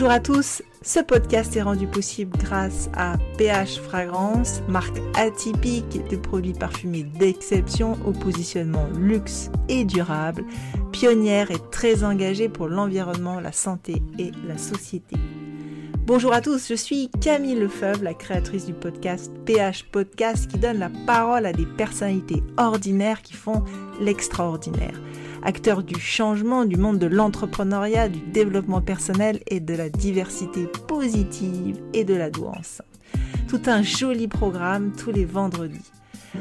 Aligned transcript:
Bonjour 0.00 0.14
à 0.14 0.20
tous, 0.20 0.62
ce 0.80 1.00
podcast 1.00 1.54
est 1.56 1.62
rendu 1.62 1.86
possible 1.86 2.34
grâce 2.38 2.88
à 2.96 3.18
PH 3.36 3.80
Fragrance, 3.80 4.62
marque 4.66 4.96
atypique 5.14 6.08
de 6.08 6.16
produits 6.16 6.54
parfumés 6.54 7.02
d'exception 7.02 7.98
au 8.06 8.12
positionnement 8.12 8.88
luxe 8.98 9.50
et 9.68 9.84
durable, 9.84 10.42
pionnière 10.90 11.50
et 11.50 11.58
très 11.70 12.02
engagée 12.02 12.48
pour 12.48 12.68
l'environnement, 12.68 13.40
la 13.40 13.52
santé 13.52 14.02
et 14.18 14.30
la 14.48 14.56
société. 14.56 15.16
Bonjour 16.06 16.32
à 16.32 16.40
tous, 16.40 16.66
je 16.70 16.74
suis 16.76 17.10
Camille 17.20 17.56
Lefebvre, 17.56 18.02
la 18.02 18.14
créatrice 18.14 18.64
du 18.64 18.72
podcast 18.72 19.30
PH 19.44 19.84
Podcast 19.92 20.50
qui 20.50 20.58
donne 20.58 20.78
la 20.78 20.88
parole 21.06 21.44
à 21.44 21.52
des 21.52 21.66
personnalités 21.66 22.42
ordinaires 22.56 23.20
qui 23.20 23.34
font 23.34 23.64
l'extraordinaire 24.00 24.98
acteur 25.42 25.82
du 25.82 25.98
changement 25.98 26.64
du 26.64 26.76
monde 26.76 26.98
de 26.98 27.06
l'entrepreneuriat, 27.06 28.08
du 28.08 28.20
développement 28.20 28.80
personnel 28.80 29.40
et 29.46 29.60
de 29.60 29.74
la 29.74 29.88
diversité 29.88 30.66
positive 30.88 31.80
et 31.94 32.04
de 32.04 32.14
la 32.14 32.30
douance. 32.30 32.82
Tout 33.48 33.62
un 33.66 33.82
joli 33.82 34.28
programme 34.28 34.92
tous 34.92 35.10
les 35.10 35.24
vendredis. 35.24 35.90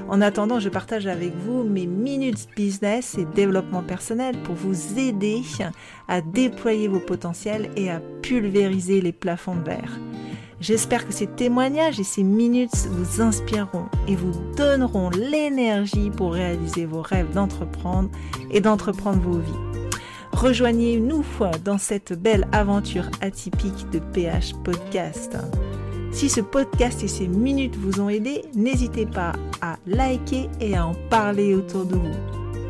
En 0.08 0.22
attendant, 0.22 0.60
je 0.60 0.70
partage 0.70 1.08
avec 1.08 1.36
vous 1.36 1.64
mes 1.64 1.88
minutes 1.88 2.48
business 2.56 3.18
et 3.18 3.26
développement 3.26 3.82
personnel 3.82 4.36
pour 4.44 4.56
vous 4.56 5.00
aider 5.00 5.42
à 6.08 6.22
déployer 6.22 6.88
vos 6.88 7.00
potentiels 7.00 7.70
et 7.76 7.90
à 7.90 8.00
pulvériser 8.22 9.02
les 9.02 9.12
plafonds 9.12 9.56
de 9.56 9.64
verre. 9.64 10.00
J'espère 10.62 11.08
que 11.08 11.14
ces 11.14 11.28
témoignages 11.28 12.00
et 12.00 12.04
ces 12.04 12.24
minutes 12.24 12.88
vous 12.92 13.22
inspireront 13.22 13.86
et 14.08 14.16
vous 14.16 14.34
donneront 14.58 15.10
l'énergie 15.10 16.10
pour 16.10 16.34
réaliser 16.34 16.86
vos 16.86 17.02
rêves 17.02 17.34
d'entreprendre 17.34 18.10
et 18.52 18.60
d'entreprendre 18.60 19.22
vos 19.22 19.40
vies. 19.40 19.90
Rejoignez-nous 20.34 21.24
dans 21.64 21.78
cette 21.78 22.14
belle 22.14 22.48
aventure 22.52 23.10
atypique 23.22 23.90
de 23.92 24.00
PH 24.00 24.54
Podcast. 24.64 25.38
Si 26.12 26.28
ce 26.28 26.42
podcast 26.42 27.04
et 27.04 27.08
ces 27.08 27.28
minutes 27.28 27.76
vous 27.78 28.02
ont 28.02 28.10
aidé, 28.10 28.44
n'hésitez 28.56 29.06
pas 29.06 29.34
à 29.62 29.78
liker 29.86 30.50
et 30.60 30.76
à 30.76 30.88
en 30.88 30.96
parler 31.10 31.56
autour 31.56 31.86
de 31.86 31.96
vous. 31.96 32.69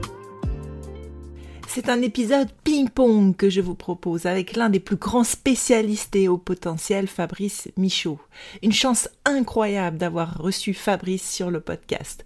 C'est 1.71 1.87
un 1.87 2.01
épisode 2.01 2.49
ping-pong 2.63 3.35
que 3.35 3.51
je 3.51 3.61
vous 3.61 3.75
propose 3.75 4.25
avec 4.25 4.55
l'un 4.55 4.71
des 4.71 4.79
plus 4.79 4.95
grands 4.95 5.23
spécialistes 5.23 6.15
et 6.15 6.27
au 6.27 6.39
potentiel, 6.39 7.05
Fabrice 7.05 7.69
Michaud. 7.77 8.19
Une 8.63 8.71
chance 8.71 9.07
incroyable 9.23 9.97
d'avoir 9.97 10.39
reçu 10.39 10.73
Fabrice 10.73 11.31
sur 11.31 11.51
le 11.51 11.59
podcast. 11.59 12.25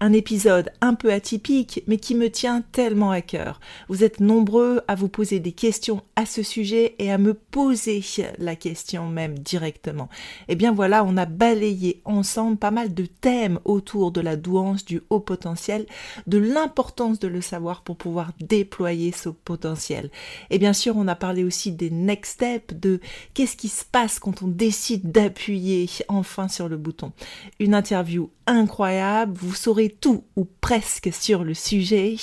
Un 0.00 0.12
épisode 0.12 0.70
un 0.80 0.94
peu 0.94 1.12
atypique, 1.12 1.82
mais 1.86 1.96
qui 1.96 2.14
me 2.14 2.30
tient 2.30 2.62
tellement 2.72 3.10
à 3.10 3.20
cœur. 3.20 3.60
Vous 3.88 4.04
êtes 4.04 4.20
nombreux 4.20 4.80
à 4.86 4.94
vous 4.94 5.08
poser 5.08 5.40
des 5.40 5.52
questions 5.52 6.02
à 6.14 6.24
ce 6.24 6.42
sujet 6.42 6.94
et 6.98 7.10
à 7.10 7.18
me 7.18 7.34
poser 7.34 8.02
la 8.38 8.54
question 8.54 9.08
même 9.08 9.38
directement. 9.38 10.08
Et 10.48 10.52
eh 10.52 10.56
bien 10.56 10.72
voilà, 10.72 11.04
on 11.04 11.16
a 11.16 11.26
balayé 11.26 12.00
ensemble 12.04 12.58
pas 12.58 12.70
mal 12.70 12.94
de 12.94 13.06
thèmes 13.06 13.58
autour 13.64 14.12
de 14.12 14.20
la 14.20 14.36
douance, 14.36 14.84
du 14.84 15.00
haut 15.10 15.20
potentiel, 15.20 15.86
de 16.26 16.38
l'importance 16.38 17.18
de 17.18 17.28
le 17.28 17.40
savoir 17.40 17.82
pour 17.82 17.96
pouvoir 17.96 18.32
déployer 18.40 19.12
ce 19.12 19.28
potentiel. 19.28 20.10
Et 20.50 20.58
bien 20.58 20.72
sûr, 20.72 20.96
on 20.96 21.08
a 21.08 21.16
parlé 21.16 21.44
aussi 21.44 21.72
des 21.72 21.90
next 21.90 22.34
steps, 22.34 22.74
de 22.74 23.00
qu'est-ce 23.34 23.56
qui 23.56 23.68
se 23.68 23.84
passe 23.84 24.18
quand 24.18 24.42
on 24.42 24.48
décide 24.48 25.10
d'appuyer 25.10 25.88
enfin 26.08 26.48
sur 26.48 26.68
le 26.68 26.76
bouton. 26.76 27.12
Une 27.58 27.74
interview 27.74 28.30
incroyable, 28.48 29.36
vous 29.36 29.54
saurez 29.54 29.90
tout 29.90 30.24
ou 30.36 30.44
presque 30.44 31.10
sur 31.12 31.44
le 31.44 31.54
sujet. 31.54 32.16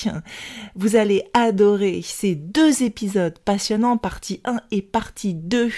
Vous 0.75 0.95
allez 0.95 1.23
adorer 1.33 2.01
ces 2.03 2.35
deux 2.35 2.83
épisodes 2.83 3.37
passionnants, 3.39 3.97
partie 3.97 4.41
1 4.43 4.57
et 4.71 4.81
partie 4.81 5.33
2. 5.33 5.69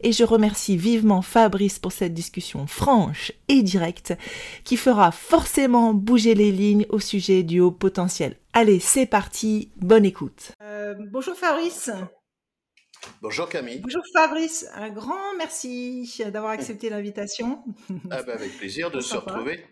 Et 0.00 0.12
je 0.12 0.24
remercie 0.24 0.76
vivement 0.76 1.22
Fabrice 1.22 1.78
pour 1.78 1.92
cette 1.92 2.14
discussion 2.14 2.66
franche 2.66 3.32
et 3.48 3.62
directe 3.62 4.14
qui 4.64 4.76
fera 4.76 5.12
forcément 5.12 5.94
bouger 5.94 6.34
les 6.34 6.50
lignes 6.50 6.86
au 6.88 6.98
sujet 6.98 7.42
du 7.42 7.60
haut 7.60 7.70
potentiel. 7.70 8.36
Allez, 8.52 8.80
c'est 8.80 9.06
parti, 9.06 9.70
bonne 9.76 10.04
écoute. 10.04 10.52
Euh, 10.62 10.94
bonjour 11.10 11.36
Fabrice. 11.36 11.90
Bonjour 13.22 13.48
Camille. 13.48 13.80
Bonjour 13.80 14.02
Fabrice, 14.12 14.66
un 14.74 14.90
grand 14.90 15.34
merci 15.36 16.22
d'avoir 16.32 16.52
accepté 16.52 16.88
l'invitation. 16.90 17.62
Ah 18.10 18.22
ben 18.22 18.34
avec 18.34 18.56
plaisir 18.58 18.90
de 18.90 19.00
se 19.00 19.16
retrouver. 19.16 19.64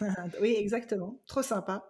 oui, 0.40 0.54
exactement. 0.58 1.20
Trop 1.26 1.42
sympa. 1.42 1.88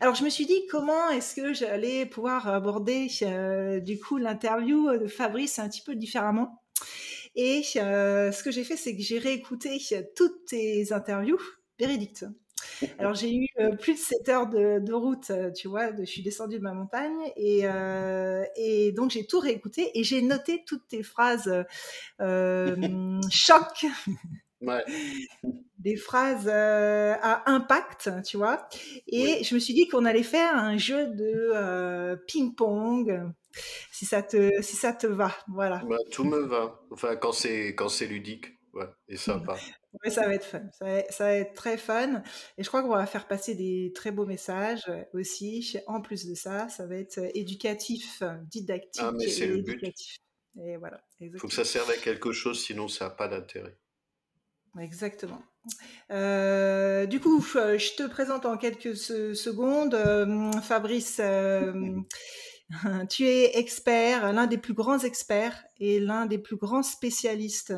Alors, 0.00 0.14
je 0.14 0.24
me 0.24 0.30
suis 0.30 0.46
dit 0.46 0.66
comment 0.70 1.10
est-ce 1.10 1.34
que 1.34 1.52
j'allais 1.52 2.06
pouvoir 2.06 2.48
aborder 2.48 3.08
euh, 3.22 3.80
du 3.80 3.98
coup 3.98 4.18
l'interview 4.18 4.96
de 4.96 5.06
Fabrice 5.06 5.58
un 5.58 5.68
petit 5.68 5.82
peu 5.82 5.94
différemment? 5.94 6.62
Et 7.34 7.62
euh, 7.76 8.32
ce 8.32 8.42
que 8.42 8.50
j'ai 8.50 8.64
fait, 8.64 8.76
c'est 8.76 8.96
que 8.96 9.02
j'ai 9.02 9.18
réécouté 9.18 9.78
toutes 10.16 10.46
tes 10.46 10.92
interviews, 10.92 11.40
Bérédicte. 11.78 12.24
Alors 12.98 13.14
j'ai 13.14 13.34
eu 13.34 13.46
euh, 13.58 13.70
plus 13.76 13.94
de 13.94 13.98
7 13.98 14.28
heures 14.28 14.46
de, 14.48 14.92
route, 14.92 15.32
tu 15.54 15.68
vois, 15.68 15.94
je 15.96 16.04
suis 16.04 16.22
descendue 16.22 16.58
de 16.58 16.62
ma 16.62 16.72
montagne 16.72 17.32
et, 17.36 17.64
et 18.56 18.92
donc 18.92 19.10
j'ai 19.10 19.26
tout 19.26 19.40
réécouté 19.40 19.90
et 19.98 20.04
j'ai 20.04 20.22
noté 20.22 20.62
toutes 20.66 20.86
tes 20.88 21.02
phrases 21.02 21.52
choc 23.30 23.86
des 25.78 25.96
phrases 25.96 26.48
euh, 26.48 27.14
à 27.22 27.50
impact, 27.50 28.10
tu 28.24 28.36
vois. 28.36 28.68
Et 29.06 29.44
je 29.44 29.54
me 29.54 29.60
suis 29.60 29.74
dit 29.74 29.88
qu'on 29.88 30.04
allait 30.04 30.22
faire 30.22 30.54
un 30.54 30.76
jeu 30.76 31.06
de 31.06 31.52
euh, 31.54 32.16
ping-pong, 32.26 33.32
si 33.92 34.04
ça 34.04 34.22
te 34.22 34.50
si 34.60 34.76
ça 34.76 34.92
te 34.92 35.06
va, 35.06 35.32
voilà. 35.48 35.82
Bah, 35.88 35.96
tout 36.10 36.24
me 36.24 36.40
va. 36.40 36.80
Enfin, 36.90 37.16
quand 37.16 37.32
c'est 37.32 37.74
quand 37.74 37.88
c'est 37.88 38.06
ludique, 38.06 38.58
ouais, 38.74 38.88
et 39.08 39.16
sympa. 39.16 39.56
Ouais, 40.04 40.10
ça 40.10 40.26
va 40.26 40.34
être 40.34 40.44
fun. 40.44 40.62
Ça 40.70 41.24
va, 41.24 41.32
être 41.32 41.54
très 41.54 41.78
fun. 41.78 42.22
Et 42.58 42.62
je 42.62 42.68
crois 42.68 42.82
qu'on 42.82 42.90
va 42.90 43.06
faire 43.06 43.26
passer 43.26 43.54
des 43.54 43.92
très 43.94 44.10
beaux 44.10 44.26
messages 44.26 44.84
aussi. 45.14 45.76
En 45.86 46.00
plus 46.00 46.26
de 46.26 46.34
ça, 46.34 46.68
ça 46.68 46.86
va 46.86 46.96
être 46.96 47.18
éducatif, 47.34 48.22
didactique. 48.50 49.02
Ah, 49.04 49.12
mais 49.12 49.28
c'est 49.28 49.46
le 49.46 49.62
but. 49.62 49.82
Et 50.60 50.76
voilà. 50.76 51.00
Il 51.20 51.38
faut 51.38 51.48
que 51.48 51.54
ça 51.54 51.64
serve 51.64 51.90
à 51.90 51.96
quelque 51.96 52.32
chose, 52.32 52.62
sinon 52.62 52.88
ça 52.88 53.06
n'a 53.06 53.10
pas 53.10 53.28
d'intérêt. 53.28 53.76
Exactement. 54.78 55.42
Euh, 56.10 57.06
du 57.06 57.20
coup, 57.20 57.40
je 57.40 57.96
te 57.96 58.06
présente 58.06 58.46
en 58.46 58.56
quelques 58.56 58.96
secondes. 58.96 59.94
Euh, 59.94 60.52
Fabrice, 60.62 61.18
euh, 61.20 61.72
tu 63.08 63.26
es 63.26 63.58
expert, 63.58 64.32
l'un 64.32 64.46
des 64.46 64.58
plus 64.58 64.74
grands 64.74 64.98
experts 64.98 65.64
et 65.78 66.00
l'un 66.00 66.26
des 66.26 66.38
plus 66.38 66.56
grands 66.56 66.82
spécialistes 66.82 67.74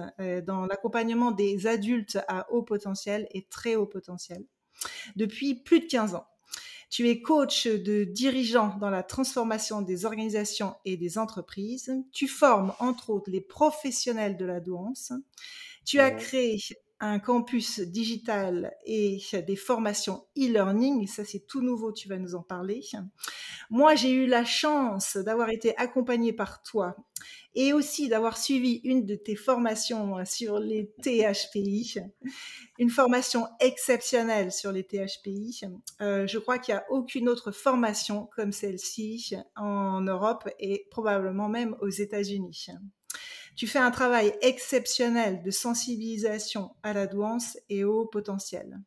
dans 0.46 0.66
l'accompagnement 0.66 1.30
des 1.30 1.66
adultes 1.66 2.18
à 2.28 2.50
haut 2.50 2.62
potentiel 2.62 3.28
et 3.32 3.46
très 3.50 3.76
haut 3.76 3.86
potentiel 3.86 4.44
depuis 5.16 5.54
plus 5.54 5.80
de 5.80 5.86
15 5.86 6.14
ans. 6.14 6.26
Tu 6.90 7.08
es 7.08 7.22
coach 7.22 7.68
de 7.68 8.02
dirigeants 8.02 8.76
dans 8.80 8.90
la 8.90 9.04
transformation 9.04 9.80
des 9.80 10.06
organisations 10.06 10.74
et 10.84 10.96
des 10.96 11.18
entreprises. 11.18 11.92
Tu 12.12 12.26
formes 12.26 12.74
entre 12.80 13.10
autres 13.10 13.30
les 13.30 13.40
professionnels 13.40 14.36
de 14.36 14.44
la 14.44 14.58
douance. 14.58 15.12
Tu 15.84 16.00
as 16.00 16.10
créé 16.10 16.58
un 17.00 17.18
campus 17.18 17.80
digital 17.80 18.74
et 18.84 19.20
des 19.46 19.56
formations 19.56 20.26
e-learning. 20.36 21.06
Ça, 21.06 21.24
c'est 21.24 21.46
tout 21.46 21.62
nouveau, 21.62 21.92
tu 21.92 22.08
vas 22.08 22.18
nous 22.18 22.34
en 22.34 22.42
parler. 22.42 22.82
Moi, 23.70 23.94
j'ai 23.94 24.10
eu 24.10 24.26
la 24.26 24.44
chance 24.44 25.16
d'avoir 25.16 25.48
été 25.48 25.76
accompagnée 25.78 26.34
par 26.34 26.62
toi 26.62 26.94
et 27.54 27.72
aussi 27.72 28.08
d'avoir 28.08 28.36
suivi 28.36 28.80
une 28.84 29.06
de 29.06 29.14
tes 29.14 29.34
formations 29.34 30.24
sur 30.24 30.60
les 30.60 30.92
THPI, 31.02 31.96
une 32.78 32.90
formation 32.90 33.46
exceptionnelle 33.60 34.52
sur 34.52 34.70
les 34.70 34.84
THPI. 34.84 35.62
Euh, 36.00 36.26
je 36.26 36.38
crois 36.38 36.58
qu'il 36.58 36.74
n'y 36.74 36.80
a 36.80 36.84
aucune 36.90 37.28
autre 37.28 37.50
formation 37.50 38.28
comme 38.36 38.52
celle-ci 38.52 39.34
en 39.56 40.02
Europe 40.02 40.48
et 40.58 40.86
probablement 40.90 41.48
même 41.48 41.76
aux 41.80 41.88
États-Unis. 41.88 42.68
Tu 43.60 43.66
fais 43.66 43.78
un 43.78 43.90
travail 43.90 44.32
exceptionnel 44.40 45.42
de 45.42 45.50
sensibilisation 45.50 46.74
à 46.82 46.94
la 46.94 47.06
douance 47.06 47.58
et 47.68 47.84
au 47.84 48.06
potentiel. 48.06 48.80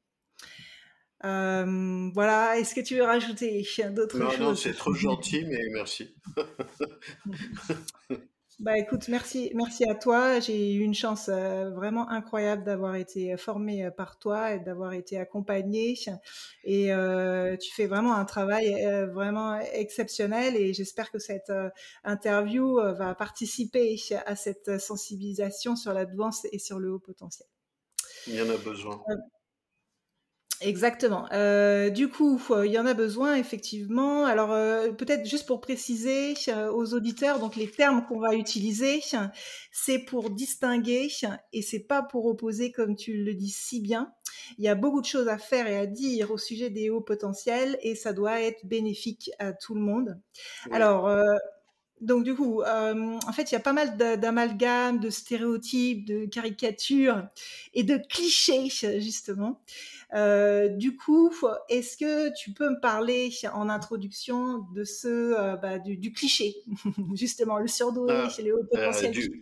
Euh, 1.23 2.09
voilà, 2.11 2.57
est-ce 2.57 2.73
que 2.73 2.81
tu 2.81 2.95
veux 2.95 3.03
rajouter 3.03 3.63
d'autres 3.91 4.17
choses 4.17 4.39
Non, 4.39 4.45
non, 4.49 4.55
c'est 4.55 4.73
trop 4.73 4.95
gentil, 4.95 5.45
mais 5.45 5.61
merci. 5.73 6.15
Bah 8.59 8.77
écoute, 8.77 9.07
merci, 9.07 9.51
merci 9.55 9.83
à 9.89 9.95
toi. 9.95 10.39
J'ai 10.39 10.73
eu 10.73 10.81
une 10.81 10.93
chance 10.93 11.27
euh, 11.27 11.71
vraiment 11.71 12.07
incroyable 12.09 12.63
d'avoir 12.63 12.95
été 12.95 13.35
formée 13.35 13.85
euh, 13.85 13.91
par 13.91 14.19
toi 14.19 14.53
et 14.53 14.59
d'avoir 14.59 14.93
été 14.93 15.17
accompagnée. 15.17 15.95
Et 16.63 16.93
euh, 16.93 17.57
tu 17.57 17.73
fais 17.73 17.87
vraiment 17.87 18.13
un 18.15 18.25
travail 18.25 18.73
vraiment 19.11 19.59
exceptionnel. 19.59 20.55
Et 20.55 20.73
j'espère 20.73 21.11
que 21.11 21.19
cette 21.19 21.51
interview 22.03 22.75
va 22.75 23.15
participer 23.15 23.97
à 24.25 24.35
cette 24.35 24.79
sensibilisation 24.79 25.75
sur 25.75 25.93
l'advance 25.93 26.45
et 26.51 26.59
sur 26.59 26.79
le 26.79 26.91
haut 26.91 26.99
potentiel. 26.99 27.47
Il 28.27 28.35
y 28.35 28.41
en 28.41 28.49
a 28.49 28.57
besoin. 28.57 29.01
Exactement. 30.63 31.25
Euh, 31.33 31.89
du 31.89 32.07
coup, 32.07 32.41
il 32.63 32.71
y 32.71 32.79
en 32.79 32.85
a 32.85 32.93
besoin 32.93 33.35
effectivement. 33.35 34.25
Alors 34.25 34.51
euh, 34.51 34.91
peut-être 34.91 35.25
juste 35.25 35.45
pour 35.45 35.59
préciser 35.59 36.35
euh, 36.47 36.71
aux 36.71 36.93
auditeurs, 36.93 37.39
donc 37.39 37.55
les 37.55 37.69
termes 37.69 38.05
qu'on 38.05 38.19
va 38.19 38.33
utiliser, 38.33 39.01
c'est 39.71 39.99
pour 39.99 40.29
distinguer 40.29 41.09
et 41.51 41.61
c'est 41.61 41.79
pas 41.79 42.01
pour 42.01 42.25
opposer 42.25 42.71
comme 42.71 42.95
tu 42.95 43.23
le 43.23 43.33
dis 43.33 43.49
si 43.49 43.81
bien. 43.81 44.13
Il 44.57 44.63
y 44.63 44.69
a 44.69 44.75
beaucoup 44.75 45.01
de 45.01 45.05
choses 45.05 45.27
à 45.27 45.37
faire 45.37 45.67
et 45.67 45.77
à 45.77 45.85
dire 45.85 46.31
au 46.31 46.37
sujet 46.37 46.69
des 46.69 46.89
hauts 46.89 47.01
potentiels 47.01 47.77
et 47.81 47.95
ça 47.95 48.13
doit 48.13 48.41
être 48.41 48.65
bénéfique 48.65 49.31
à 49.39 49.51
tout 49.51 49.75
le 49.75 49.81
monde. 49.81 50.17
Alors 50.71 51.09
donc 52.03 52.23
du 52.23 52.35
coup, 52.35 52.61
en 52.63 53.33
fait, 53.33 53.51
il 53.51 53.53
y 53.53 53.57
a 53.57 53.61
pas 53.61 53.73
mal 53.73 53.97
d'amalgames, 53.97 54.99
de 54.99 55.09
stéréotypes, 55.09 56.05
de 56.05 56.25
caricatures 56.25 57.23
et 57.73 57.83
de 57.83 57.97
clichés 57.97 58.69
justement. 58.99 59.61
Euh, 60.13 60.67
du 60.69 60.95
coup, 60.95 61.33
est-ce 61.69 61.97
que 61.97 62.33
tu 62.35 62.51
peux 62.51 62.69
me 62.69 62.79
parler 62.79 63.31
en 63.53 63.67
introduction 63.67 64.59
de 64.75 64.83
ce 64.83 65.07
euh, 65.07 65.55
bah, 65.55 65.79
du, 65.79 66.13
cliché, 66.13 66.55
justement, 67.15 67.57
le 67.57 67.67
surdoué 67.67 68.13
ah, 68.13 68.29
chez 68.29 68.43
les 68.43 68.51
hauts 68.51 68.63
potentiels 68.63 69.11
du, 69.11 69.41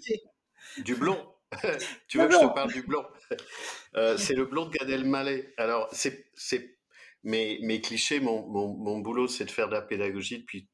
du, 0.84 0.96
blond. 0.96 1.18
tu 2.08 2.20
veux 2.20 2.28
que 2.28 2.34
je 2.34 2.40
te 2.40 2.54
parle 2.54 2.72
du 2.72 2.84
blond? 2.84 3.06
C'est 4.18 4.34
le 4.34 4.46
blond 4.46 4.68
de 4.68 4.72
Gad 4.72 4.90
Elmaleh. 4.90 5.54
Alors, 5.58 5.90
c'est, 5.92 6.26
c'est 6.34 6.78
mes, 7.24 7.60
mes 7.62 7.82
clichés, 7.82 8.22
mon, 8.22 8.48
mon, 8.48 8.74
mon 8.74 9.00
boulot, 9.00 9.28
c'est 9.28 9.46
de 9.46 9.52
faire 9.52 9.68
de 9.68 9.74
la 9.74 9.82
pédagogie 9.82 10.40
depuis 10.40 10.70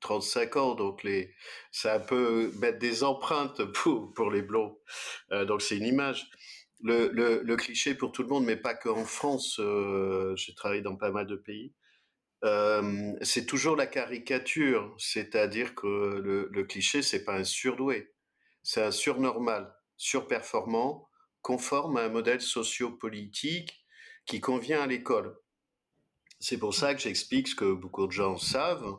35 0.00 0.56
ans, 0.56 0.74
donc 0.74 1.02
les, 1.02 1.34
ça 1.72 1.98
peut 1.98 2.52
mettre 2.58 2.78
des 2.78 3.04
empreintes 3.04 3.64
pour, 3.72 4.12
pour 4.14 4.30
les 4.30 4.42
blonds. 4.42 4.78
Euh, 5.32 5.44
donc 5.44 5.62
c'est 5.62 5.76
une 5.76 5.86
image 5.86 6.28
le, 6.82 7.42
le, 7.42 7.56
cliché 7.56 7.94
pour 7.94 8.12
tout 8.12 8.22
le 8.22 8.28
monde, 8.28 8.44
mais 8.44 8.56
pas 8.56 8.74
qu'en 8.74 9.04
France. 9.04 9.58
Euh, 9.58 10.34
J'ai 10.36 10.54
travaillé 10.54 10.82
dans 10.82 10.96
pas 10.96 11.10
mal 11.10 11.26
de 11.26 11.36
pays. 11.36 11.72
Euh, 12.44 13.12
c'est 13.22 13.46
toujours 13.46 13.74
la 13.74 13.86
caricature, 13.86 14.94
c'est-à-dire 14.98 15.74
que 15.74 15.86
le, 15.86 16.48
le 16.52 16.64
cliché, 16.64 17.02
c'est 17.02 17.24
pas 17.24 17.34
un 17.34 17.44
surdoué, 17.44 18.14
c'est 18.62 18.82
un 18.82 18.92
surnormal, 18.92 19.74
surperformant, 19.96 21.08
conforme 21.42 21.96
à 21.96 22.02
un 22.02 22.08
modèle 22.08 22.40
sociopolitique 22.40 23.84
qui 24.24 24.40
convient 24.40 24.82
à 24.82 24.86
l'école. 24.86 25.36
C'est 26.38 26.58
pour 26.58 26.74
ça 26.74 26.94
que 26.94 27.00
j'explique 27.00 27.48
ce 27.48 27.56
que 27.56 27.72
beaucoup 27.72 28.06
de 28.06 28.12
gens 28.12 28.36
savent, 28.36 28.98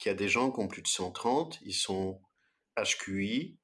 qu'il 0.00 0.08
y 0.10 0.14
a 0.14 0.16
des 0.16 0.28
gens 0.28 0.50
qui 0.50 0.60
ont 0.60 0.66
plus 0.66 0.82
de 0.82 0.88
130, 0.88 1.60
ils 1.62 1.74
sont 1.74 2.20
HQI, 2.76 3.58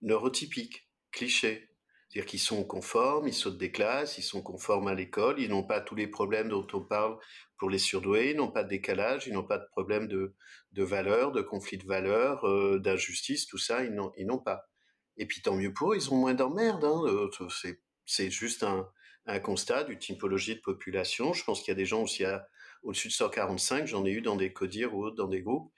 neurotypiques, 0.00 0.88
clichés. 1.10 1.68
C'est-à-dire 2.08 2.30
qu'ils 2.30 2.40
sont 2.40 2.64
conformes, 2.64 3.26
ils 3.26 3.34
sautent 3.34 3.58
des 3.58 3.72
classes, 3.72 4.18
ils 4.18 4.22
sont 4.22 4.42
conformes 4.42 4.86
à 4.86 4.94
l'école, 4.94 5.40
ils 5.40 5.48
n'ont 5.48 5.64
pas 5.64 5.80
tous 5.80 5.96
les 5.96 6.06
problèmes 6.06 6.48
dont 6.48 6.66
on 6.74 6.80
parle 6.80 7.18
pour 7.56 7.70
les 7.70 7.78
surdoués, 7.78 8.30
ils 8.30 8.36
n'ont 8.36 8.50
pas 8.52 8.62
de 8.62 8.68
décalage, 8.68 9.26
ils 9.26 9.32
n'ont 9.32 9.46
pas 9.46 9.58
de 9.58 9.66
problème 9.72 10.06
de, 10.06 10.34
de 10.72 10.82
valeur, 10.82 11.32
de 11.32 11.42
conflit 11.42 11.78
de 11.78 11.86
valeur, 11.86 12.46
euh, 12.46 12.78
d'injustice, 12.78 13.46
tout 13.46 13.58
ça, 13.58 13.82
ils 13.82 13.94
n'ont, 13.94 14.38
pas. 14.38 14.68
Et 15.16 15.26
puis 15.26 15.42
tant 15.42 15.56
mieux 15.56 15.72
pour 15.72 15.92
eux, 15.92 15.96
ils 15.96 16.12
ont 16.12 16.16
moins 16.16 16.34
d'emmerdes. 16.34 16.84
Hein, 16.84 17.02
euh, 17.06 17.30
c'est, 17.48 17.80
c'est 18.04 18.30
juste 18.30 18.62
un, 18.62 18.88
un 19.26 19.40
constat 19.40 19.84
d'une 19.84 19.98
typologie 19.98 20.54
de 20.54 20.60
population. 20.60 21.32
Je 21.32 21.42
pense 21.44 21.60
qu'il 21.60 21.68
y 21.68 21.76
a 21.76 21.76
des 21.76 21.86
gens 21.86 22.02
aussi 22.02 22.24
à, 22.24 22.46
au-dessus 22.82 23.08
de 23.08 23.12
145, 23.12 23.86
j'en 23.86 24.04
ai 24.04 24.10
eu 24.10 24.22
dans 24.22 24.36
des 24.36 24.52
codires 24.52 24.94
ou 24.94 25.04
autres, 25.04 25.16
dans 25.16 25.28
des 25.28 25.42
groupes 25.42 25.72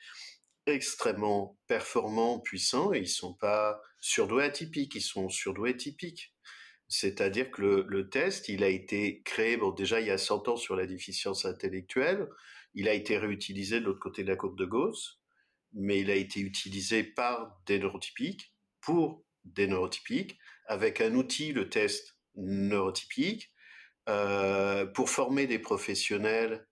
extrêmement 0.67 1.59
performants, 1.67 2.41
puissants, 2.41 2.93
et 2.93 3.01
ils 3.01 3.09
sont 3.09 3.35
pas 3.35 3.81
surdoués 4.01 4.45
atypiques, 4.45 4.95
ils 4.95 5.03
sont 5.03 5.29
surdoués 5.29 5.77
typiques. 5.77 6.35
C'est-à-dire 6.89 7.51
que 7.51 7.63
le, 7.63 8.09
test, 8.09 8.49
il 8.49 8.63
a 8.63 8.69
été 8.69 9.23
créé, 9.23 9.57
bon, 9.57 9.71
déjà 9.73 10.01
il 10.01 10.07
y 10.07 10.11
a 10.11 10.19
100 10.19 10.49
ans 10.49 10.57
sur 10.57 10.77
la 10.77 10.87
déficience 10.87 11.45
intellectuelle, 11.45 12.29
il 12.75 12.89
a 12.89 12.95
été 12.95 13.17
réutilisé 13.19 13.81
de 13.81 13.85
l'autre 13.85 14.01
côté 14.01 14.23
de 14.23 14.29
la 14.29 14.37
courbe 14.37 14.59
de 14.59 14.65
Gauss, 14.65 15.21
mais 15.73 16.01
il 16.01 16.11
a 16.11 16.15
été 16.15 16.41
utilisé 16.41 17.03
par 17.03 17.59
des 17.67 17.79
neurotypiques, 17.79 18.55
pour 18.81 19.25
des 19.45 19.67
neurotypiques, 19.67 20.39
avec 20.67 21.01
un 21.01 21.15
outil, 21.15 21.53
le 21.53 21.69
test 21.69 22.17
neurotypique, 22.37 23.51
euh, 24.09 24.87
pour 24.87 25.09
former 25.09 25.47
des 25.47 25.59
professionnels 25.59 26.67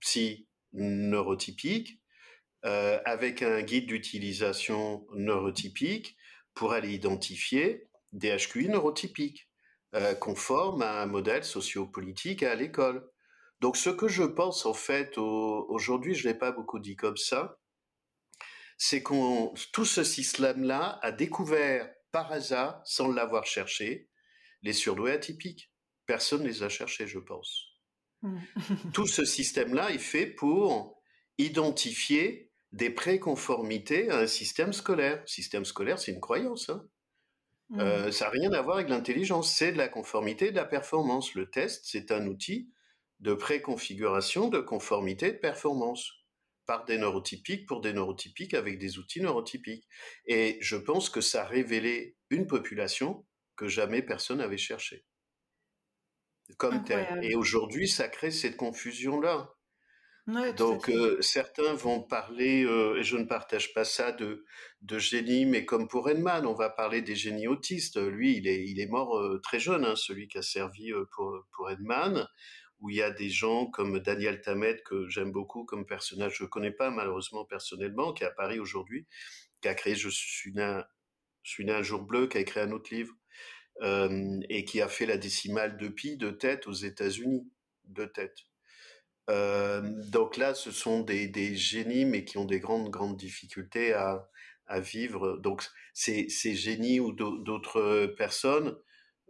psy 0.00 0.48
neurotypiques, 0.72 2.00
euh, 2.64 2.98
avec 3.04 3.42
un 3.42 3.62
guide 3.62 3.86
d'utilisation 3.86 5.06
neurotypique 5.14 6.16
pour 6.54 6.72
aller 6.72 6.92
identifier 6.92 7.88
des 8.12 8.36
HQI 8.36 8.68
neurotypiques, 8.68 9.48
euh, 9.94 10.14
conformes 10.14 10.82
à 10.82 11.02
un 11.02 11.06
modèle 11.06 11.44
sociopolitique 11.44 12.42
à 12.42 12.54
l'école. 12.54 13.08
Donc 13.60 13.76
ce 13.76 13.90
que 13.90 14.08
je 14.08 14.24
pense 14.24 14.66
en 14.66 14.74
fait 14.74 15.16
aujourd'hui, 15.16 16.14
je 16.14 16.28
l'ai 16.28 16.34
pas 16.34 16.52
beaucoup 16.52 16.78
dit 16.78 16.96
comme 16.96 17.16
ça, 17.16 17.58
c'est 18.78 19.02
qu'on 19.02 19.54
tout 19.72 19.84
ce 19.84 20.04
système-là 20.04 20.98
a 21.02 21.12
découvert 21.12 21.90
par 22.12 22.32
hasard, 22.32 22.80
sans 22.84 23.12
l'avoir 23.12 23.46
cherché, 23.46 24.08
les 24.62 24.72
surdoués 24.72 25.12
atypiques. 25.12 25.70
Personne 26.06 26.42
ne 26.42 26.48
les 26.48 26.62
a 26.62 26.68
cherchés, 26.68 27.06
je 27.06 27.18
pense. 27.18 27.75
Mmh. 28.22 28.38
tout 28.92 29.06
ce 29.06 29.24
système-là 29.24 29.90
est 29.90 29.98
fait 29.98 30.26
pour 30.26 31.00
identifier 31.38 32.50
des 32.72 32.90
préconformités 32.90 34.10
à 34.10 34.18
un 34.20 34.26
système 34.26 34.72
scolaire. 34.72 35.22
Système 35.26 35.64
scolaire, 35.64 35.98
c'est 35.98 36.12
une 36.12 36.20
croyance. 36.20 36.68
Hein. 36.70 36.84
Mmh. 37.70 37.80
Euh, 37.80 38.10
ça 38.12 38.26
n'a 38.26 38.30
rien 38.30 38.52
à 38.52 38.62
voir 38.62 38.76
avec 38.76 38.88
l'intelligence, 38.88 39.54
c'est 39.54 39.72
de 39.72 39.78
la 39.78 39.88
conformité, 39.88 40.50
de 40.50 40.56
la 40.56 40.64
performance. 40.64 41.34
Le 41.34 41.50
test, 41.50 41.84
c'est 41.84 42.10
un 42.10 42.26
outil 42.26 42.70
de 43.20 43.34
préconfiguration 43.34 44.48
de 44.48 44.60
conformité 44.60 45.32
de 45.32 45.38
performance 45.38 46.12
par 46.66 46.84
des 46.84 46.98
neurotypiques 46.98 47.66
pour 47.66 47.80
des 47.80 47.92
neurotypiques 47.92 48.54
avec 48.54 48.78
des 48.78 48.98
outils 48.98 49.20
neurotypiques. 49.20 49.86
Et 50.26 50.58
je 50.60 50.76
pense 50.76 51.08
que 51.08 51.20
ça 51.20 51.42
a 51.42 51.46
révélé 51.46 52.16
une 52.30 52.46
population 52.46 53.24
que 53.56 53.68
jamais 53.68 54.02
personne 54.02 54.38
n'avait 54.38 54.58
cherchée. 54.58 55.04
Comme 56.58 56.84
telle. 56.84 57.20
Et 57.22 57.34
aujourd'hui, 57.34 57.88
ça 57.88 58.08
crée 58.08 58.30
cette 58.30 58.56
confusion-là. 58.56 59.50
Donc 60.56 60.88
euh, 60.88 61.22
certains 61.22 61.74
vont 61.74 62.02
parler, 62.02 62.64
euh, 62.64 62.96
et 62.96 63.04
je 63.04 63.16
ne 63.16 63.24
partage 63.24 63.72
pas 63.72 63.84
ça, 63.84 64.10
de, 64.10 64.44
de 64.82 64.98
génie, 64.98 65.46
mais 65.46 65.64
comme 65.64 65.86
pour 65.86 66.10
Edman, 66.10 66.46
on 66.46 66.54
va 66.54 66.68
parler 66.68 67.00
des 67.00 67.14
génies 67.14 67.46
autistes. 67.46 67.96
Lui, 67.96 68.36
il 68.36 68.48
est, 68.48 68.64
il 68.64 68.80
est 68.80 68.88
mort 68.88 69.16
euh, 69.18 69.38
très 69.40 69.60
jeune, 69.60 69.84
hein, 69.84 69.94
celui 69.94 70.26
qui 70.26 70.38
a 70.38 70.42
servi 70.42 70.90
pour, 71.12 71.46
pour 71.52 71.70
Edman, 71.70 72.26
où 72.80 72.90
il 72.90 72.96
y 72.96 73.02
a 73.02 73.12
des 73.12 73.30
gens 73.30 73.66
comme 73.66 74.00
Daniel 74.00 74.40
Tammet, 74.40 74.82
que 74.84 75.06
j'aime 75.08 75.30
beaucoup 75.30 75.64
comme 75.64 75.86
personnage, 75.86 76.38
je 76.38 76.42
ne 76.42 76.48
connais 76.48 76.72
pas 76.72 76.90
malheureusement 76.90 77.44
personnellement, 77.44 78.12
qui 78.12 78.24
est 78.24 78.26
à 78.26 78.32
Paris 78.32 78.58
aujourd'hui, 78.58 79.06
qui 79.62 79.68
a 79.68 79.74
créé 79.74 79.94
Je 79.94 80.08
suis 80.08 80.52
né, 80.52 80.80
je 81.44 81.50
suis 81.52 81.64
né 81.64 81.72
un 81.72 81.82
jour 81.82 82.02
bleu, 82.02 82.26
qui 82.26 82.36
a 82.38 82.40
écrit 82.40 82.58
un 82.58 82.72
autre 82.72 82.92
livre, 82.92 83.14
et 83.82 84.64
qui 84.64 84.80
a 84.80 84.88
fait 84.88 85.06
la 85.06 85.18
décimale 85.18 85.76
de 85.76 85.88
pi 85.88 86.16
de 86.16 86.30
tête 86.30 86.66
aux 86.66 86.72
États-Unis, 86.72 87.50
de 87.84 88.04
tête. 88.06 88.38
Donc 90.10 90.36
là, 90.36 90.54
ce 90.54 90.70
sont 90.70 91.00
des, 91.00 91.28
des, 91.28 91.56
génies, 91.56 92.04
mais 92.04 92.24
qui 92.24 92.38
ont 92.38 92.44
des 92.44 92.60
grandes, 92.60 92.90
grandes 92.90 93.16
difficultés 93.16 93.92
à, 93.92 94.28
à 94.66 94.80
vivre. 94.80 95.38
Donc 95.38 95.64
ces, 95.94 96.28
ces 96.28 96.54
génies 96.54 97.00
ou 97.00 97.12
d'autres 97.12 98.06
personnes. 98.18 98.76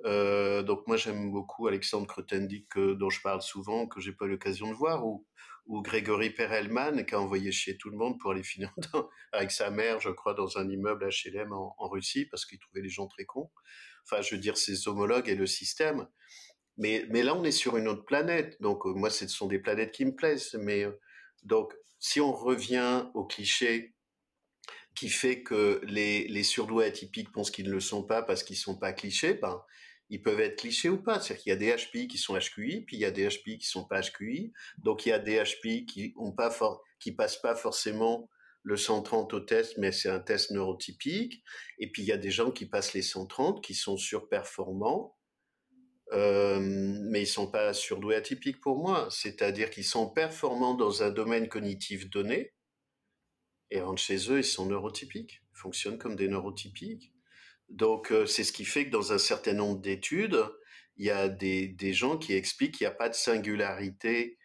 Euh, 0.04 0.62
donc 0.62 0.86
moi, 0.86 0.96
j'aime 0.96 1.30
beaucoup 1.30 1.66
Alexandre 1.66 2.06
Kretendik, 2.06 2.76
dont 2.76 3.10
je 3.10 3.20
parle 3.22 3.42
souvent, 3.42 3.86
que 3.86 4.00
j'ai 4.00 4.12
pas 4.12 4.26
l'occasion 4.26 4.68
de 4.68 4.74
voir, 4.74 5.06
ou, 5.06 5.26
ou 5.66 5.82
Grégory 5.82 6.30
Perelman, 6.30 7.04
qui 7.04 7.14
a 7.14 7.20
envoyé 7.20 7.52
chier 7.52 7.76
tout 7.76 7.90
le 7.90 7.96
monde 7.96 8.18
pour 8.18 8.30
aller 8.30 8.42
finir 8.42 8.72
avec 9.32 9.50
sa 9.50 9.70
mère, 9.70 10.00
je 10.00 10.10
crois, 10.10 10.34
dans 10.34 10.58
un 10.58 10.68
immeuble 10.68 11.08
HLM 11.08 11.52
en, 11.52 11.74
en 11.78 11.88
Russie, 11.88 12.26
parce 12.26 12.46
qu'il 12.46 12.58
trouvait 12.58 12.82
les 12.82 12.88
gens 12.88 13.06
très 13.06 13.24
cons. 13.24 13.50
Enfin, 14.04 14.22
je 14.22 14.34
veux 14.34 14.40
dire, 14.40 14.56
ses 14.56 14.88
homologues 14.88 15.28
et 15.28 15.34
le 15.34 15.46
système. 15.46 16.06
Mais, 16.76 17.06
mais 17.10 17.22
là, 17.22 17.34
on 17.34 17.44
est 17.44 17.50
sur 17.50 17.76
une 17.76 17.88
autre 17.88 18.04
planète. 18.04 18.60
Donc, 18.60 18.86
euh, 18.86 18.92
moi, 18.92 19.10
ce 19.10 19.26
sont 19.28 19.46
des 19.46 19.58
planètes 19.58 19.92
qui 19.92 20.04
me 20.04 20.14
plaisent. 20.14 20.54
Mais 20.54 20.84
euh, 20.84 20.92
donc, 21.42 21.74
si 21.98 22.20
on 22.20 22.32
revient 22.32 23.06
au 23.14 23.24
cliché 23.24 23.94
qui 24.94 25.08
fait 25.08 25.42
que 25.42 25.80
les, 25.84 26.42
surdoués 26.42 26.86
atypiques 26.86 27.32
pensent 27.32 27.50
qu'ils 27.50 27.66
ne 27.66 27.72
le 27.72 27.80
sont 27.80 28.02
pas 28.02 28.22
parce 28.22 28.42
qu'ils 28.42 28.56
sont 28.56 28.78
pas 28.78 28.92
clichés, 28.92 29.34
ben, 29.34 29.62
ils 30.10 30.22
peuvent 30.22 30.40
être 30.40 30.58
clichés 30.58 30.88
ou 30.88 31.02
pas. 31.02 31.20
C'est-à-dire 31.20 31.42
qu'il 31.42 31.50
y 31.50 31.52
a 31.52 31.56
des 31.56 31.74
HPI 31.76 32.08
qui 32.08 32.18
sont 32.18 32.36
HQI, 32.36 32.82
puis 32.82 32.96
il 32.96 33.00
y 33.00 33.04
a 33.04 33.10
des 33.10 33.28
HPI 33.28 33.58
qui 33.58 33.66
sont 33.66 33.84
pas 33.84 34.00
HQI. 34.00 34.52
Donc, 34.78 35.06
il 35.06 35.10
y 35.10 35.12
a 35.12 35.18
des 35.18 35.42
HPI 35.42 35.86
qui 35.86 36.14
ont 36.16 36.32
pas 36.32 36.56
qui 37.00 37.12
passent 37.12 37.40
pas 37.40 37.54
forcément 37.54 38.28
le 38.62 38.76
130 38.76 39.32
au 39.34 39.40
test, 39.40 39.78
mais 39.78 39.92
c'est 39.92 40.08
un 40.08 40.20
test 40.20 40.50
neurotypique. 40.50 41.42
Et 41.78 41.90
puis, 41.90 42.02
il 42.02 42.06
y 42.06 42.12
a 42.12 42.16
des 42.16 42.30
gens 42.30 42.50
qui 42.50 42.66
passent 42.66 42.94
les 42.94 43.02
130, 43.02 43.62
qui 43.62 43.74
sont 43.74 43.96
surperformants 43.96 45.16
euh, 46.12 46.60
mais 46.60 47.22
ils 47.22 47.26
sont 47.26 47.50
pas 47.50 47.72
surdoués 47.72 48.16
atypiques 48.16 48.60
pour 48.60 48.78
moi. 48.78 49.08
C'est-à-dire 49.10 49.70
qu'ils 49.70 49.84
sont 49.84 50.08
performants 50.08 50.74
dans 50.74 51.02
un 51.02 51.10
domaine 51.10 51.48
cognitif 51.48 52.08
donné 52.10 52.52
et 53.70 53.80
rentrent 53.80 54.02
chez 54.02 54.30
eux, 54.30 54.38
ils 54.38 54.44
sont 54.44 54.66
neurotypiques, 54.66 55.42
ils 55.52 55.58
fonctionnent 55.58 55.98
comme 55.98 56.16
des 56.16 56.28
neurotypiques. 56.28 57.12
Donc 57.68 58.12
euh, 58.12 58.26
c'est 58.26 58.44
ce 58.44 58.52
qui 58.52 58.64
fait 58.64 58.86
que 58.86 58.90
dans 58.90 59.12
un 59.12 59.18
certain 59.18 59.52
nombre 59.52 59.80
d'études, 59.80 60.42
il 60.96 61.06
y 61.06 61.10
a 61.10 61.28
des, 61.28 61.68
des 61.68 61.92
gens 61.92 62.16
qui 62.16 62.34
expliquent 62.34 62.74
qu'il 62.74 62.86
n'y 62.86 62.92
a 62.92 62.96
pas 62.96 63.08
de 63.08 63.14
singularité 63.14 64.38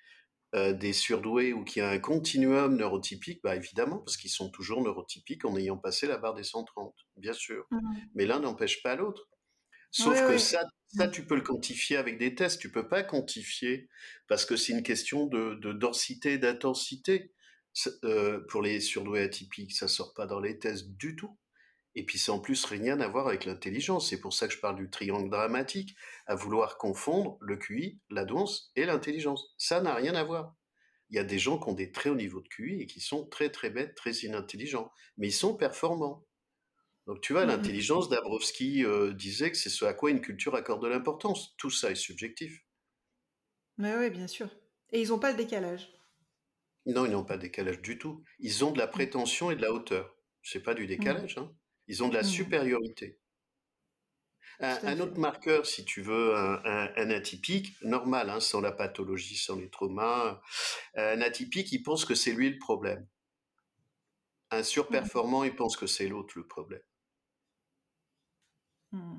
euh, 0.54 0.74
des 0.74 0.92
surdoués 0.92 1.54
ou 1.54 1.64
qu'il 1.64 1.82
y 1.82 1.86
a 1.86 1.90
un 1.90 2.00
continuum 2.00 2.76
neurotypique, 2.76 3.40
bah 3.42 3.56
évidemment, 3.56 4.00
parce 4.00 4.18
qu'ils 4.18 4.32
sont 4.32 4.50
toujours 4.50 4.84
neurotypiques 4.84 5.46
en 5.46 5.56
ayant 5.56 5.78
passé 5.78 6.08
la 6.08 6.18
barre 6.18 6.34
des 6.34 6.44
130, 6.44 6.94
bien 7.16 7.32
sûr. 7.32 7.66
Mmh. 7.72 7.80
Mais 8.16 8.26
l'un 8.26 8.42
n'empêche 8.42 8.84
pas 8.84 8.98
l'autre. 8.98 9.30
Sauf 9.92 10.28
que 10.28 10.38
ça, 10.38 10.68
ça, 10.88 11.08
mmh. 11.08 11.12
tu 11.12 11.26
peux 11.26 11.36
le 11.36 11.42
quantifier 11.42 11.96
avec 11.96 12.18
des 12.18 12.36
tests. 12.36 12.60
Tu 12.60 12.70
peux 12.70 12.90
pas 12.90 13.02
quantifier 13.02 13.88
parce 14.28 14.46
que 14.46 14.58
c'est 14.58 14.74
une 14.74 14.84
question 14.84 15.26
de, 15.26 15.56
de 15.56 15.72
densité, 15.72 16.38
d'intensité. 16.38 17.32
Euh, 18.04 18.42
pour 18.50 18.62
les 18.62 18.82
surdoués 18.82 19.22
atypiques, 19.22 19.72
ça 19.72 19.88
sort 19.88 20.14
pas 20.14 20.26
dans 20.26 20.42
les 20.42 20.60
tests 20.60 20.90
du 20.90 21.16
tout. 21.16 21.38
Et 21.96 22.06
puis 22.06 22.18
c'est 22.18 22.32
en 22.32 22.40
plus 22.40 22.64
rien 22.66 23.00
à 23.02 23.08
voir 23.08 23.28
avec 23.28 23.46
l'intelligence. 23.46 24.10
C'est 24.10 24.20
pour 24.20 24.34
ça 24.34 24.48
que 24.48 24.54
je 24.54 24.60
parle 24.60 24.78
du 24.78 24.90
triangle 24.90 25.30
dramatique, 25.30 25.96
à 26.26 26.36
vouloir 26.36 26.78
confondre 26.78 27.38
le 27.42 27.58
QI, 27.58 28.00
la 28.10 28.26
douance 28.26 28.72
et 28.76 28.86
l'intelligence. 28.86 29.54
Ça 29.58 29.82
n'a 29.82 29.94
rien 29.94 30.16
à 30.16 30.24
voir. 30.24 30.56
Il 31.10 31.18
y 31.18 31.20
a 31.20 31.26
des 31.26 31.40
gens 31.40 31.60
qui 31.60 31.70
ont 31.70 31.74
des 31.74 31.92
très 31.92 32.10
hauts 32.10 32.16
niveaux 32.16 32.42
de 32.42 32.48
QI 32.48 32.82
et 32.82 32.88
qui 32.88 33.02
sont 33.02 33.28
très 33.28 33.50
très 33.50 33.70
bêtes, 33.70 33.96
très 33.96 34.14
inintelligents, 34.14 34.92
mais 35.18 35.28
ils 35.28 35.34
sont 35.34 35.56
performants. 35.56 36.26
Donc 37.08 37.20
tu 37.20 37.34
vois, 37.34 37.46
mmh 37.46 37.50
l'intelligence, 37.50 38.10
Dabrowski 38.10 38.86
euh, 38.86 39.12
disait 39.12 39.52
que 39.52 39.58
c'est 39.58 39.70
ce 39.70 39.84
à 39.84 39.94
quoi 39.94 40.12
une 40.12 40.22
culture 40.22 40.56
accorde 40.56 40.82
de 40.82 40.88
l'importance. 40.88 41.56
Tout 41.58 41.70
ça 41.70 41.92
est 41.92 41.96
subjectif. 41.96 42.64
Mais 43.78 43.96
oui, 43.98 44.10
bien 44.10 44.28
sûr. 44.28 44.50
Et 44.92 45.02
ils 45.02 45.10
n'ont 45.10 45.20
pas 45.20 45.32
le 45.32 45.38
décalage. 45.38 45.92
Non, 46.86 47.06
ils 47.06 47.12
n'ont 47.12 47.26
pas 47.26 47.38
de 47.38 47.42
décalage 47.42 47.82
du 47.82 47.98
tout. 47.98 48.24
Ils 48.40 48.64
ont 48.64 48.72
de 48.72 48.78
la 48.78 48.88
mmh. 48.88 48.92
prétention 48.92 49.52
et 49.52 49.56
de 49.56 49.62
la 49.62 49.74
hauteur. 49.74 50.16
C'est 50.44 50.64
pas 50.64 50.74
du 50.74 50.84
mmh. 50.84 50.88
décalage. 50.88 51.38
Hein. 51.38 51.52
Ils 51.92 52.02
ont 52.04 52.08
de 52.08 52.14
la 52.14 52.22
mmh. 52.22 52.38
supériorité. 52.40 53.20
Un, 54.62 55.02
autre 55.02 55.20
marqueur, 55.20 55.66
si 55.66 55.84
tu 55.84 56.02
veux, 56.02 56.34
un, 56.38 57.10
atypique, 57.10 57.76
normal, 57.82 58.30
hein, 58.30 58.40
sans 58.40 58.62
la 58.62 58.72
pathologie, 58.72 59.36
sans 59.36 59.58
les 59.58 59.70
traumas, 59.70 60.40
un 60.96 61.20
atypique, 61.20 61.70
il 61.74 61.84
pense 61.84 62.06
que 62.06 62.16
c'est 62.16 62.32
lui 62.32 62.50
le 62.50 62.60
problème. 62.60 63.06
Un 64.52 64.64
surperformant, 64.64 65.44
il 65.44 65.54
pense 65.54 65.76
que 65.76 65.86
c'est 65.86 66.08
l'autre 66.08 66.34
le 66.38 66.48
problème. 66.48 66.82
Mmh. 68.94 69.18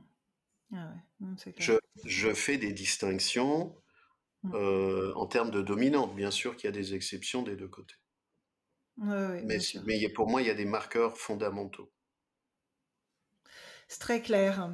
Ah 0.74 0.94
je, 1.58 1.74
je, 2.06 2.32
fais 2.32 2.56
des 2.56 2.72
distinctions 2.72 3.76
mmh. 4.44 4.54
euh, 4.54 5.12
en 5.14 5.26
termes 5.26 5.50
de 5.50 5.60
dominante. 5.60 6.16
Bien 6.16 6.30
sûr 6.30 6.56
qu'il 6.56 6.64
y 6.64 6.68
a 6.68 6.72
des 6.72 6.94
exceptions 6.94 7.42
des 7.42 7.56
deux 7.56 7.68
côtés. 7.68 7.96
mais, 8.96 9.58
mais 9.84 10.08
pour 10.08 10.30
moi, 10.30 10.40
il 10.40 10.48
y 10.48 10.50
a 10.50 10.54
des 10.54 10.64
marqueurs 10.64 11.18
fondamentaux. 11.18 11.92
C'est 13.92 13.98
très 13.98 14.22
clair. 14.22 14.70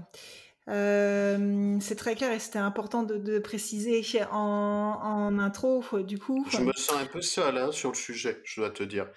Euh, 0.68 1.76
c'est 1.80 1.96
très 1.96 2.14
clair 2.14 2.30
et 2.30 2.38
c'était 2.38 2.60
important 2.60 3.02
de, 3.02 3.38
préciser 3.40 4.00
en, 4.30 5.38
intro, 5.40 5.82
du 6.04 6.20
coup. 6.20 6.46
Je 6.50 6.58
me 6.58 6.72
sens 6.72 7.02
un 7.02 7.06
peu 7.06 7.20
seul 7.20 7.58
hein, 7.58 7.72
sur 7.72 7.88
le 7.90 7.96
sujet, 7.96 8.40
je 8.44 8.60
dois 8.60 8.70
te 8.70 8.84
dire. 8.84 9.08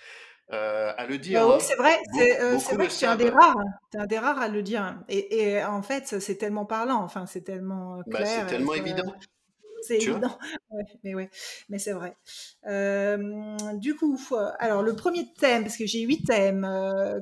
Euh, 0.53 0.91
à 0.98 1.05
le 1.05 1.20
dire. 1.20 1.41
Bah 1.41 1.48
oui, 1.50 1.53
hein. 1.53 1.60
c'est 1.60 1.75
vrai, 1.75 2.00
euh, 2.20 2.58
c'est 2.58 2.74
vrai 2.74 2.88
que 2.88 2.98
tu 2.98 3.05
es 3.05 3.08
un 3.08 3.15
des 3.15 3.29
rares, 3.29 3.55
es 3.93 3.98
un 4.00 4.08
des 4.08 4.17
rares 4.17 4.39
à 4.39 4.48
le 4.48 4.63
dire. 4.63 4.98
Et, 5.08 5.63
en 5.63 5.84
fait, 5.84 6.20
c'est 6.20 6.36
tellement 6.36 6.65
parlant, 6.65 7.03
enfin, 7.03 7.27
c'est 7.27 7.41
tellement 7.41 7.98
bah, 8.08 8.24
clair. 8.24 8.27
c'est 8.27 8.55
tellement 8.55 8.74
évident. 8.74 9.13
C'est 9.82 9.98
évident, 9.98 10.38
mais 11.04 11.16
ouais, 11.16 11.30
mais 11.70 11.80
c'est 11.80 11.94
vrai. 11.94 12.16
du 13.78 13.96
coup, 13.96 14.20
alors 14.60 14.84
le 14.84 14.96
premier 14.96 15.34
thème, 15.34 15.64
parce 15.64 15.78
que 15.78 15.86
j'ai 15.86 16.02
huit 16.02 16.24
thèmes 16.26 16.68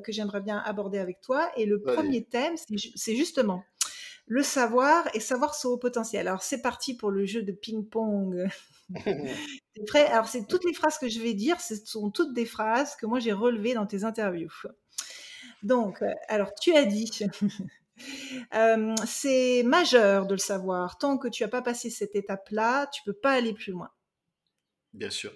que 0.04 0.12
j'aimerais 0.12 0.42
bien 0.42 0.58
aborder 0.58 1.00
avec 1.00 1.22
toi, 1.22 1.50
et 1.56 1.66
le 1.66 1.82
premier 1.82 2.26
thème, 2.26 2.56
c'est 2.96 3.16
justement 3.16 3.64
le 4.30 4.44
savoir 4.44 5.10
et 5.16 5.20
savoir 5.20 5.56
son 5.56 5.70
haut 5.70 5.78
potentiel. 5.78 6.28
Alors 6.28 6.44
c'est 6.44 6.62
parti 6.62 6.96
pour 6.96 7.10
le 7.10 7.26
jeu 7.26 7.42
de 7.42 7.52
ping-pong. 7.52 8.48
prêt? 9.88 10.06
Alors 10.06 10.28
c'est 10.28 10.48
toutes 10.48 10.66
les 10.66 10.74
phrases 10.74 11.00
que 11.00 11.10
je 11.10 11.20
vais 11.20 11.34
dire, 11.34 11.60
ce 11.60 11.76
sont 11.76 12.12
toutes 12.12 12.34
des 12.34 12.46
phrases 12.46 12.96
que 12.96 13.08
moi 13.08 13.20
j'ai 13.20 13.34
relevées 13.34 13.74
dans 13.74 13.88
tes 13.88 14.04
interviews. 14.04 14.52
Donc, 15.64 16.04
alors 16.28 16.54
tu 16.54 16.76
as 16.76 16.86
dit 16.86 17.10
c'est 19.06 19.64
majeur 19.64 20.26
de 20.26 20.34
le 20.34 20.40
savoir. 20.40 20.98
Tant 20.98 21.18
que 21.18 21.28
tu 21.28 21.44
n'as 21.44 21.50
pas 21.50 21.62
passé 21.62 21.90
cette 21.90 22.16
étape-là, 22.16 22.88
tu 22.88 23.02
peux 23.06 23.14
pas 23.14 23.34
aller 23.34 23.54
plus 23.54 23.72
loin. 23.72 23.90
Bien 24.94 25.10
sûr. 25.10 25.32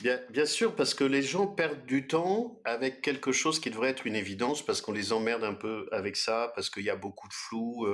Bien, 0.00 0.20
bien, 0.30 0.44
sûr, 0.44 0.76
parce 0.76 0.94
que 0.94 1.04
les 1.04 1.22
gens 1.22 1.46
perdent 1.46 1.86
du 1.86 2.06
temps 2.06 2.60
avec 2.64 3.00
quelque 3.00 3.32
chose 3.32 3.60
qui 3.60 3.70
devrait 3.70 3.90
être 3.90 4.06
une 4.06 4.14
évidence, 4.14 4.64
parce 4.64 4.80
qu'on 4.82 4.92
les 4.92 5.12
emmerde 5.12 5.42
un 5.42 5.54
peu 5.54 5.88
avec 5.90 6.16
ça, 6.16 6.52
parce 6.54 6.68
qu'il 6.68 6.84
y 6.84 6.90
a 6.90 6.96
beaucoup 6.96 7.28
de 7.28 7.32
flou 7.32 7.86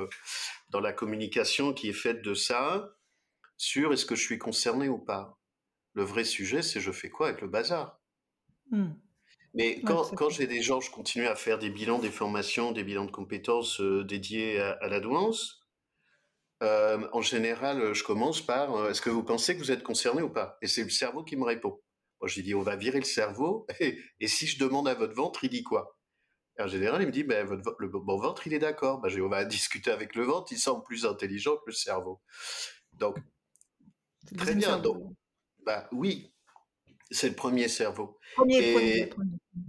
dans 0.70 0.80
la 0.80 0.92
communication 0.92 1.72
qui 1.72 1.88
est 1.88 1.94
faite 1.94 2.22
de 2.22 2.34
ça, 2.34 2.96
sur 3.56 3.92
est-ce 3.92 4.04
que 4.04 4.16
je 4.16 4.24
suis 4.24 4.38
concerné 4.38 4.88
ou 4.88 4.98
pas. 4.98 5.38
Le 5.94 6.02
vrai 6.02 6.24
sujet, 6.24 6.62
c'est 6.62 6.80
je 6.80 6.90
fais 6.90 7.10
quoi 7.10 7.28
avec 7.28 7.40
le 7.40 7.48
bazar? 7.48 8.00
Mmh. 8.70 8.92
Mais 9.54 9.82
quand, 9.82 10.30
j'ai 10.30 10.46
des 10.46 10.62
gens, 10.62 10.80
je 10.80 10.90
continue 10.90 11.26
à 11.26 11.34
faire 11.34 11.58
des 11.58 11.68
bilans, 11.68 11.98
des 11.98 12.10
formations, 12.10 12.72
des 12.72 12.84
bilans 12.84 13.04
de 13.04 13.10
compétences 13.10 13.80
euh, 13.80 14.02
dédiés 14.02 14.58
à, 14.58 14.88
la 14.88 14.98
douance. 14.98 15.60
Euh, 16.62 17.06
en 17.12 17.20
général, 17.20 17.92
je 17.92 18.02
commence 18.02 18.40
par 18.40 18.74
euh, 18.74 18.90
est-ce 18.90 19.02
que 19.02 19.10
vous 19.10 19.24
pensez 19.24 19.54
que 19.54 19.60
vous 19.60 19.70
êtes 19.70 19.82
concerné 19.82 20.22
ou 20.22 20.30
pas? 20.30 20.56
Et 20.62 20.68
c'est 20.68 20.84
le 20.84 20.90
cerveau 20.90 21.22
qui 21.22 21.36
me 21.36 21.44
répond. 21.44 21.80
Moi, 22.20 22.28
je 22.28 22.40
dis 22.40 22.54
on 22.54 22.62
va 22.62 22.76
virer 22.76 22.98
le 22.98 23.04
cerveau. 23.04 23.66
Et, 23.80 24.28
si 24.28 24.46
je 24.46 24.58
demande 24.58 24.88
à 24.88 24.94
votre 24.94 25.14
ventre, 25.14 25.44
il 25.44 25.50
dit 25.50 25.64
quoi? 25.64 25.98
En 26.58 26.68
général, 26.68 27.02
il 27.02 27.06
me 27.06 27.12
dit 27.12 27.24
ben, 27.24 27.46
votre, 27.46 27.74
le 27.78 27.88
bon 27.88 28.16
ventre, 28.16 28.46
il 28.46 28.54
est 28.54 28.58
d'accord. 28.58 29.00
Ben, 29.00 29.10
on 29.20 29.28
va 29.28 29.44
discuter 29.44 29.90
avec 29.90 30.14
le 30.14 30.24
ventre, 30.24 30.52
il 30.52 30.58
semble 30.58 30.84
plus 30.84 31.04
intelligent 31.04 31.56
que 31.56 31.64
le 31.66 31.72
cerveau. 31.72 32.22
Donc, 32.92 33.18
très 34.38 34.54
bien. 34.54 34.78
Donc, 34.78 35.14
bah, 35.66 35.88
oui, 35.92 36.32
c'est 37.12 37.28
le 37.28 37.34
premier 37.34 37.68
cerveau. 37.68 38.18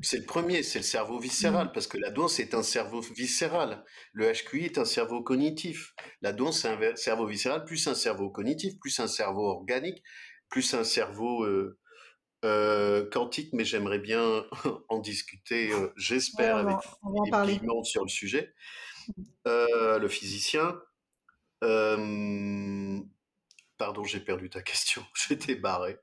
C'est 0.01 0.19
le 0.19 0.25
premier, 0.25 0.63
c'est 0.63 0.79
le 0.79 0.83
cerveau 0.83 1.19
viscéral, 1.19 1.67
mmh. 1.67 1.71
parce 1.73 1.88
que 1.88 1.97
la 1.97 2.09
douance 2.09 2.39
est 2.39 2.53
un 2.53 2.63
cerveau 2.63 3.01
viscéral. 3.01 3.83
Le 4.13 4.31
HQI 4.31 4.65
est 4.65 4.77
un 4.77 4.85
cerveau 4.85 5.21
cognitif. 5.21 5.93
La 6.21 6.31
douance, 6.31 6.62
c'est 6.62 6.69
un 6.69 6.95
cerveau 6.95 7.27
viscéral, 7.27 7.65
plus 7.65 7.88
un 7.88 7.95
cerveau 7.95 8.29
cognitif, 8.29 8.79
plus 8.79 9.00
un 9.00 9.07
cerveau 9.07 9.45
organique, 9.47 10.01
plus 10.50 10.73
un 10.73 10.83
cerveau 10.83 11.43
euh, 11.43 11.77
euh, 12.45 13.09
quantique, 13.09 13.51
mais 13.53 13.65
j'aimerais 13.65 14.00
bien 14.00 14.45
en 14.89 15.00
discuter, 15.00 15.71
euh, 15.71 15.91
j'espère, 15.97 16.57
avec 16.57 16.77
les 17.45 17.59
sur 17.83 18.03
le 18.03 18.09
sujet. 18.09 18.53
Mmh. 19.17 19.23
le 19.45 20.07
physicien. 20.07 20.79
pardon, 23.77 24.03
j'ai 24.05 24.21
perdu 24.21 24.50
ta 24.50 24.62
question, 24.62 25.03
j'étais 25.27 25.55
barré. 25.55 25.97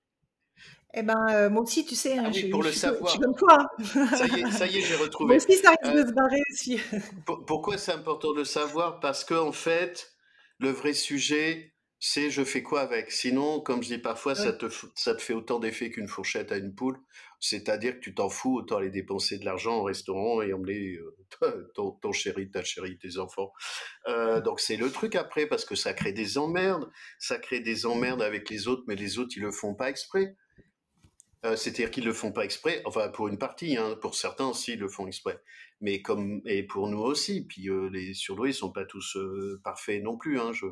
Eh 0.95 1.03
ben, 1.03 1.27
euh, 1.31 1.51
moi 1.51 1.63
aussi, 1.63 1.85
tu 1.85 1.95
sais, 1.95 2.19
hein, 2.19 2.31
ah 2.35 2.51
pour 2.51 2.63
le 2.63 2.73
savoir. 2.73 3.15
Je, 3.15 3.39
toi. 3.39 3.71
ça 4.17 4.27
y 4.27 4.41
est, 4.41 4.51
ça 4.51 4.67
y 4.67 4.79
est, 4.79 4.81
j'ai 4.81 4.97
retrouvé. 5.03 5.35
Moi 5.35 5.37
aussi, 5.37 5.57
ça 5.57 5.71
risque 5.71 5.95
de 5.95 6.01
euh, 6.01 6.07
se 6.07 6.13
barrer 6.13 6.43
aussi. 6.51 6.81
pourquoi 7.47 7.79
c'est 7.79 7.93
important 7.93 8.33
de 8.33 8.39
le 8.39 8.45
savoir? 8.45 8.99
Parce 9.01 9.25
que 9.25 9.35
en 9.35 9.53
fait, 9.53 10.13
le 10.59 10.71
vrai 10.71 10.93
sujet, 10.93 11.75
c'est 12.01 12.31
je 12.31 12.43
fais 12.43 12.63
quoi 12.63 12.81
avec? 12.81 13.13
Sinon, 13.13 13.61
comme 13.61 13.83
je 13.83 13.89
dis 13.89 13.99
parfois, 13.99 14.35
ça, 14.35 14.53
te, 14.53 14.67
ça 14.95 15.15
te 15.15 15.23
fait 15.23 15.35
autant 15.35 15.61
d'effet 15.61 15.91
qu'une 15.91 16.09
fourchette 16.09 16.51
à 16.51 16.57
une 16.57 16.75
poule. 16.75 16.99
C'est-à-dire 17.41 17.95
que 17.95 18.01
tu 18.01 18.15
t'en 18.15 18.29
fous, 18.29 18.57
autant 18.57 18.77
aller 18.77 18.91
dépenser 18.91 19.39
de 19.39 19.47
l'argent 19.47 19.79
au 19.79 19.83
restaurant 19.85 20.43
et 20.43 20.53
emmener 20.53 20.99
euh, 21.43 21.71
ton, 21.75 21.93
ton, 21.93 22.13
chéri, 22.13 22.51
ta 22.51 22.63
chérie, 22.63 22.99
tes 22.99 23.19
enfants. 23.19 23.53
Euh, 24.09 24.41
donc 24.41 24.61
c'est 24.61 24.77
le 24.77 24.91
truc 24.91 25.15
après, 25.15 25.47
parce 25.47 25.65
que 25.65 25.75
ça 25.75 25.95
crée 25.95 26.13
des 26.13 26.37
emmerdes. 26.37 26.91
Ça 27.19 27.39
crée 27.39 27.61
des 27.61 27.87
emmerdes 27.87 28.23
avec 28.23 28.51
les 28.51 28.67
autres, 28.69 28.83
mais 28.87 28.97
les 28.97 29.19
autres, 29.19 29.33
ils 29.37 29.43
le 29.43 29.51
font 29.51 29.75
pas 29.75 29.89
exprès. 29.89 30.37
Euh, 31.47 31.57
c'est-à-dire 31.57 31.91
qu'ils 31.91 32.05
le 32.05 32.13
font 32.13 32.33
pas 32.33 32.45
exprès, 32.45 32.83
enfin 32.85 33.09
pour 33.09 33.29
une 33.29 33.39
partie, 33.39 33.77
hein, 33.79 33.97
pour 34.03 34.15
certains 34.15 34.49
aussi 34.49 34.75
ils 34.75 34.79
le 34.79 34.89
font 34.89 35.07
exprès, 35.07 35.41
mais 35.81 36.03
comme 36.03 36.43
et 36.45 36.63
pour 36.65 36.89
nous 36.89 37.01
aussi. 37.01 37.47
Puis 37.47 37.71
euh, 37.71 37.89
les 37.91 38.13
surdoués 38.13 38.53
sont 38.53 38.73
pas 38.73 38.85
tous 38.85 39.17
euh, 39.17 39.59
parfaits 39.65 40.03
non 40.03 40.19
plus. 40.19 40.39
Hein, 40.39 40.53
je 40.53 40.67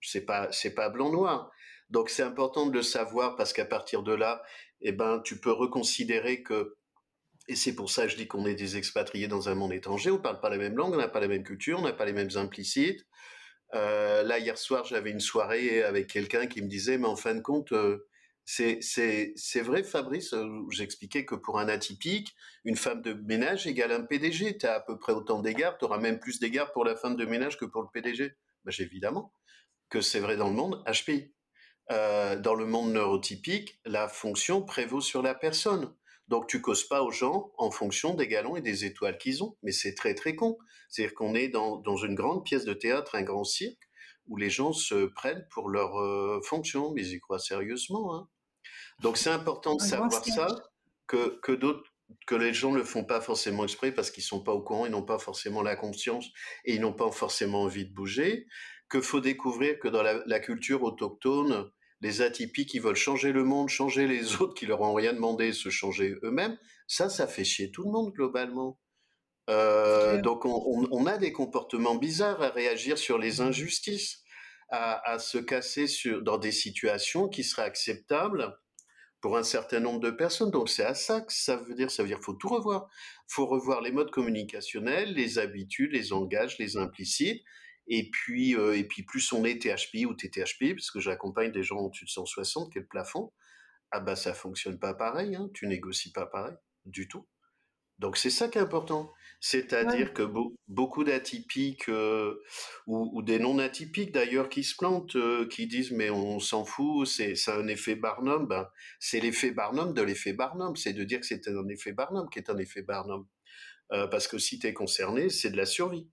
c'est 0.00 0.24
pas 0.24 0.50
c'est 0.52 0.74
pas 0.74 0.88
blanc 0.88 1.10
noir. 1.10 1.50
Donc 1.90 2.08
c'est 2.10 2.22
important 2.22 2.66
de 2.66 2.72
le 2.72 2.82
savoir 2.82 3.36
parce 3.36 3.52
qu'à 3.52 3.66
partir 3.66 4.02
de 4.02 4.14
là, 4.14 4.42
eh 4.80 4.92
ben 4.92 5.20
tu 5.22 5.38
peux 5.38 5.52
reconsidérer 5.52 6.42
que 6.42 6.76
et 7.48 7.56
c'est 7.56 7.74
pour 7.74 7.90
ça 7.90 8.04
que 8.06 8.12
je 8.12 8.16
dis 8.16 8.26
qu'on 8.26 8.46
est 8.46 8.54
des 8.54 8.76
expatriés 8.78 9.28
dans 9.28 9.48
un 9.50 9.54
monde 9.54 9.72
étranger. 9.72 10.10
On 10.10 10.18
parle 10.18 10.40
pas 10.40 10.50
la 10.50 10.58
même 10.58 10.76
langue, 10.76 10.94
on 10.94 10.98
n'a 10.98 11.08
pas 11.08 11.20
la 11.20 11.28
même 11.28 11.44
culture, 11.44 11.78
on 11.78 11.82
n'a 11.82 11.92
pas 11.92 12.06
les 12.06 12.12
mêmes 12.14 12.30
implicites. 12.36 13.06
là 13.72 14.38
hier 14.38 14.58
soir 14.58 14.84
j'avais 14.86 15.10
une 15.10 15.20
soirée 15.20 15.82
avec 15.82 16.08
quelqu'un 16.08 16.46
qui 16.46 16.62
me 16.62 16.68
disait 16.68 16.98
mais 16.98 17.06
en 17.08 17.16
fin 17.16 17.34
de 17.34 17.42
compte 17.42 17.72
c'est 18.46 19.60
vrai, 19.60 19.82
Fabrice, 19.82 20.32
euh, 20.32 20.46
j'expliquais 20.70 21.24
que 21.24 21.34
pour 21.34 21.58
un 21.58 21.68
atypique, 21.68 22.34
une 22.64 22.76
femme 22.76 23.02
de 23.02 23.12
ménage 23.12 23.66
égale 23.66 23.92
un 23.92 24.02
PDG. 24.02 24.58
Tu 24.58 24.66
as 24.66 24.74
à 24.74 24.80
peu 24.80 24.98
près 24.98 25.12
autant 25.12 25.40
d'égards, 25.40 25.76
tu 25.78 25.84
auras 25.84 25.98
même 25.98 26.20
plus 26.20 26.38
d'égards 26.38 26.72
pour 26.72 26.84
la 26.84 26.94
femme 26.94 27.16
de 27.16 27.26
ménage 27.26 27.58
que 27.58 27.64
pour 27.64 27.82
le 27.82 27.88
PDG. 27.92 28.36
Ben, 28.64 28.72
évidemment 28.78 29.32
que 29.88 30.00
c'est 30.00 30.20
vrai 30.20 30.36
dans 30.36 30.48
le 30.48 30.54
monde 30.54 30.82
HPI. 30.86 31.32
Euh, 31.92 32.36
dans 32.36 32.54
le 32.54 32.66
monde 32.66 32.92
neurotypique, 32.92 33.80
la 33.84 34.08
fonction 34.08 34.62
prévaut 34.62 35.00
sur 35.00 35.22
la 35.22 35.34
personne. 35.34 35.94
Donc 36.28 36.48
tu 36.48 36.60
causes 36.60 36.86
pas 36.88 37.02
aux 37.02 37.12
gens 37.12 37.52
en 37.56 37.70
fonction 37.70 38.14
des 38.14 38.26
galons 38.26 38.56
et 38.56 38.60
des 38.60 38.84
étoiles 38.84 39.18
qu'ils 39.18 39.44
ont. 39.44 39.56
Mais 39.62 39.70
c'est 39.72 39.94
très 39.94 40.14
très 40.14 40.34
con. 40.34 40.58
C'est-à-dire 40.88 41.14
qu'on 41.14 41.34
est 41.34 41.48
dans, 41.48 41.76
dans 41.76 41.96
une 41.96 42.14
grande 42.14 42.44
pièce 42.44 42.64
de 42.64 42.74
théâtre, 42.74 43.14
un 43.14 43.22
grand 43.22 43.44
cirque, 43.44 43.88
où 44.26 44.36
les 44.36 44.50
gens 44.50 44.72
se 44.72 45.06
prennent 45.06 45.46
pour 45.50 45.68
leur 45.68 46.00
euh, 46.00 46.40
fonction, 46.42 46.92
mais 46.92 47.02
ils 47.02 47.14
y 47.14 47.20
croient 47.20 47.38
sérieusement. 47.38 48.14
Hein. 48.14 48.28
Donc 49.00 49.16
c'est 49.16 49.30
important 49.30 49.76
de 49.76 49.82
savoir 49.82 50.24
ça, 50.24 50.48
que, 51.06 51.38
que 51.42 51.52
d'autres 51.52 51.84
que 52.26 52.34
les 52.34 52.54
gens 52.54 52.72
ne 52.72 52.78
le 52.78 52.84
font 52.84 53.04
pas 53.04 53.20
forcément 53.20 53.64
exprès 53.64 53.92
parce 53.92 54.10
qu'ils 54.10 54.22
sont 54.22 54.42
pas 54.42 54.52
au 54.52 54.62
courant, 54.62 54.86
ils 54.86 54.92
n'ont 54.92 55.02
pas 55.02 55.18
forcément 55.18 55.62
la 55.62 55.76
conscience 55.76 56.26
et 56.64 56.74
ils 56.74 56.80
n'ont 56.80 56.92
pas 56.92 57.10
forcément 57.10 57.62
envie 57.62 57.86
de 57.86 57.92
bouger, 57.92 58.46
que 58.88 59.00
faut 59.00 59.20
découvrir 59.20 59.78
que 59.78 59.88
dans 59.88 60.02
la, 60.02 60.40
culture 60.40 60.82
autochtone, 60.82 61.70
les 62.00 62.22
atypiques 62.22 62.70
qui 62.70 62.78
veulent 62.78 62.94
changer 62.94 63.32
le 63.32 63.44
monde, 63.44 63.68
changer 63.68 64.06
les 64.06 64.36
autres 64.40 64.54
qui 64.54 64.66
leur 64.66 64.80
ont 64.82 64.94
rien 64.94 65.12
demandé, 65.12 65.52
se 65.52 65.68
changer 65.68 66.16
eux-mêmes, 66.22 66.56
ça, 66.86 67.08
ça 67.08 67.26
fait 67.26 67.44
chier 67.44 67.70
tout 67.70 67.84
le 67.84 67.90
monde 67.90 68.12
globalement. 68.12 68.78
Euh, 69.48 70.20
donc 70.20 70.44
on, 70.44 71.06
a 71.06 71.18
des 71.18 71.32
comportements 71.32 71.94
bizarres 71.94 72.42
à 72.42 72.48
réagir 72.48 72.98
sur 72.98 73.16
les 73.16 73.40
injustices, 73.40 74.24
à, 74.70 75.20
se 75.20 75.38
casser 75.38 75.86
sur, 75.86 76.22
dans 76.22 76.38
des 76.38 76.50
situations 76.50 77.28
qui 77.28 77.44
seraient 77.44 77.62
acceptables 77.62 78.58
pour 79.20 79.36
un 79.36 79.42
certain 79.42 79.80
nombre 79.80 80.00
de 80.00 80.10
personnes. 80.10 80.50
Donc 80.50 80.68
c'est 80.68 80.84
à 80.84 80.94
ça 80.94 81.20
que 81.20 81.32
ça 81.32 81.56
veut 81.56 81.74
dire. 81.74 81.90
Ça 81.90 82.02
veut 82.02 82.08
dire 82.08 82.20
faut 82.20 82.34
tout 82.34 82.48
revoir. 82.48 82.88
Faut 83.28 83.46
revoir 83.46 83.80
les 83.80 83.92
modes 83.92 84.10
communicationnels, 84.10 85.12
les 85.14 85.38
habitudes, 85.38 85.92
les 85.92 86.12
engages, 86.12 86.58
les 86.58 86.76
implicites. 86.76 87.42
Et 87.88 88.10
puis, 88.10 88.56
euh, 88.56 88.76
et 88.76 88.84
puis 88.84 89.04
plus 89.04 89.32
on 89.32 89.44
est 89.44 89.62
THP 89.62 90.06
ou 90.06 90.14
TTHP, 90.14 90.74
parce 90.74 90.90
que 90.90 91.00
j'accompagne 91.00 91.52
des 91.52 91.62
gens 91.62 91.78
au-dessus 91.78 92.04
de 92.04 92.10
160, 92.10 92.72
qui 92.72 92.80
plafond, 92.80 93.32
ah 93.92 94.00
bah 94.00 94.16
ça 94.16 94.34
fonctionne 94.34 94.78
pas 94.78 94.94
pareil, 94.94 95.36
hein, 95.36 95.48
tu 95.54 95.68
négocies 95.68 96.12
pas 96.12 96.26
pareil 96.26 96.56
du 96.84 97.08
tout. 97.08 97.28
Donc 97.98 98.16
c'est 98.16 98.30
ça 98.30 98.48
qui 98.48 98.58
est 98.58 98.60
important. 98.60 99.12
C'est-à-dire 99.40 100.12
que 100.12 100.22
beaucoup 100.68 101.04
d'atypiques 101.04 101.88
euh, 101.88 102.42
ou, 102.86 103.22
des 103.22 103.38
non-atypiques 103.38 104.12
d'ailleurs 104.12 104.48
qui 104.48 104.64
se 104.64 104.74
plantent, 104.76 105.16
euh, 105.16 105.46
qui 105.48 105.66
disent 105.66 105.92
mais 105.92 106.10
on 106.10 106.40
s'en 106.40 106.64
fout, 106.64 107.06
c'est 107.06 107.34
un 107.48 107.66
effet 107.68 107.94
Barnum. 107.94 108.46
Ben, 108.46 108.68
c'est 108.98 109.20
l'effet 109.20 109.50
Barnum 109.50 109.92
de 109.92 110.02
l'effet 110.02 110.32
Barnum. 110.32 110.76
C'est 110.76 110.92
de 110.92 111.04
dire 111.04 111.20
que 111.20 111.26
c'est 111.26 111.48
un 111.48 111.68
effet 111.68 111.92
Barnum 111.92 112.28
qui 112.30 112.38
est 112.38 112.50
un 112.50 112.58
effet 112.58 112.82
Barnum. 112.82 113.26
Euh, 113.92 114.06
parce 114.06 114.26
que 114.26 114.38
si 114.38 114.58
tu 114.58 114.66
es 114.66 114.74
concerné, 114.74 115.28
c'est 115.28 115.50
de 115.50 115.56
la 115.56 115.66
survie. 115.66 116.08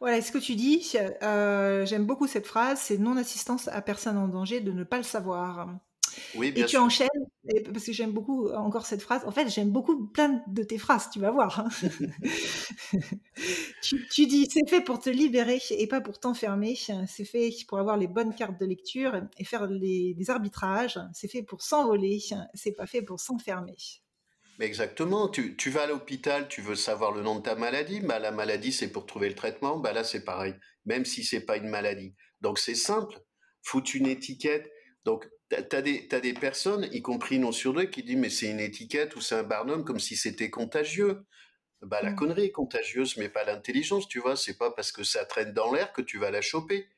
Voilà, 0.00 0.20
ce 0.20 0.30
que 0.30 0.38
tu 0.38 0.54
dis, 0.54 0.86
j'aime 1.22 2.04
beaucoup 2.04 2.26
cette 2.26 2.46
phrase, 2.46 2.80
c'est 2.80 2.98
non-assistance 2.98 3.68
à 3.68 3.80
personne 3.80 4.18
en 4.18 4.28
danger 4.28 4.60
de 4.60 4.72
ne 4.72 4.84
pas 4.84 4.98
le 4.98 5.02
savoir. 5.02 5.68
Oui, 6.34 6.52
bien 6.52 6.64
et 6.64 6.68
tu 6.68 6.76
enchaînes, 6.76 7.08
parce 7.72 7.86
que 7.86 7.92
j'aime 7.92 8.12
beaucoup 8.12 8.48
encore 8.50 8.86
cette 8.86 9.02
phrase. 9.02 9.22
En 9.26 9.30
fait, 9.30 9.48
j'aime 9.48 9.70
beaucoup 9.70 10.06
plein 10.06 10.42
de 10.46 10.62
tes 10.62 10.78
phrases, 10.78 11.08
tu 11.10 11.18
vas 11.20 11.30
voir. 11.30 11.60
Hein. 11.60 11.68
tu, 13.82 14.26
dis, 14.26 14.48
c'est 14.50 14.68
fait 14.68 14.80
pour 14.80 15.00
te 15.00 15.10
libérer 15.10 15.60
et 15.70 15.86
pas 15.86 16.00
pour 16.00 16.18
t'enfermer. 16.18 16.76
C'est 17.06 17.24
fait 17.24 17.50
pour 17.68 17.78
avoir 17.78 17.96
les 17.96 18.08
bonnes 18.08 18.34
cartes 18.34 18.60
de 18.60 18.66
lecture 18.66 19.20
et 19.38 19.44
faire 19.44 19.68
des 19.68 20.16
arbitrages. 20.28 20.98
C'est 21.12 21.28
fait 21.28 21.42
pour 21.42 21.62
s'envoler. 21.62 22.20
C'est 22.54 22.72
pas 22.72 22.86
fait 22.86 23.02
pour 23.02 23.20
s'enfermer. 23.20 23.76
Exactement. 24.60 25.28
Tu, 25.28 25.56
tu 25.56 25.70
vas 25.70 25.82
à 25.82 25.86
l'hôpital, 25.86 26.46
tu 26.48 26.60
veux 26.60 26.76
savoir 26.76 27.12
le 27.12 27.22
nom 27.22 27.36
de 27.36 27.42
ta 27.42 27.54
maladie. 27.54 28.00
Bah, 28.00 28.18
la 28.18 28.30
maladie, 28.30 28.72
c'est 28.72 28.92
pour 28.92 29.06
trouver 29.06 29.28
le 29.28 29.34
traitement. 29.34 29.78
Bah, 29.78 29.92
là, 29.92 30.04
c'est 30.04 30.24
pareil. 30.24 30.54
Même 30.84 31.04
si 31.04 31.24
c'est 31.24 31.40
pas 31.40 31.56
une 31.56 31.68
maladie. 31.68 32.14
Donc, 32.40 32.58
c'est 32.58 32.74
simple. 32.74 33.18
Foutre 33.62 33.92
une 33.94 34.06
étiquette. 34.06 34.70
Donc, 35.04 35.28
tu 35.50 35.76
as, 35.76 35.82
des 35.82 36.34
personnes, 36.34 36.88
y 36.92 37.02
compris 37.02 37.38
non 37.38 37.52
sur 37.52 37.74
deux, 37.74 37.84
qui 37.84 38.02
disent 38.02 38.16
mais 38.16 38.30
c'est 38.30 38.50
une 38.50 38.60
étiquette 38.60 39.16
ou 39.16 39.20
c'est 39.20 39.34
un 39.34 39.42
barnum 39.42 39.84
comme 39.84 39.98
si 39.98 40.16
c'était 40.16 40.50
contagieux. 40.50 41.24
Bah, 41.82 42.00
la 42.02 42.12
mmh. 42.12 42.16
connerie 42.16 42.44
est 42.44 42.52
contagieuse, 42.52 43.16
mais 43.16 43.28
pas 43.28 43.44
l'intelligence, 43.44 44.06
tu 44.06 44.20
vois. 44.20 44.36
C'est 44.36 44.56
pas 44.56 44.70
parce 44.70 44.92
que 44.92 45.02
ça 45.02 45.24
traîne 45.24 45.52
dans 45.52 45.72
l'air 45.72 45.92
que 45.92 46.02
tu 46.02 46.18
vas 46.18 46.30
la 46.30 46.40
choper. 46.40 46.88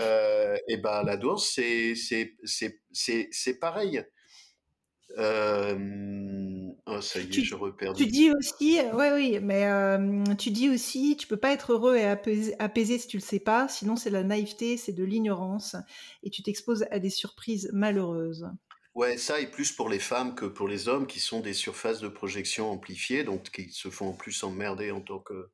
Euh, 0.00 0.56
et 0.68 0.76
ben 0.76 1.02
la 1.02 1.16
dose, 1.16 1.48
c'est 1.48 1.94
c'est 1.94 3.58
pareil. 3.58 4.04
Euh, 5.18 5.74
oh, 6.90 7.00
ça 7.00 7.20
y 7.20 7.24
est, 7.24 7.28
tu, 7.28 7.44
je 7.44 7.54
repère. 7.54 7.92
Tu 7.92 8.06
dis 8.06 8.30
aussi, 8.30 8.78
oui, 8.94 9.06
oui, 9.14 9.38
mais 9.42 9.66
euh, 9.66 10.24
tu 10.38 10.50
dis 10.50 10.68
aussi, 10.68 11.16
tu 11.16 11.26
peux 11.26 11.36
pas 11.36 11.52
être 11.52 11.72
heureux 11.72 11.96
et 11.96 12.04
apaisé, 12.04 12.98
si 12.98 13.06
tu 13.06 13.16
le 13.16 13.22
sais 13.22 13.40
pas, 13.40 13.68
sinon 13.68 13.96
c'est 13.96 14.10
la 14.10 14.22
naïveté, 14.22 14.76
c'est 14.76 14.92
de 14.92 15.04
l'ignorance, 15.04 15.76
et 16.22 16.30
tu 16.30 16.42
t'exposes 16.42 16.86
à 16.90 16.98
des 16.98 17.10
surprises 17.10 17.70
malheureuses. 17.72 18.46
Ouais, 18.94 19.16
ça 19.16 19.40
est 19.40 19.46
plus 19.46 19.70
pour 19.70 19.88
les 19.88 20.00
femmes 20.00 20.34
que 20.34 20.46
pour 20.46 20.66
les 20.66 20.88
hommes 20.88 21.06
qui 21.06 21.20
sont 21.20 21.40
des 21.40 21.54
surfaces 21.54 22.00
de 22.00 22.08
projection 22.08 22.70
amplifiées, 22.70 23.22
donc 23.22 23.50
qui 23.50 23.70
se 23.70 23.88
font 23.88 24.08
en 24.08 24.12
plus 24.12 24.42
emmerder 24.42 24.90
en 24.90 25.00
tant 25.00 25.20
que 25.20 25.50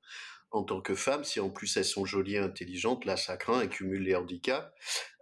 en 0.51 0.63
tant 0.63 0.81
que 0.81 0.95
femmes, 0.95 1.25
si 1.25 1.41
en 1.41 1.51
plus 1.51 1.77
elles 1.77 1.85
sont 1.85 2.05
jolies 2.05 2.37
et 2.37 2.39
intelligentes, 2.39 3.05
là 3.05 3.17
ça 3.17 3.37
craint, 3.37 3.61
elles 3.61 3.69
cumulent 3.69 4.05
les 4.05 4.15
handicaps, 4.15 4.67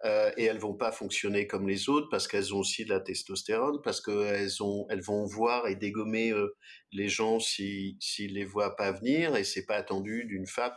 euh, 0.05 0.31
et 0.37 0.45
elles 0.45 0.59
vont 0.59 0.75
pas 0.75 0.93
fonctionner 0.93 1.47
comme 1.47 1.67
les 1.67 1.89
autres 1.89 2.09
parce 2.11 2.29
qu'elles 2.29 2.55
ont 2.55 2.59
aussi 2.59 2.85
de 2.85 2.91
la 2.91 3.01
testostérone, 3.01 3.81
parce 3.83 4.01
qu'elles 4.01 4.51
elles 4.91 5.01
vont 5.03 5.25
voir 5.25 5.67
et 5.67 5.77
dégommer 5.77 6.31
euh, 6.31 6.57
les 6.93 7.09
gens 7.09 7.41
s'ils 7.41 7.97
si, 8.01 8.29
les 8.29 8.45
voient 8.45 8.77
pas 8.77 8.93
venir, 8.93 9.37
et 9.37 9.45
c'est 9.45 9.65
pas 9.65 9.77
attendu 9.77 10.25
d'une 10.27 10.47
femme 10.47 10.75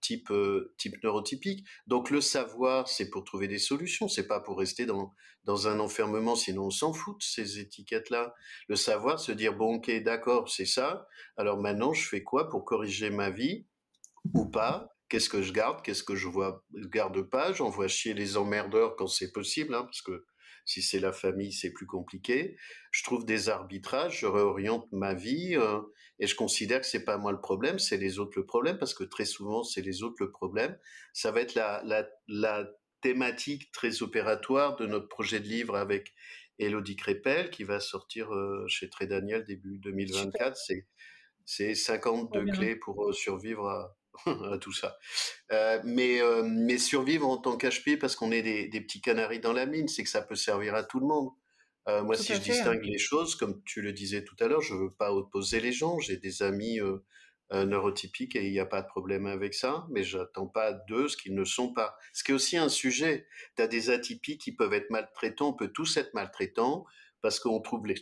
type 0.00 0.30
euh, 0.30 0.74
type 0.78 1.02
neurotypique. 1.04 1.64
Donc 1.86 2.10
le 2.10 2.20
savoir, 2.20 2.88
c'est 2.88 3.10
pour 3.10 3.24
trouver 3.24 3.46
des 3.46 3.58
solutions, 3.58 4.08
c'est 4.08 4.26
pas 4.26 4.40
pour 4.40 4.58
rester 4.58 4.86
dans 4.86 5.12
dans 5.44 5.66
un 5.66 5.80
enfermement, 5.80 6.36
sinon 6.36 6.66
on 6.66 6.70
s'en 6.70 6.92
fout 6.92 7.18
de 7.18 7.24
ces 7.24 7.58
étiquettes-là. 7.58 8.34
Le 8.68 8.76
savoir, 8.76 9.18
se 9.18 9.32
dire 9.32 9.54
bon 9.54 9.76
ok 9.76 9.90
d'accord 10.02 10.48
c'est 10.48 10.66
ça, 10.66 11.06
alors 11.36 11.58
maintenant 11.58 11.92
je 11.92 12.06
fais 12.08 12.22
quoi 12.22 12.48
pour 12.48 12.64
corriger 12.64 13.10
ma 13.10 13.30
vie 13.30 13.66
ou 14.34 14.46
pas 14.46 14.88
Qu'est-ce 15.08 15.28
que 15.28 15.42
je 15.42 15.52
garde 15.52 15.82
Qu'est-ce 15.82 16.04
que 16.04 16.14
je 16.14 16.26
vois 16.26 16.64
garde 16.74 17.20
pas 17.28 17.52
J'envoie 17.52 17.86
chier 17.86 18.14
les 18.14 18.38
emmerdeurs 18.38 18.96
quand 18.96 19.08
c'est 19.08 19.30
possible, 19.30 19.74
hein, 19.74 19.82
parce 19.82 20.00
que 20.00 20.24
si 20.64 20.80
c'est 20.80 21.00
la 21.00 21.12
famille, 21.12 21.52
c'est 21.52 21.72
plus 21.72 21.86
compliqué. 21.86 22.56
Je 22.92 23.02
trouve 23.02 23.26
des 23.26 23.48
arbitrages, 23.48 24.20
je 24.20 24.26
réoriente 24.26 24.90
ma 24.90 25.12
vie 25.12 25.54
euh, 25.56 25.80
et 26.18 26.26
je 26.26 26.34
considère 26.34 26.80
que 26.80 26.86
c'est 26.86 27.04
pas 27.04 27.18
moi 27.18 27.32
le 27.32 27.40
problème, 27.40 27.78
c'est 27.78 27.98
les 27.98 28.18
autres 28.18 28.38
le 28.38 28.46
problème, 28.46 28.78
parce 28.78 28.94
que 28.94 29.04
très 29.04 29.24
souvent 29.24 29.64
c'est 29.64 29.82
les 29.82 30.02
autres 30.02 30.16
le 30.20 30.30
problème. 30.30 30.78
Ça 31.12 31.30
va 31.30 31.40
être 31.40 31.54
la, 31.54 31.82
la, 31.84 32.08
la 32.28 32.66
thématique 33.02 33.70
très 33.72 34.02
opératoire 34.02 34.76
de 34.76 34.86
notre 34.86 35.08
projet 35.08 35.40
de 35.40 35.48
livre 35.48 35.76
avec 35.76 36.14
Elodie 36.58 36.96
Crépel 36.96 37.50
qui 37.50 37.64
va 37.64 37.80
sortir 37.80 38.32
euh, 38.32 38.64
chez 38.68 38.88
Très 38.88 39.06
Daniel 39.06 39.44
début 39.44 39.78
2024. 39.78 40.56
C'est 40.56 40.86
c'est 41.44 41.74
52 41.74 42.44
clés 42.52 42.76
pour 42.76 43.04
euh, 43.04 43.12
survivre 43.12 43.66
à, 43.68 43.96
tout 44.60 44.72
ça. 44.72 44.96
Euh, 45.52 45.80
mais, 45.84 46.20
euh, 46.20 46.42
mais 46.44 46.78
survivre 46.78 47.28
en 47.28 47.38
tant 47.38 47.56
qu'HP, 47.56 47.98
parce 47.98 48.16
qu'on 48.16 48.30
est 48.30 48.42
des, 48.42 48.80
petits 48.80 49.00
canaris 49.00 49.40
dans 49.40 49.52
la 49.52 49.66
mine, 49.66 49.88
c'est 49.88 50.02
que 50.02 50.08
ça 50.08 50.22
peut 50.22 50.36
servir 50.36 50.74
à 50.74 50.84
tout 50.84 51.00
le 51.00 51.06
monde. 51.06 51.30
Euh, 51.88 52.02
moi, 52.02 52.16
si 52.16 52.34
je 52.34 52.40
distingue 52.40 52.84
les 52.84 52.98
choses, 52.98 53.34
comme 53.34 53.62
tu 53.64 53.82
le 53.82 53.92
disais 53.92 54.24
tout 54.24 54.36
à 54.40 54.46
l'heure, 54.46 54.60
je 54.60 54.74
veux 54.74 54.92
pas 54.92 55.12
opposer 55.12 55.60
les 55.60 55.72
gens. 55.72 55.98
J'ai 55.98 56.16
des 56.16 56.42
amis 56.42 56.78
neurotypiques 57.52 58.36
et 58.36 58.46
il 58.46 58.52
n'y 58.52 58.60
a 58.60 58.66
pas 58.66 58.82
de 58.82 58.86
problème 58.86 59.26
avec 59.26 59.52
ça, 59.52 59.86
mais 59.90 60.04
j'attends 60.04 60.46
pas 60.46 60.72
d'eux 60.72 61.08
ce 61.08 61.16
qu'ils 61.16 61.34
ne 61.34 61.44
sont 61.44 61.72
pas. 61.72 61.96
Ce 62.12 62.22
qui 62.22 62.30
est 62.30 62.34
aussi 62.34 62.56
un 62.56 62.68
sujet. 62.68 63.26
Tu 63.56 63.62
as 63.62 63.66
des 63.66 63.90
atypiques 63.90 64.40
qui 64.40 64.52
peuvent 64.52 64.72
être 64.72 64.90
maltraitants, 64.90 65.48
on 65.48 65.54
peut 65.54 65.72
tous 65.72 65.96
être 65.96 66.14
maltraitants, 66.14 66.86
parce 67.20 67.40
qu'on 67.40 67.60
trouve 67.60 67.86
les, 67.86 67.96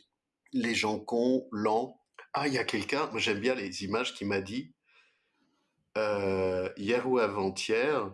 les 0.53 0.75
gens 0.75 0.99
cons, 0.99 1.49
lents. 1.51 2.01
Ah, 2.33 2.47
il 2.47 2.55
y 2.55 2.59
a 2.59 2.65
quelqu'un, 2.65 3.11
j'aime 3.17 3.41
bien 3.41 3.55
les 3.55 3.83
images 3.83 4.15
qui 4.15 4.25
m'a 4.25 4.41
dit, 4.41 4.73
euh, 5.97 6.69
hier 6.77 7.09
ou 7.09 7.19
avant-hier, 7.19 8.13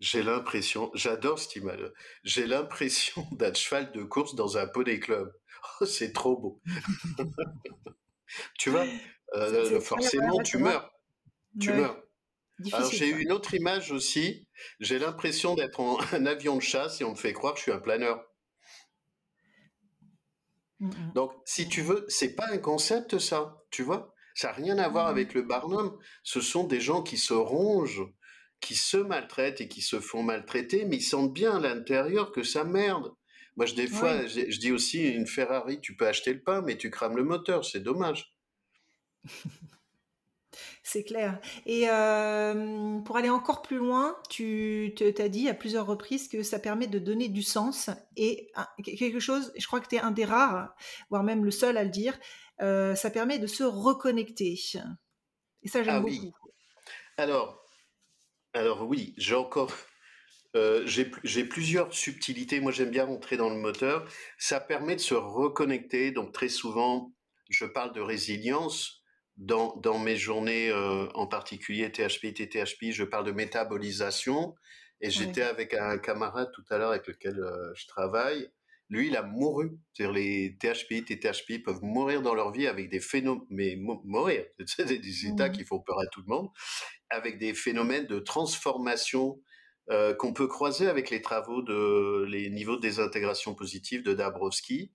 j'ai 0.00 0.22
l'impression, 0.22 0.90
j'adore 0.94 1.38
cette 1.38 1.56
image, 1.56 1.92
j'ai 2.24 2.46
l'impression 2.46 3.26
d'un 3.32 3.54
cheval 3.54 3.92
de 3.92 4.02
course 4.02 4.34
dans 4.34 4.58
un 4.58 4.66
poney 4.66 4.98
club. 4.98 5.32
Oh, 5.80 5.86
c'est 5.86 6.12
trop 6.12 6.36
beau. 6.36 6.60
tu 8.58 8.70
vois, 8.70 8.84
euh, 9.34 9.80
forcément, 9.80 10.38
tu 10.42 10.58
meurs. 10.58 10.92
Tu 11.60 11.72
meurs. 11.72 12.02
Alors 12.72 12.90
j'ai 12.90 13.08
eu 13.08 13.22
une 13.22 13.32
autre 13.32 13.54
image 13.54 13.92
aussi. 13.92 14.46
J'ai 14.80 14.98
l'impression 14.98 15.54
d'être 15.54 15.80
en 15.80 15.98
un 16.12 16.26
avion 16.26 16.56
de 16.56 16.62
chasse 16.62 17.00
et 17.00 17.04
on 17.04 17.12
me 17.12 17.16
fait 17.16 17.32
croire 17.32 17.54
que 17.54 17.58
je 17.58 17.64
suis 17.64 17.72
un 17.72 17.78
planeur. 17.78 18.24
Mmh. 20.80 21.12
Donc, 21.14 21.32
si 21.44 21.68
tu 21.68 21.80
veux, 21.80 22.04
c'est 22.08 22.34
pas 22.34 22.48
un 22.50 22.58
concept 22.58 23.18
ça, 23.18 23.62
tu 23.70 23.84
vois? 23.84 24.11
Ça 24.34 24.48
n'a 24.48 24.54
rien 24.54 24.78
à 24.78 24.88
voir 24.88 25.06
mmh. 25.06 25.10
avec 25.10 25.34
le 25.34 25.42
Barnum. 25.42 25.96
Ce 26.22 26.40
sont 26.40 26.64
des 26.64 26.80
gens 26.80 27.02
qui 27.02 27.16
se 27.16 27.34
rongent, 27.34 28.06
qui 28.60 28.74
se 28.74 28.96
maltraitent 28.96 29.60
et 29.60 29.68
qui 29.68 29.82
se 29.82 30.00
font 30.00 30.22
maltraiter, 30.22 30.84
mais 30.84 30.96
ils 30.96 31.02
sentent 31.02 31.32
bien 31.32 31.56
à 31.56 31.60
l'intérieur 31.60 32.32
que 32.32 32.42
ça 32.42 32.64
merde. 32.64 33.12
Moi, 33.56 33.66
je, 33.66 33.74
des 33.74 33.86
fois, 33.86 34.26
je, 34.26 34.58
dis 34.58 34.72
aussi, 34.72 35.06
une 35.10 35.26
Ferrari, 35.26 35.80
tu 35.80 35.94
peux 35.94 36.06
acheter 36.06 36.32
le 36.32 36.42
pain, 36.42 36.62
mais 36.62 36.78
tu 36.78 36.90
crames 36.90 37.16
le 37.16 37.24
moteur, 37.24 37.64
c'est 37.64 37.80
dommage. 37.80 38.34
C'est 40.82 41.04
clair. 41.04 41.40
Et 41.64 41.88
euh, 41.88 42.98
pour 43.00 43.16
aller 43.16 43.30
encore 43.30 43.62
plus 43.62 43.78
loin, 43.78 44.16
tu 44.28 44.92
t'as 44.96 45.28
dit 45.28 45.48
à 45.48 45.54
plusieurs 45.54 45.86
reprises 45.86 46.28
que 46.28 46.42
ça 46.42 46.58
permet 46.58 46.88
de 46.88 46.98
donner 46.98 47.28
du 47.28 47.42
sens 47.42 47.88
et 48.16 48.50
quelque 48.84 49.20
chose, 49.20 49.52
je 49.56 49.66
crois 49.66 49.80
que 49.80 49.88
tu 49.88 49.96
es 49.96 50.00
un 50.00 50.10
des 50.10 50.24
rares, 50.24 50.74
voire 51.08 51.22
même 51.22 51.44
le 51.44 51.50
seul 51.50 51.78
à 51.78 51.84
le 51.84 51.90
dire, 51.90 52.18
euh, 52.62 52.94
ça 52.94 53.10
permet 53.10 53.38
de 53.38 53.46
se 53.46 53.64
reconnecter. 53.64 54.58
Et 55.62 55.68
ça, 55.68 55.82
j'aime 55.82 55.96
ah, 55.96 56.00
beaucoup. 56.00 56.32
Alors, 57.16 57.64
alors 58.54 58.86
oui, 58.86 59.14
j'ai 59.16 59.34
encore, 59.34 59.72
euh, 60.56 60.82
j'ai 60.86 61.44
plusieurs 61.44 61.92
subtilités. 61.92 62.60
Moi, 62.60 62.72
j'aime 62.72 62.90
bien 62.90 63.04
rentrer 63.04 63.36
dans 63.36 63.48
le 63.48 63.56
moteur. 63.56 64.08
Ça 64.38 64.60
permet 64.60 64.96
de 64.96 65.00
se 65.00 65.14
reconnecter. 65.14 66.10
Donc, 66.10 66.32
très 66.32 66.48
souvent, 66.48 67.12
je 67.48 67.64
parle 67.64 67.92
de 67.92 68.00
résilience 68.00 69.02
dans, 69.36 69.76
dans 69.76 69.98
mes 69.98 70.16
journées, 70.16 70.70
euh, 70.70 71.08
en 71.14 71.26
particulier 71.26 71.90
THP, 71.90 72.34
TTHP. 72.34 72.90
Je 72.90 73.04
parle 73.04 73.24
de 73.24 73.32
métabolisation. 73.32 74.54
Et 75.00 75.10
j'étais 75.10 75.42
avec 75.42 75.74
un 75.74 75.98
camarade 75.98 76.52
tout 76.54 76.62
à 76.70 76.78
l'heure 76.78 76.90
avec 76.90 77.08
lequel 77.08 77.36
euh, 77.40 77.72
je 77.74 77.88
travaille. 77.88 78.48
Lui, 78.92 79.06
il 79.06 79.16
a 79.16 79.22
mouru. 79.22 79.70
C'est-à-dire 79.94 80.12
les 80.12 80.58
THP, 80.58 81.02
TTHP 81.06 81.64
peuvent 81.64 81.82
mourir 81.82 82.20
dans 82.20 82.34
leur 82.34 82.52
vie 82.52 82.66
avec 82.66 82.90
des 82.90 83.00
phénomènes, 83.00 83.46
mais 83.48 83.74
mourir, 83.76 84.44
c'est 84.66 84.84
des 84.84 85.26
états 85.26 85.48
mmh. 85.48 85.52
qui 85.52 85.64
font 85.64 85.80
peur 85.80 85.98
à 85.98 86.06
tout 86.06 86.20
le 86.20 86.26
monde, 86.28 86.50
avec 87.08 87.38
des 87.38 87.54
phénomènes 87.54 88.06
de 88.06 88.18
transformation 88.18 89.40
euh, 89.90 90.14
qu'on 90.14 90.34
peut 90.34 90.46
croiser 90.46 90.88
avec 90.88 91.08
les 91.08 91.22
travaux 91.22 91.62
de 91.62 92.26
les 92.28 92.50
niveaux 92.50 92.76
de 92.76 92.82
désintégration 92.82 93.54
positive 93.54 94.02
de 94.02 94.12
Dabrowski. 94.12 94.92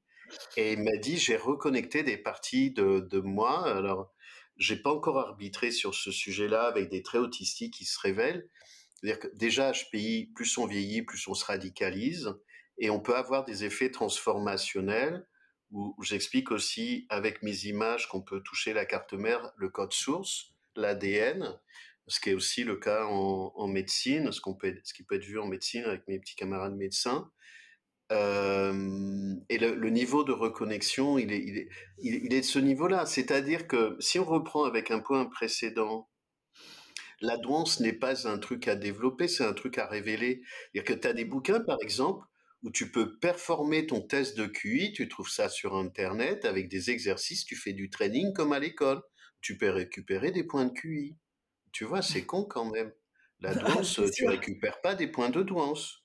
Et 0.58 0.74
il 0.74 0.84
m'a 0.84 0.98
dit, 0.98 1.18
j'ai 1.18 1.36
reconnecté 1.36 2.04
des 2.04 2.18
parties 2.18 2.70
de, 2.70 3.00
de 3.00 3.20
moi. 3.20 3.68
Alors, 3.68 4.14
j'ai 4.58 4.76
pas 4.76 4.92
encore 4.92 5.18
arbitré 5.18 5.72
sur 5.72 5.96
ce 5.96 6.12
sujet-là 6.12 6.68
avec 6.68 6.90
des 6.90 7.02
traits 7.02 7.22
autistiques 7.22 7.74
qui 7.74 7.86
se 7.86 8.00
révèlent. 8.00 8.48
C'est-à-dire 8.94 9.20
que 9.20 9.28
déjà, 9.36 9.72
HPI, 9.72 10.32
plus 10.36 10.56
on 10.60 10.68
vieillit, 10.68 11.02
plus 11.02 11.28
on 11.28 11.34
se 11.34 11.46
radicalise. 11.46 12.36
Et 12.78 12.90
on 12.90 13.00
peut 13.00 13.16
avoir 13.16 13.44
des 13.44 13.64
effets 13.64 13.92
transformationnels 13.92 15.26
où 15.72 15.96
j'explique 16.02 16.52
aussi 16.52 17.06
avec 17.10 17.44
mes 17.44 17.66
images 17.66 18.08
qu'on 18.08 18.22
peut 18.22 18.42
toucher 18.42 18.74
la 18.74 18.86
carte 18.86 19.14
mère, 19.14 19.52
le 19.58 19.70
code 19.70 19.92
source, 19.92 20.54
l'ADN, 20.76 21.60
ce 22.08 22.20
qui 22.20 22.30
est 22.30 22.34
aussi 22.34 22.64
le 22.64 22.78
cas 22.78 23.06
en, 23.06 23.68
médecine, 23.68 24.32
ce, 24.32 24.40
peut, 24.58 24.76
qui 24.96 25.04
peut 25.04 25.16
être 25.16 25.26
vu 25.26 25.40
en 25.40 25.48
médecine 25.48 25.84
avec 25.84 26.08
mes 26.08 26.20
petits 26.20 26.36
camarades 26.36 26.76
médecins. 26.76 27.30
Euh, 28.14 29.36
et 29.50 29.58
le, 29.58 29.90
niveau 29.90 30.24
de 30.24 30.32
reconnexion, 30.32 31.18
il 31.18 31.34
est, 31.34 31.44
il 31.44 31.58
est, 31.58 31.70
il 31.98 32.34
est 32.34 32.42
de 32.42 32.46
ce 32.46 32.60
niveau-là. 32.60 33.06
C'est-à-dire 33.06 33.68
que 33.68 33.98
si 34.00 34.20
on 34.20 34.26
reprend 34.26 34.64
avec 34.64 34.92
un 34.92 35.00
point 35.00 35.26
précédent, 35.26 36.08
la 37.20 37.38
douance 37.38 37.82
n'est 37.82 37.94
pas 37.94 38.28
un 38.28 38.38
truc 38.38 38.68
à 38.70 38.76
développer, 38.76 39.28
c'est 39.28 39.44
un 39.44 39.54
truc 39.54 39.78
à 39.78 39.88
révéler. 39.88 40.42
C'est-à-dire 40.72 40.96
que 40.96 41.02
tu 41.02 41.08
as 41.08 41.14
des 41.14 41.26
bouquins, 41.26 41.60
par 41.60 41.78
exemple, 41.82 42.26
où 42.64 42.72
tu 42.72 42.92
peux 42.92 43.18
performer 43.20 43.86
ton 43.86 44.02
test 44.02 44.38
de 44.38 44.46
QI, 44.48 44.92
tu 44.94 45.08
trouves 45.08 45.30
ça 45.30 45.50
sur 45.50 45.76
Internet, 45.76 46.46
avec 46.46 46.70
des 46.70 46.90
exercices, 46.90 47.46
tu 47.46 47.56
fais 47.56 47.74
du 47.74 47.90
training 47.90 48.34
comme 48.34 48.54
à 48.54 48.60
l'école. 48.60 49.02
Tu 49.42 49.58
peux 49.58 49.70
récupérer 49.70 50.32
des 50.32 50.44
points 50.44 50.66
de 50.66 50.74
QI. 50.74 51.16
Tu 51.72 51.86
vois, 51.86 52.02
c'est 52.02 52.26
con 52.26 52.44
quand 52.44 52.66
même. 52.66 52.92
La 53.40 53.54
douance, 53.54 54.02
tu 54.16 54.28
récupères 54.28 54.82
pas 54.82 54.96
des 54.96 55.08
points 55.08 55.30
de 55.30 55.44
douance. 55.44 56.04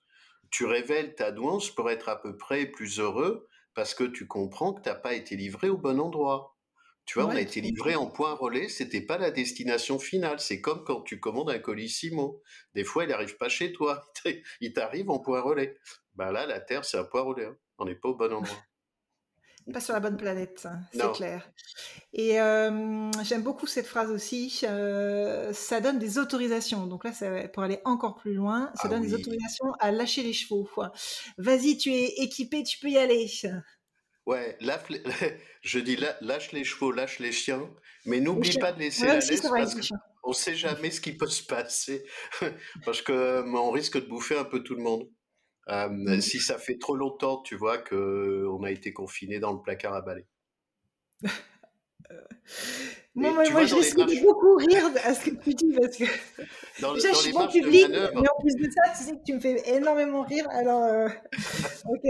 Tu 0.51 0.67
révèles 0.67 1.15
ta 1.15 1.33
douance 1.33 1.75
pour 1.75 1.91
être 1.91 2.11
à 2.11 2.21
peu 2.21 2.37
près 2.37 2.67
plus 2.67 3.01
heureux 3.01 3.49
parce 3.75 3.95
que 3.95 4.05
tu 4.05 4.27
comprends 4.27 4.75
que 4.75 4.83
tu 4.83 4.89
n'as 4.91 4.95
pas 4.95 5.15
été 5.15 5.35
livré 5.35 5.71
au 5.71 5.79
bon 5.79 5.99
endroit. 5.99 6.52
Tu 7.05 7.19
vois, 7.19 7.29
on 7.29 7.37
a 7.37 7.41
été 7.41 7.61
livré 7.61 7.97
en 7.97 8.07
point 8.07 8.35
relais, 8.35 8.69
c'était 8.69 9.01
pas 9.01 9.19
la 9.19 9.31
destination 9.31 9.99
finale. 9.99 10.39
C'est 10.39 10.61
comme 10.61 10.85
quand 10.85 11.03
tu 11.03 11.19
commandes 11.19 11.51
un 11.51 11.59
colissimo. 11.59 12.41
Des 12.75 12.85
fois, 12.85 13.05
il 13.05 13.11
n'arrive 13.11 13.37
pas 13.37 13.49
chez 13.49 13.73
toi, 13.73 14.05
il 14.61 14.73
t'arrive 14.73 15.11
en 15.11 15.19
point 15.19 15.41
relais. 15.41 15.77
Ben 16.15 16.31
là, 16.31 16.47
la 16.47 16.61
Terre, 16.61 16.85
c'est 16.85 16.99
un 16.99 17.05
point 17.05 17.23
relais. 17.23 17.47
Hein. 17.47 17.57
On 17.79 17.87
n'est 17.87 17.97
pas 17.97 18.11
au 18.11 18.15
bon 18.15 18.33
endroit 18.33 18.59
pas 19.73 19.81
sur 19.81 19.95
la 19.95 20.01
bonne 20.01 20.17
planète, 20.17 20.67
c'est 20.93 21.13
clair. 21.13 21.49
Et 22.13 22.33
j'aime 23.23 23.43
beaucoup 23.43 23.67
cette 23.67 23.87
phrase 23.87 24.11
aussi. 24.11 24.51
ça 24.51 25.81
donne 25.81 25.99
des 25.99 26.19
autorisations. 26.19 26.87
Donc 26.87 27.05
là, 27.05 27.13
ça, 27.13 27.49
pour 27.49 27.63
aller 27.63 27.81
encore 27.85 28.17
plus 28.17 28.35
loin, 28.35 28.71
ça 28.75 28.83
ah 28.85 28.89
donne 28.89 29.03
des 29.03 29.15
autorisations 29.15 29.73
à 29.79 29.93
lâcher 29.93 30.23
les 30.23 30.33
chevaux. 30.33 30.69
Vas-y, 31.39 31.77
tu 31.77 31.93
es 31.93 32.07
équipé, 32.23 32.63
tu 32.65 32.79
peux 32.79 32.89
y 32.89 32.99
aller. 32.99 33.31
Ouais, 34.27 34.57
je 35.63 35.79
dis 35.79 35.97
lâche 36.21 36.53
les 36.53 36.65
chevaux, 36.65 36.93
lâche 36.93 37.19
les 37.19 37.33
chiens, 37.33 37.69
mais 38.07 38.21
n'oublie 38.21 38.57
pas 38.59 38.73
de 38.73 38.79
laisser 38.79 39.07
la 39.07 39.15
laisse 39.17 39.41
parce 39.41 39.75
qu'on 39.75 40.31
ne 40.31 40.35
sait 40.35 40.55
jamais 40.55 40.91
ce 40.91 41.01
qui 41.01 41.17
peut 41.17 41.27
se 41.27 41.43
passer. 41.43 42.05
parce 42.85 43.03
qu'on 43.03 43.71
risque 43.71 44.01
de 44.01 44.07
bouffer 44.07 44.39
un 44.39 44.45
peu 44.45 44.63
tout 44.63 44.75
le 44.75 44.83
monde. 44.83 45.09
Mmh. 45.69 46.21
Si 46.21 46.41
ça 46.41 46.59
fait 46.59 46.79
trop 46.79 46.97
longtemps, 46.97 47.43
tu 47.43 47.57
vois, 47.57 47.79
qu'on 47.79 48.63
a 48.63 48.71
été 48.71 48.93
confiné 48.93 49.39
dans 49.41 49.53
le 49.53 49.61
placard 49.61 49.95
à 49.95 50.03
balai. 50.03 50.27
moi, 53.15 53.45
je 53.45 53.75
risque 53.75 54.23
beaucoup 54.23 54.57
rire 54.57 54.91
à 55.05 55.15
ce 55.15 55.31
que 55.31 55.43
tu 55.43 55.55
dis 55.55 55.73
parce 55.73 55.97
que 55.97 56.05
dans, 56.81 56.95
déjà, 56.95 57.13
je 57.13 57.19
suis 57.19 57.33
bon 57.33 57.49
public, 57.49 57.87
mais 57.91 58.29
en 58.29 58.41
plus 58.41 58.57
de 58.57 58.71
ça, 58.71 58.93
tu 58.97 59.05
sais 59.05 59.13
que 59.13 59.23
tu 59.25 59.35
me 59.35 59.41
fais 59.41 59.77
énormément 59.77 60.23
rire. 60.23 60.47
Alors, 60.51 60.83
euh, 60.83 61.09
ok. 61.87 62.03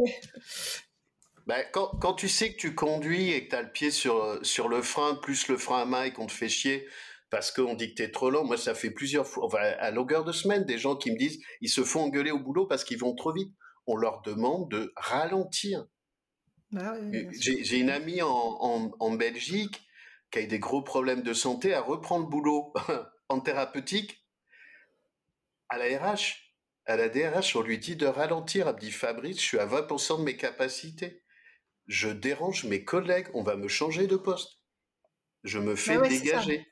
Ben, 1.47 1.65
quand, 1.73 1.89
quand, 2.01 2.15
tu 2.15 2.29
sais 2.29 2.53
que 2.53 2.59
tu 2.59 2.75
conduis 2.75 3.33
et 3.33 3.45
que 3.45 3.51
tu 3.51 3.57
as 3.57 3.63
le 3.63 3.73
pied 3.73 3.91
sur, 3.91 4.39
sur 4.45 4.69
le 4.69 4.81
frein, 4.81 5.17
plus 5.17 5.49
le 5.49 5.57
frein 5.57 5.83
à 5.83 5.85
main 5.85 6.05
et 6.05 6.13
qu'on 6.13 6.27
te 6.27 6.33
fait 6.33 6.49
chier, 6.49 6.87
parce 7.33 7.51
qu'on 7.51 7.75
dit 7.75 7.95
que 7.95 8.03
t'es 8.03 8.11
trop 8.11 8.31
lent. 8.31 8.45
Moi, 8.45 8.59
ça 8.59 8.75
fait 8.75 8.91
plusieurs 8.91 9.27
fois, 9.27 9.47
enfin, 9.47 9.59
à 9.59 9.91
longueur 9.91 10.23
de 10.23 10.33
semaine, 10.33 10.65
des 10.65 10.77
gens 10.77 10.97
qui 10.97 11.11
me 11.11 11.17
disent, 11.17 11.43
ils 11.63 11.71
se 11.71 11.83
font 11.83 12.03
engueuler 12.03 12.31
au 12.31 12.39
boulot 12.39 12.67
parce 12.67 12.85
qu'ils 12.85 12.99
vont 12.99 13.15
trop 13.15 13.33
vite. 13.33 13.51
On 13.87 13.97
leur 13.97 14.21
demande 14.21 14.71
de 14.71 14.93
ralentir. 14.97 15.87
Bah 16.71 16.95
j'ai 17.39 17.79
une 17.79 17.91
amie 17.91 18.21
en, 18.23 19.11
Belgique 19.13 19.83
qui 20.31 20.39
a 20.39 20.43
eu 20.43 20.47
des 20.47 20.59
gros 20.59 20.83
problèmes 20.83 21.23
de 21.23 21.35
santé, 21.35 21.69
elle 21.71 21.81
reprend 21.81 22.19
le 22.19 22.25
boulot 22.25 22.73
en 23.29 23.41
thérapeutique 23.41 24.25
à 25.69 25.79
la 25.79 25.99
RH. 25.99 26.37
À 26.85 26.97
la 26.97 27.09
DRH, 27.09 27.57
on 27.57 27.63
lui 27.63 27.79
dit 27.79 27.97
de 27.97 28.07
ralentir. 28.07 28.69
Elle 28.69 28.75
me 28.75 28.81
dit 28.81 28.91
Fabrice, 28.91 29.39
je 29.39 29.43
suis 29.43 29.59
à 29.59 29.67
20% 29.67 30.19
de 30.19 30.25
mes 30.25 30.37
capacités. 30.37 31.23
Je 31.87 32.09
dérange 32.09 32.65
mes 32.65 32.85
collègues, 32.85 33.29
on 33.35 33.43
va 33.43 33.57
me 33.57 33.69
changer 33.69 34.07
de 34.07 34.17
poste. 34.17 34.59
Je 35.45 35.59
me 35.59 35.75
bah 35.75 35.77
fais 35.77 36.09
dégager. 36.09 36.67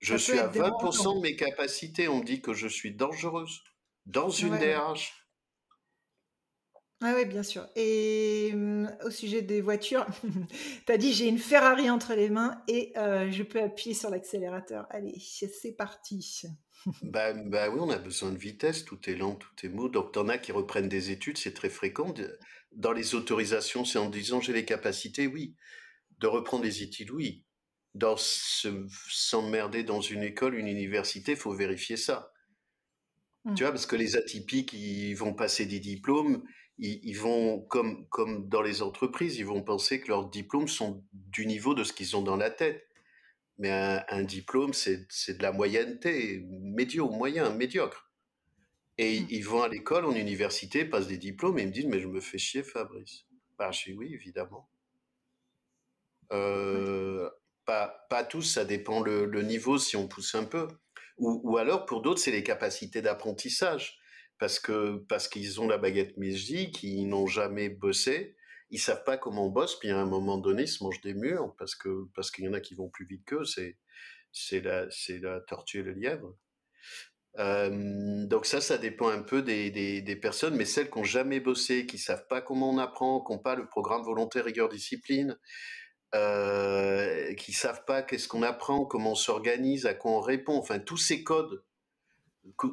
Je 0.00 0.16
suis 0.16 0.38
à 0.38 0.48
20% 0.48 1.16
de 1.16 1.20
mes 1.22 1.36
capacités. 1.36 2.08
On 2.08 2.18
me 2.18 2.24
dit 2.24 2.42
que 2.42 2.52
je 2.52 2.68
suis 2.68 2.94
dangereuse 2.94 3.62
dans 4.04 4.30
une 4.30 4.58
DRH. 4.58 5.26
Ah 7.02 7.12
oui, 7.14 7.26
bien 7.26 7.42
sûr. 7.42 7.66
Et 7.76 8.52
mmh, 8.54 8.88
au 9.04 9.10
sujet 9.10 9.42
des 9.42 9.60
voitures, 9.60 10.06
tu 10.86 10.92
as 10.92 10.96
dit 10.96 11.12
j'ai 11.12 11.28
une 11.28 11.38
Ferrari 11.38 11.90
entre 11.90 12.14
les 12.14 12.30
mains 12.30 12.62
et 12.68 12.92
euh, 12.96 13.30
je 13.30 13.42
peux 13.42 13.62
appuyer 13.62 13.94
sur 13.94 14.08
l'accélérateur. 14.08 14.86
Allez, 14.90 15.14
c'est 15.20 15.76
parti. 15.76 16.42
Bah, 17.02 17.32
bah, 17.32 17.68
oui, 17.70 17.78
on 17.80 17.90
a 17.90 17.98
besoin 17.98 18.30
de 18.30 18.38
vitesse, 18.38 18.84
tout 18.84 18.98
est 19.08 19.14
lent, 19.14 19.34
tout 19.34 19.66
est 19.66 19.68
mou. 19.68 19.88
Donc 19.88 20.12
tu 20.12 20.18
en 20.18 20.28
as 20.28 20.38
qui 20.38 20.52
reprennent 20.52 20.88
des 20.88 21.10
études, 21.10 21.38
c'est 21.38 21.54
très 21.54 21.70
fréquent. 21.70 22.14
Dans 22.72 22.92
les 22.92 23.14
autorisations, 23.14 23.84
c'est 23.84 23.98
en 23.98 24.10
disant 24.10 24.40
j'ai 24.40 24.52
les 24.52 24.64
capacités, 24.64 25.26
oui. 25.26 25.54
De 26.18 26.26
reprendre 26.26 26.62
des 26.62 26.82
études, 26.82 27.10
oui 27.10 27.46
dans 27.96 28.16
s'emmerder 28.18 29.82
dans 29.82 30.00
une 30.00 30.22
école, 30.22 30.54
une 30.54 30.68
université, 30.68 31.34
faut 31.34 31.52
vérifier 31.52 31.96
ça. 31.96 32.32
Tu 33.44 33.50
mmh. 33.50 33.54
vois, 33.56 33.70
parce 33.70 33.86
que 33.86 33.96
les 33.96 34.16
atypiques, 34.16 34.72
ils 34.72 35.14
vont 35.14 35.32
passer 35.32 35.66
des 35.66 35.80
diplômes, 35.80 36.42
ils, 36.78 37.14
vont, 37.14 37.60
comme, 37.60 38.06
comme 38.08 38.48
dans 38.48 38.60
les 38.60 38.82
entreprises, 38.82 39.38
ils 39.38 39.46
vont 39.46 39.62
penser 39.62 40.00
que 40.00 40.08
leurs 40.08 40.28
diplômes 40.28 40.68
sont 40.68 41.04
du 41.12 41.46
niveau 41.46 41.74
de 41.74 41.84
ce 41.84 41.92
qu'ils 41.92 42.16
ont 42.16 42.22
dans 42.22 42.36
la 42.36 42.50
tête. 42.50 42.86
Mais 43.58 43.70
un, 43.70 44.22
diplôme, 44.22 44.74
c'est 44.74 45.06
de 45.38 45.42
la 45.42 45.52
moyenneté, 45.52 46.44
médio, 46.48 47.08
moyen, 47.08 47.50
médiocre. 47.50 48.10
Et 48.98 49.20
mmh. 49.20 49.26
ils 49.30 49.44
vont 49.44 49.62
à 49.62 49.68
l'école, 49.68 50.04
en 50.04 50.14
université, 50.14 50.84
passent 50.84 51.06
des 51.06 51.18
diplômes 51.18 51.58
et 51.58 51.62
ils 51.62 51.68
me 51.68 51.72
disent, 51.72 51.86
mais 51.86 52.00
je 52.00 52.06
me 52.06 52.20
fais 52.20 52.38
chier, 52.38 52.62
Fabrice. 52.62 53.24
Bah, 53.58 53.70
je 53.70 53.84
dis 53.84 53.92
oui, 53.92 54.12
évidemment. 54.12 54.68
Euh, 56.32 57.30
pas, 57.64 58.06
pas 58.10 58.24
tous, 58.24 58.42
ça 58.42 58.64
dépend 58.64 59.00
le, 59.00 59.42
niveau 59.42 59.78
si 59.78 59.96
on 59.96 60.08
pousse 60.08 60.34
un 60.34 60.44
peu. 60.44 60.68
Ou, 61.18 61.40
ou 61.44 61.56
alors, 61.56 61.86
pour 61.86 62.02
d'autres, 62.02 62.20
c'est 62.20 62.30
les 62.30 62.44
capacités 62.44 63.00
d'apprentissage. 63.00 63.98
Parce 64.38 64.58
que 64.58 64.96
parce 65.08 65.28
qu'ils 65.28 65.62
ont 65.62 65.66
la 65.66 65.78
baguette 65.78 66.18
magique, 66.18 66.82
ils 66.82 67.06
n'ont 67.06 67.26
jamais 67.26 67.70
bossé, 67.70 68.35
ils 68.70 68.78
savent 68.78 69.04
pas 69.04 69.16
comment 69.16 69.46
on 69.46 69.50
bosse, 69.50 69.78
puis 69.78 69.90
à 69.90 69.98
un 69.98 70.06
moment 70.06 70.38
donné, 70.38 70.64
ils 70.64 70.68
se 70.68 70.82
mangent 70.82 71.00
des 71.00 71.14
murs 71.14 71.54
parce 71.58 71.74
que 71.74 72.06
parce 72.14 72.30
qu'il 72.30 72.44
y 72.44 72.48
en 72.48 72.52
a 72.52 72.60
qui 72.60 72.74
vont 72.74 72.88
plus 72.88 73.06
vite 73.06 73.24
qu'eux. 73.26 73.44
C'est 73.44 73.76
c'est 74.32 74.60
la 74.60 74.86
c'est 74.90 75.18
la 75.18 75.40
tortue 75.40 75.80
et 75.80 75.82
le 75.82 75.92
lièvre. 75.92 76.36
Donc 77.38 78.46
ça, 78.46 78.60
ça 78.60 78.78
dépend 78.78 79.08
un 79.08 79.22
peu 79.22 79.42
des, 79.42 79.70
des, 79.70 80.16
personnes, 80.16 80.56
mais 80.56 80.64
celles 80.64 80.90
qui 80.90 80.98
n'ont 80.98 81.04
jamais 81.04 81.38
bossé, 81.40 81.86
qui 81.86 81.98
savent 81.98 82.26
pas 82.28 82.40
comment 82.40 82.70
on 82.70 82.78
apprend, 82.78 83.22
qui 83.22 83.32
n'ont 83.32 83.38
pas 83.38 83.54
le 83.54 83.68
programme 83.68 84.02
volontaire 84.02 84.44
rigueur 84.44 84.70
discipline, 84.70 85.38
euh, 86.14 87.34
qui 87.34 87.52
savent 87.52 87.84
pas 87.84 88.02
qu'est-ce 88.02 88.28
qu'on 88.28 88.42
apprend, 88.42 88.86
comment 88.86 89.12
on 89.12 89.16
s'organise, 89.16 89.86
à 89.86 89.94
quoi 89.94 90.12
on 90.12 90.20
répond. 90.20 90.56
Enfin, 90.56 90.78
tous 90.78 90.96
ces 90.96 91.24
codes, 91.24 91.62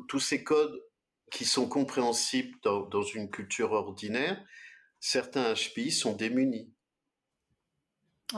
tous 0.08 0.20
ces 0.20 0.44
codes 0.44 0.82
qui 1.32 1.46
sont 1.46 1.68
compréhensibles 1.68 2.58
dans, 2.64 3.02
une 3.02 3.30
culture 3.30 3.72
ordinaire, 3.72 4.40
certains 5.04 5.54
HPI 5.54 5.92
sont 5.92 6.14
démunis. 6.14 6.72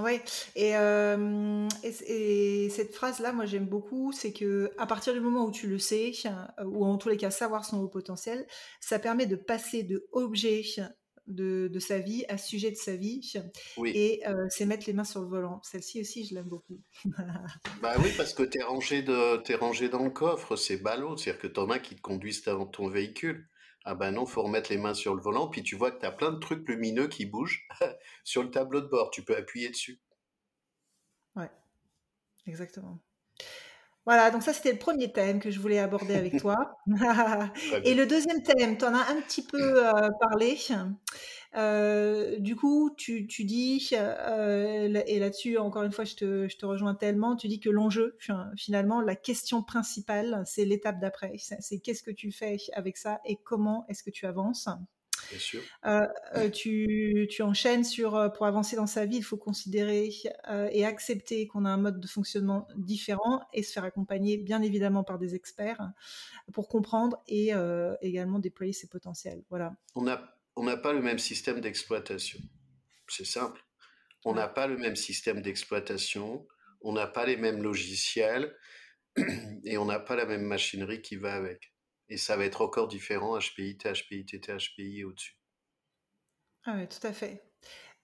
Oui, 0.02 0.20
et, 0.56 0.76
euh, 0.76 1.68
et, 1.84 2.70
cette 2.70 2.94
phrase-là, 2.94 3.32
moi 3.32 3.46
j'aime 3.46 3.68
beaucoup, 3.68 4.12
c'est 4.12 4.34
que 4.34 4.72
à 4.78 4.88
partir 4.88 5.14
du 5.14 5.22
moment 5.22 5.46
où 5.46 5.52
tu 5.52 5.68
le 5.68 5.78
sais, 5.78 6.12
ou 6.66 6.84
en 6.84 6.98
tous 6.98 7.10
les 7.10 7.18
cas 7.18 7.30
savoir 7.30 7.64
son 7.64 7.82
haut 7.82 7.88
potentiel, 7.88 8.48
ça 8.82 8.98
permet 8.98 9.28
de 9.28 9.36
passer 9.36 9.84
de 9.84 10.08
objet 10.12 10.64
de, 11.28 11.70
de 11.72 11.80
sa 11.80 12.00
vie 12.00 12.26
à 12.30 12.38
sujet 12.38 12.72
de 12.72 12.76
sa 12.76 12.96
vie, 12.96 13.22
et 13.86 14.24
euh, 14.28 14.34
c'est 14.50 14.66
mettre 14.66 14.86
les 14.88 14.94
mains 14.94 15.06
sur 15.06 15.22
le 15.22 15.28
volant. 15.28 15.62
Celle-ci 15.64 16.02
aussi, 16.02 16.26
je 16.26 16.34
l'aime 16.34 16.50
beaucoup. 16.50 16.82
bah 17.82 17.94
oui, 18.00 18.10
parce 18.18 18.34
que 18.34 18.44
tu 18.44 18.58
es 18.58 18.64
rangé, 18.64 19.04
de, 19.04 19.40
es 19.50 19.56
rangé 19.56 19.88
dans 19.88 20.04
le 20.04 20.10
coffre, 20.10 20.56
c'est 20.56 20.78
ballot, 20.78 21.16
c'est-à-dire 21.16 21.42
que 21.42 21.48
t'en 21.48 21.70
as 21.70 21.80
qui 21.80 21.96
te 21.96 22.02
conduisent 22.02 22.44
dans 22.44 22.66
ton 22.66 22.90
véhicule. 22.90 23.48
Ah 23.88 23.94
ben 23.94 24.12
non, 24.12 24.26
faut 24.26 24.42
remettre 24.42 24.72
les 24.72 24.80
mains 24.80 24.96
sur 24.96 25.14
le 25.14 25.22
volant, 25.22 25.48
puis 25.48 25.62
tu 25.62 25.76
vois 25.76 25.92
que 25.92 26.00
tu 26.00 26.08
as 26.08 26.12
plein 26.12 26.32
de 26.32 26.40
trucs 26.40 26.68
lumineux 26.68 27.08
qui 27.08 27.28
bougent 27.28 27.68
sur 28.24 28.42
le 28.42 28.50
tableau 28.50 28.82
de 28.82 28.88
bord. 28.88 29.12
Tu 29.12 29.24
peux 29.24 29.38
appuyer 29.38 29.70
dessus. 29.70 30.02
Ouais, 31.36 31.52
exactement. 32.48 33.00
Voilà, 34.06 34.32
donc 34.32 34.42
ça 34.42 34.54
c'était 34.54 34.72
le 34.72 34.80
premier 34.80 35.12
thème 35.12 35.40
que 35.40 35.52
je 35.52 35.60
voulais 35.60 35.80
aborder 35.80 36.16
avec 36.16 36.38
toi. 36.42 36.78
Et 37.84 37.94
le 37.94 38.08
deuxième 38.08 38.42
thème, 38.42 38.78
tu 38.78 38.86
en 38.86 38.96
as 38.96 39.12
un 39.12 39.22
petit 39.22 39.44
peu 39.44 39.86
euh, 39.86 40.10
parlé. 40.20 40.58
Euh, 41.56 42.38
du 42.40 42.56
coup, 42.56 42.94
tu, 42.98 43.24
dis, 43.24 43.90
euh, 43.94 45.02
et 45.08 45.20
là-dessus, 45.20 45.58
encore 45.58 45.84
une 45.84 45.92
fois, 45.92 46.04
je 46.04 46.16
te, 46.16 46.48
je 46.48 46.58
te, 46.58 46.66
rejoins 46.66 46.96
tellement, 46.96 47.36
tu 47.36 47.48
dis 47.48 47.60
que 47.60 47.70
l'enjeu, 47.70 48.18
finalement, 48.58 49.02
la 49.02 49.16
question 49.16 49.64
principale, 49.64 50.44
c'est 50.46 50.66
l'étape 50.66 51.00
d'après. 51.00 51.34
C'est 51.38 51.80
qu'est-ce 51.80 52.04
que 52.04 52.12
tu 52.12 52.32
fais 52.32 52.58
avec 52.74 52.98
ça 52.98 53.20
et 53.26 53.38
comment 53.38 53.86
est-ce 53.88 54.04
que 54.04 54.10
tu 54.10 54.26
avances? 54.26 54.68
Bien 55.30 55.40
sûr. 55.40 55.62
Euh, 55.86 56.50
tu, 56.52 57.28
tu, 57.32 57.42
enchaînes 57.42 57.86
sur, 57.86 58.32
pour 58.34 58.46
avancer 58.46 58.76
dans 58.76 58.86
sa 58.86 59.06
vie, 59.06 59.18
il 59.18 59.24
faut 59.24 59.38
considérer 59.38 60.12
et 60.72 60.86
accepter 60.86 61.48
qu'on 61.48 61.64
a 61.64 61.70
un 61.70 61.78
mode 61.78 62.02
de 62.02 62.08
fonctionnement 62.08 62.68
différent 62.76 63.42
et 63.54 63.64
se 63.64 63.72
faire 63.72 63.86
accompagner, 63.86 64.38
bien 64.38 64.62
évidemment, 64.62 65.06
par 65.06 65.18
des 65.18 65.36
experts 65.36 65.80
pour 66.52 66.68
comprendre 66.68 67.18
et 67.28 67.54
également 68.02 68.40
déployer 68.40 68.74
ses 68.74 68.88
potentiels. 68.88 69.42
Voilà. 69.50 69.74
On 69.96 70.02
n'a 70.02 70.35
on 70.56 70.64
n'a 70.64 70.78
pas 70.78 70.94
le 70.94 71.02
même 71.02 71.20
système 71.20 71.62
d'exploitation. 71.62 72.40
C'est 73.08 73.26
simple. 73.26 73.62
On 74.24 74.34
n'a 74.34 74.48
pas 74.48 74.68
le 74.68 74.78
même 74.78 74.96
système 74.96 75.42
d'exploitation, 75.42 76.48
on 76.82 76.94
n'a 76.94 77.08
pas 77.08 77.26
les 77.26 77.38
mêmes 77.38 77.62
logiciels 77.62 78.56
et 79.66 79.78
on 79.78 79.86
n'a 79.86 80.00
pas 80.00 80.16
la 80.16 80.26
même 80.26 80.44
machinerie 80.44 81.02
qui 81.02 81.16
va 81.16 81.36
avec. 81.36 81.74
Et 82.10 82.18
ça 82.18 82.38
va 82.38 82.46
être 82.46 82.62
encore 82.62 82.88
différent 82.88 83.38
HPI, 83.38 83.78
THPI, 83.78 84.26
TTHPI 84.26 85.00
et 85.00 85.04
au-dessus. 85.04 85.38
Ah 86.64 86.76
oui, 86.78 86.88
tout 86.88 87.06
à 87.06 87.14
fait. 87.14 87.44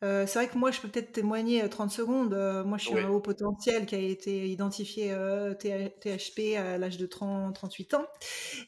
Euh, 0.04 0.26
c'est 0.26 0.40
vrai 0.40 0.48
que 0.48 0.58
moi, 0.58 0.72
je 0.72 0.82
peux 0.82 0.88
peut-être 0.88 1.12
témoigner 1.12 1.68
30 1.70 1.90
euh, 1.90 1.94
secondes. 1.94 2.34
Euh, 2.34 2.64
moi, 2.64 2.78
je 2.80 2.86
suis 2.86 2.98
un 2.98 3.10
haut 3.10 3.20
potentiel 3.20 3.86
qui 3.86 3.96
a 3.96 4.00
été 4.00 4.48
identifié 4.50 5.14
THP 5.60 6.58
à 6.58 6.78
l'âge 6.78 6.98
de 6.98 7.06
30, 7.06 7.54
38 7.54 7.94
ans. 7.94 8.06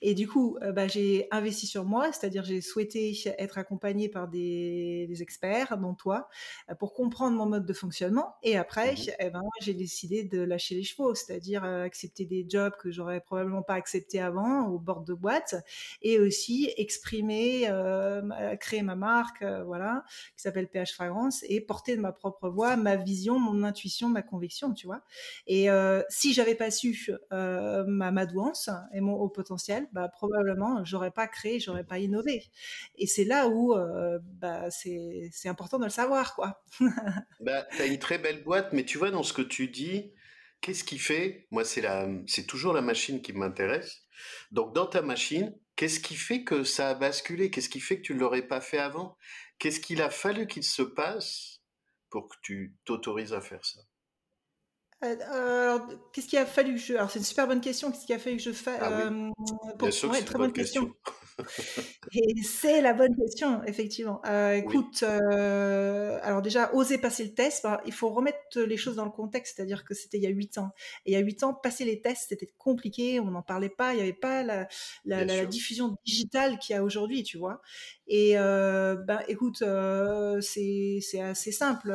Et 0.02 0.14
du 0.14 0.28
coup, 0.28 0.58
bah, 0.76 0.88
j'ai 0.88 1.28
investi 1.32 1.66
sur 1.66 1.86
moi, 1.86 2.12
c'est-à-dire 2.12 2.44
j'ai 2.44 2.62
souhaité 2.62 3.16
être 3.40 3.58
accompagnée 3.58 4.10
par 4.10 4.28
des, 4.28 5.10
experts, 5.22 5.78
dont 5.78 5.94
toi, 5.94 6.28
pour 6.80 6.94
comprendre 6.94 7.38
mon 7.38 7.46
mode 7.46 7.66
de 7.66 7.74
fonctionnement. 7.74 8.36
Et 8.44 8.58
après, 8.58 8.94
mmh 8.94 8.98
eh 9.20 9.30
ben, 9.30 9.42
j'ai 9.62 9.74
décidé 9.74 10.24
de 10.24 10.42
lâcher 10.42 10.76
les 10.76 10.84
chevaux, 10.84 11.16
c'est-à-dire 11.16 11.64
accepter 11.64 12.26
des 12.26 12.46
jobs 12.48 12.74
que 12.78 12.92
j'aurais 12.92 13.22
probablement 13.22 13.64
pas 13.64 13.76
accepté 13.76 14.20
avant 14.20 14.68
au 14.68 14.80
bord 14.80 15.02
de 15.02 15.14
boîte, 15.14 15.56
et 16.02 16.20
aussi 16.20 16.72
exprimer, 16.78 17.70
créer 18.60 18.82
ma 18.82 18.96
marque, 18.96 19.44
voilà, 19.44 20.04
qui 20.36 20.42
s'appelle 20.42 20.68
PH 20.68 20.94
Fragrance 20.94 21.23
et 21.48 21.62
porter 21.62 21.96
de 21.96 22.02
ma 22.02 22.12
propre 22.12 22.50
voix 22.50 22.76
ma 22.76 22.96
vision, 22.96 23.40
mon 23.40 23.64
intuition, 23.64 24.10
ma 24.10 24.22
conviction, 24.22 24.74
tu 24.74 24.88
vois. 24.88 25.02
Et 25.48 25.70
euh, 25.70 26.02
si 26.10 26.34
j'avais 26.34 26.56
pas 26.56 26.72
su 26.72 27.12
euh, 27.32 27.84
ma, 27.86 28.26
douance 28.26 28.70
et 28.94 29.02
mon 29.02 29.14
haut 29.14 29.30
potentiel, 29.30 29.88
bah, 29.92 30.10
probablement 30.10 30.84
j'aurais 30.86 31.12
pas 31.12 31.28
créé, 31.28 31.60
j'aurais 31.60 31.84
pas 31.84 32.00
innové. 32.00 32.44
Et 32.98 33.08
c'est 33.08 33.26
là 33.26 33.48
où 33.48 33.74
euh, 33.74 34.20
bah, 34.24 34.70
c'est 34.70 35.32
important 35.46 35.80
de 35.80 35.86
le 35.86 35.90
savoir, 35.90 36.36
quoi. 36.36 36.64
bah, 37.40 37.66
tu 37.76 37.82
as 37.82 37.86
une 37.86 38.00
très 38.00 38.18
belle 38.18 38.44
boîte, 38.44 38.74
mais 38.74 38.86
tu 38.86 38.98
vois, 38.98 39.12
dans 39.12 39.24
ce 39.24 39.34
que 39.34 39.42
tu 39.42 39.68
dis, 39.68 40.14
qu'est-ce 40.62 40.84
qui 40.84 40.98
fait 40.98 41.48
Moi, 41.52 41.66
c'est 41.66 41.82
la, 41.82 42.08
c'est 42.28 42.46
toujours 42.46 42.74
la 42.74 42.82
machine 42.82 43.22
qui 43.22 43.34
m'intéresse. 43.34 44.04
Donc, 44.52 44.74
dans 44.74 44.86
ta 44.86 45.02
machine, 45.02 45.54
qu'est-ce 45.76 46.00
qui 46.00 46.16
fait 46.16 46.44
que 46.44 46.64
ça 46.64 46.90
a 46.90 46.94
basculé? 46.94 47.50
Qu'est-ce 47.50 47.70
qui 47.70 47.80
fait 47.80 47.98
que 47.98 48.04
tu 48.04 48.14
ne 48.14 48.20
l'aurais 48.20 48.48
pas 48.48 48.62
fait 48.62 48.78
avant? 48.78 49.18
Qu'est-ce 49.60 49.80
qu'il 49.80 50.02
a 50.02 50.10
fallu 50.10 50.48
qu'il 50.48 50.64
se 50.64 50.82
passe 50.82 51.62
pour 52.10 52.30
que 52.30 52.36
tu 52.42 52.76
t'autorises 52.86 53.34
à 53.34 53.42
faire 53.42 53.66
ça? 53.66 53.82
Euh, 55.04 55.74
alors, 55.74 55.88
qu'est-ce 56.12 56.28
qu'il 56.28 56.40
a 56.40 56.46
fallu 56.46 56.76
que 56.76 56.80
je... 56.80 56.94
Alors, 56.96 57.12
c'est 57.12 57.20
une 57.20 57.26
super 57.26 57.48
bonne 57.48 57.62
question. 57.62 57.92
Qu'est-ce 57.92 58.06
qu'il 58.06 58.16
a 58.16 58.20
fallu 58.20 58.38
que 58.38 58.44
je 58.44 58.52
fasse 58.52 58.80
ah 58.82 59.10
oui. 59.12 59.32
euh, 59.82 59.92
c'est 59.92 60.26
très 60.26 60.38
bonne, 60.38 60.54
question. 60.54 60.94
Et 62.14 62.42
c'est 62.44 62.82
la 62.82 62.94
bonne 62.94 63.16
question, 63.16 63.64
effectivement. 63.64 64.22
Euh, 64.28 64.54
écoute, 64.54 65.04
euh, 65.04 66.20
alors 66.22 66.42
déjà, 66.42 66.74
oser 66.74 66.98
passer 66.98 67.24
le 67.24 67.34
test, 67.34 67.64
bah, 67.64 67.82
il 67.86 67.94
faut 67.94 68.10
remettre 68.10 68.60
les 68.60 68.78
choses 68.78 68.96
dans 68.96 69.06
le 69.06 69.12
contexte, 69.12 69.56
c'est-à-dire 69.56 69.84
que 69.84 69.94
c'était 69.94 70.18
il 70.18 70.24
y 70.24 70.28
a 70.28 70.30
huit 70.30 70.58
ans. 70.58 70.70
Et 71.06 71.12
il 71.12 71.14
y 71.14 71.18
a 71.18 71.20
huit 71.20 71.44
ans, 71.44 71.54
passer 71.54 71.86
les 71.86 72.02
tests, 72.02 72.28
c'était 72.30 72.50
compliqué, 72.58 73.20
on 73.20 73.32
n'en 73.32 73.42
parlait 73.42 73.70
pas, 73.70 73.94
il 73.94 73.98
n'y 73.98 74.02
avait 74.04 74.14
pas 74.14 74.44
la, 74.44 74.68
la, 75.06 75.26
la 75.26 75.46
diffusion 75.46 75.96
digitale 76.06 76.60
qu'il 76.60 76.76
y 76.76 76.78
a 76.78 76.84
aujourd'hui, 76.84 77.24
tu 77.24 77.38
vois. 77.38 77.62
Et 78.08 78.38
euh, 78.38 78.96
ben, 78.96 79.22
écoute, 79.28 79.62
euh, 79.62 80.40
c'est 80.42 81.02
assez 81.20 81.52
simple. 81.52 81.94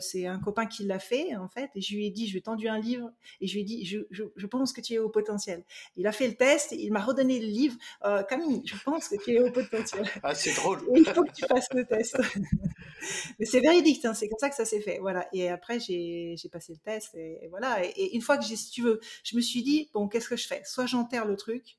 C'est 0.00 0.26
un 0.26 0.38
copain 0.38 0.66
qui 0.66 0.84
l'a 0.84 0.98
fait, 0.98 1.34
en 1.36 1.48
fait, 1.48 1.70
et 1.74 1.80
je 1.80 1.94
lui 1.94 2.06
ai 2.06 2.10
dit, 2.10 2.28
je 2.30 2.34
lui 2.34 2.38
ai 2.38 2.42
tendu 2.42 2.68
un 2.68 2.78
livre, 2.78 3.10
et 3.40 3.46
je 3.46 3.54
lui 3.54 3.60
ai 3.60 3.64
dit, 3.64 3.84
je, 3.84 3.98
je, 4.10 4.24
je 4.36 4.46
pense 4.46 4.72
que 4.72 4.80
tu 4.80 4.94
es 4.94 4.98
au 4.98 5.08
potentiel. 5.08 5.64
Il 5.96 6.06
a 6.06 6.12
fait 6.12 6.28
le 6.28 6.34
test, 6.34 6.72
il 6.72 6.92
m'a 6.92 7.00
redonné 7.00 7.40
le 7.40 7.46
livre. 7.46 7.76
Euh, 8.04 8.22
Camille, 8.22 8.62
je 8.64 8.76
pense 8.84 9.08
que 9.08 9.16
tu 9.22 9.34
es 9.34 9.40
au 9.40 9.50
potentiel. 9.50 10.04
Ah, 10.22 10.34
c'est 10.34 10.54
drôle. 10.54 10.80
il 10.94 11.04
faut 11.04 11.24
que 11.24 11.32
tu 11.32 11.44
fasses 11.46 11.68
le 11.72 11.84
test. 11.84 12.16
Mais 13.38 13.46
c'est 13.46 13.60
véridique, 13.60 14.04
hein, 14.04 14.14
c'est 14.14 14.28
comme 14.28 14.38
ça 14.38 14.50
que 14.50 14.54
ça 14.54 14.64
s'est 14.64 14.80
fait. 14.80 14.98
Voilà. 14.98 15.26
Et 15.32 15.48
après, 15.48 15.80
j'ai 15.80 16.36
passé 16.52 16.72
le 16.72 16.78
test, 16.78 17.14
et, 17.14 17.48
voilà. 17.48 17.84
Et, 17.84 17.88
et, 17.88 18.14
une 18.14 18.22
fois 18.22 18.38
que 18.38 18.44
j'ai, 18.44 18.56
si 18.56 18.70
tu 18.70 18.82
veux, 18.82 19.00
je 19.24 19.36
me 19.36 19.40
suis 19.40 19.62
dit, 19.62 19.90
bon, 19.92 20.08
qu'est-ce 20.08 20.28
que 20.28 20.36
je 20.36 20.46
fais? 20.46 20.62
Soit 20.64 20.86
j'enterre 20.86 21.24
le 21.24 21.36
truc, 21.36 21.78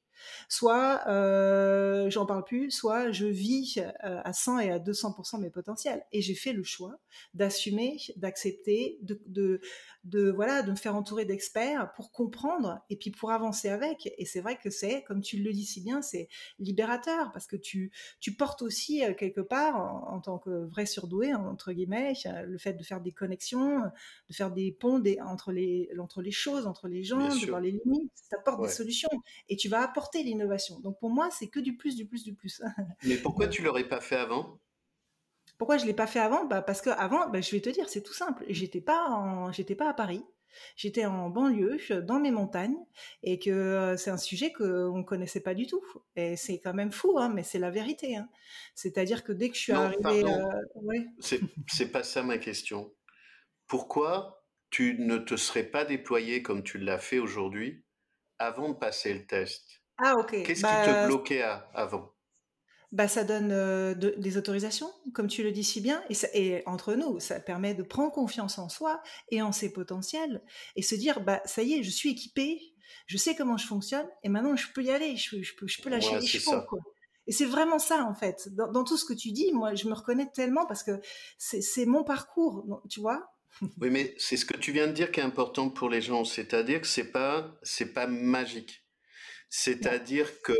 Soit 0.49 1.01
euh, 1.07 2.09
j'en 2.09 2.25
parle 2.25 2.43
plus, 2.43 2.71
soit 2.71 3.11
je 3.11 3.25
vis 3.25 3.79
euh, 3.79 4.21
à 4.23 4.33
100 4.33 4.59
et 4.59 4.71
à 4.71 4.79
200% 4.79 5.39
mes 5.39 5.49
potentiels. 5.49 6.05
Et 6.11 6.21
j'ai 6.21 6.35
fait 6.35 6.53
le 6.53 6.63
choix 6.63 6.99
d'assumer, 7.33 7.97
d'accepter, 8.17 8.99
de, 9.01 9.21
de, 9.25 9.61
de, 10.03 10.29
voilà, 10.29 10.61
de 10.61 10.71
me 10.71 10.75
faire 10.75 10.95
entourer 10.95 11.25
d'experts 11.25 11.91
pour 11.93 12.11
comprendre 12.11 12.79
et 12.89 12.95
puis 12.95 13.11
pour 13.11 13.31
avancer 13.31 13.69
avec. 13.69 14.11
Et 14.17 14.25
c'est 14.25 14.41
vrai 14.41 14.57
que 14.57 14.69
c'est, 14.69 15.03
comme 15.03 15.21
tu 15.21 15.37
le 15.37 15.51
dis 15.51 15.65
si 15.65 15.81
bien, 15.81 16.01
c'est 16.01 16.27
libérateur 16.59 17.31
parce 17.31 17.47
que 17.47 17.55
tu, 17.55 17.91
tu 18.19 18.35
portes 18.35 18.61
aussi 18.61 19.03
euh, 19.03 19.13
quelque 19.13 19.41
part, 19.41 19.75
en, 19.75 20.19
tant 20.21 20.37
que 20.37 20.65
vrai 20.65 20.85
surdoué, 20.85 21.33
entre 21.33 21.71
guillemets, 21.71 22.13
le 22.45 22.57
fait 22.57 22.73
de 22.73 22.83
faire 22.83 23.01
des 23.01 23.11
connexions, 23.11 23.81
de 24.29 24.33
faire 24.33 24.51
des 24.51 24.71
ponts 24.71 24.99
des, 24.99 25.19
entre, 25.21 25.51
les, 25.51 25.89
entre 25.99 26.21
les 26.21 26.31
choses, 26.31 26.67
entre 26.67 26.87
les 26.87 27.03
gens, 27.03 27.27
de 27.27 27.47
voir 27.47 27.61
les 27.61 27.71
limites, 27.71 28.11
ça 28.13 28.37
porte 28.37 28.61
des 28.61 28.69
solutions. 28.69 29.09
Et 29.49 29.55
tu 29.55 29.69
vas 29.69 29.81
apporter 29.81 30.10
l'innovation. 30.19 30.79
Donc 30.79 30.99
pour 30.99 31.09
moi, 31.09 31.29
c'est 31.31 31.47
que 31.47 31.59
du 31.59 31.75
plus, 31.75 31.95
du 31.95 32.05
plus, 32.05 32.23
du 32.23 32.33
plus. 32.33 32.61
Mais 33.03 33.17
pourquoi 33.17 33.47
tu 33.47 33.61
l'aurais 33.61 33.87
pas 33.87 34.01
fait 34.01 34.17
avant? 34.17 34.59
Pourquoi 35.57 35.77
je 35.77 35.85
l'ai 35.85 35.93
pas 35.93 36.07
fait 36.07 36.19
avant? 36.19 36.45
Bah 36.45 36.61
Parce 36.61 36.81
qu'avant, 36.81 37.29
bah, 37.29 37.41
je 37.41 37.51
vais 37.51 37.61
te 37.61 37.69
dire, 37.69 37.87
c'est 37.87 38.01
tout 38.01 38.13
simple. 38.13 38.43
J'étais 38.49 38.81
pas, 38.81 39.09
en... 39.09 39.51
j'étais 39.51 39.75
pas 39.75 39.89
à 39.89 39.93
Paris. 39.93 40.23
J'étais 40.75 41.05
en 41.05 41.29
banlieue, 41.29 41.77
dans 42.01 42.19
mes 42.19 42.31
montagnes, 42.31 42.77
et 43.23 43.39
que 43.39 43.49
euh, 43.51 43.97
c'est 43.97 44.09
un 44.09 44.17
sujet 44.17 44.51
qu'on 44.51 44.97
ne 44.97 45.03
connaissait 45.03 45.39
pas 45.39 45.53
du 45.53 45.67
tout. 45.67 45.83
Et 46.15 46.35
c'est 46.35 46.59
quand 46.59 46.73
même 46.73 46.91
fou, 46.91 47.17
hein, 47.19 47.29
mais 47.29 47.43
c'est 47.43 47.59
la 47.59 47.69
vérité. 47.69 48.17
Hein. 48.17 48.27
C'est-à-dire 48.75 49.23
que 49.23 49.31
dès 49.31 49.49
que 49.49 49.55
je 49.55 49.61
suis 49.61 49.71
arrivée... 49.71 50.23
Euh... 50.25 51.01
C'est 51.67 51.91
pas 51.91 52.03
ça 52.03 52.23
ma 52.23 52.37
question. 52.37 52.93
Pourquoi 53.67 54.43
tu 54.69 54.95
ne 54.99 55.17
te 55.17 55.35
serais 55.35 55.63
pas 55.63 55.85
déployé 55.85 56.41
comme 56.41 56.63
tu 56.63 56.77
l'as 56.77 56.99
fait 56.99 57.19
aujourd'hui 57.19 57.83
avant 58.39 58.69
de 58.69 58.75
passer 58.75 59.13
le 59.13 59.25
test? 59.25 59.80
Ah 60.01 60.15
ok. 60.17 60.31
Qu'est-ce 60.43 60.61
qui 60.61 60.61
te 60.61 60.91
bah, 60.91 61.07
bloquait 61.07 61.43
avant? 61.73 62.11
Bah, 62.91 63.07
ça 63.07 63.23
donne 63.23 63.51
euh, 63.53 63.93
des 63.93 64.37
autorisations, 64.37 64.91
comme 65.13 65.27
tu 65.27 65.43
le 65.43 65.51
dis 65.51 65.63
si 65.63 65.79
bien, 65.79 66.03
et, 66.09 66.15
et, 66.33 66.67
entre 66.67 66.93
nous, 66.95 67.21
ça 67.21 67.39
permet 67.39 67.73
de 67.73 67.83
prendre 67.83 68.11
confiance 68.11 68.57
en 68.57 68.67
soi 68.67 69.01
et 69.29 69.41
en 69.41 69.53
ses 69.53 69.71
potentiels, 69.71 70.43
et 70.75 70.81
se 70.81 70.95
dire, 70.95 71.21
bah 71.21 71.41
ça 71.45 71.63
y 71.63 71.73
est, 71.73 71.83
je 71.83 71.89
suis 71.89 72.09
équipé, 72.09 72.59
je 73.07 73.15
sais 73.15 73.33
comment 73.33 73.55
je 73.55 73.65
fonctionne, 73.65 74.05
et 74.23 74.29
maintenant 74.29 74.57
je 74.57 74.67
peux 74.73 74.83
y 74.83 74.91
aller, 74.91 75.15
je, 75.15 75.41
je, 75.41 75.55
peux, 75.55 75.67
je 75.67 75.81
peux, 75.81 75.89
lâcher 75.89 76.19
les 76.19 76.27
chevaux. 76.27 76.61
Quoi. 76.67 76.79
Et 77.27 77.31
c'est 77.31 77.45
vraiment 77.45 77.79
ça, 77.79 78.03
en 78.03 78.13
fait. 78.13 78.49
Dans, 78.55 78.69
dans, 78.69 78.83
tout 78.83 78.97
ce 78.97 79.05
que 79.05 79.13
tu 79.13 79.31
dis, 79.31 79.53
moi, 79.53 79.73
je 79.73 79.87
me 79.87 79.93
reconnais 79.93 80.29
tellement 80.29 80.65
parce 80.65 80.83
que 80.83 80.99
c'est 81.37 81.85
mon 81.85 82.03
parcours, 82.03 82.81
tu 82.89 82.99
vois? 82.99 83.31
oui, 83.79 83.89
mais 83.89 84.15
c'est 84.17 84.35
ce 84.35 84.45
que 84.45 84.57
tu 84.57 84.73
viens 84.73 84.87
de 84.87 84.91
dire 84.91 85.11
qui 85.11 85.21
est 85.21 85.23
important 85.23 85.69
pour 85.69 85.89
les 85.89 86.01
gens, 86.01 86.25
c'est-à-dire 86.25 86.81
que 86.81 86.87
c'est 86.87 87.11
pas, 87.11 87.55
c'est 87.63 87.93
pas 87.93 88.07
magique 88.07 88.80
C'est-à-dire 89.53 90.41
qu'il 90.43 90.55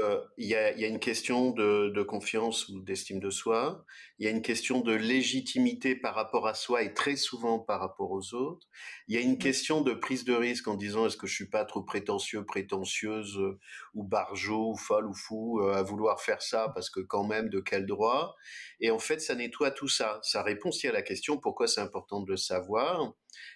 y 0.49 0.53
a, 0.53 0.77
y 0.77 0.83
a 0.83 0.87
une 0.89 0.99
question 0.99 1.51
de, 1.51 1.93
de 1.95 2.03
confiance 2.03 2.67
ou 2.67 2.81
d'estime 2.81 3.21
de 3.21 3.29
soi, 3.29 3.85
il 4.19 4.25
y 4.25 4.27
a 4.27 4.31
une 4.31 4.41
question 4.41 4.81
de 4.81 4.93
légitimité 4.93 5.95
par 5.95 6.13
rapport 6.13 6.45
à 6.45 6.53
soi 6.53 6.83
et 6.83 6.93
très 6.93 7.15
souvent 7.15 7.57
par 7.57 7.79
rapport 7.79 8.11
aux 8.11 8.33
autres, 8.33 8.67
il 9.07 9.15
y 9.15 9.17
a 9.17 9.21
une 9.21 9.37
question 9.37 9.79
de 9.79 9.93
prise 9.93 10.25
de 10.25 10.33
risque 10.33 10.67
en 10.67 10.75
disant 10.75 11.05
est-ce 11.05 11.15
que 11.15 11.25
je 11.25 11.33
suis 11.33 11.49
pas 11.49 11.63
trop 11.63 11.83
prétentieux, 11.83 12.43
prétentieuse 12.43 13.37
euh, 13.37 13.57
ou 13.93 14.03
barjot 14.03 14.71
ou 14.71 14.75
folle 14.75 15.07
ou 15.07 15.13
fou 15.13 15.61
euh, 15.61 15.73
à 15.73 15.83
vouloir 15.83 16.19
faire 16.19 16.41
ça 16.41 16.67
parce 16.75 16.89
que 16.89 16.99
quand 16.99 17.23
même 17.23 17.47
de 17.47 17.61
quel 17.61 17.85
droit? 17.85 18.35
Et 18.81 18.91
en 18.91 18.99
fait, 18.99 19.21
ça 19.21 19.35
nettoie 19.35 19.71
tout 19.71 19.87
ça. 19.87 20.19
Ça 20.21 20.43
répond 20.43 20.67
aussi 20.67 20.89
à 20.89 20.91
la 20.91 21.01
question 21.01 21.37
pourquoi 21.37 21.69
c'est 21.69 21.79
important 21.79 22.19
de 22.19 22.29
le 22.29 22.37
savoir? 22.37 23.13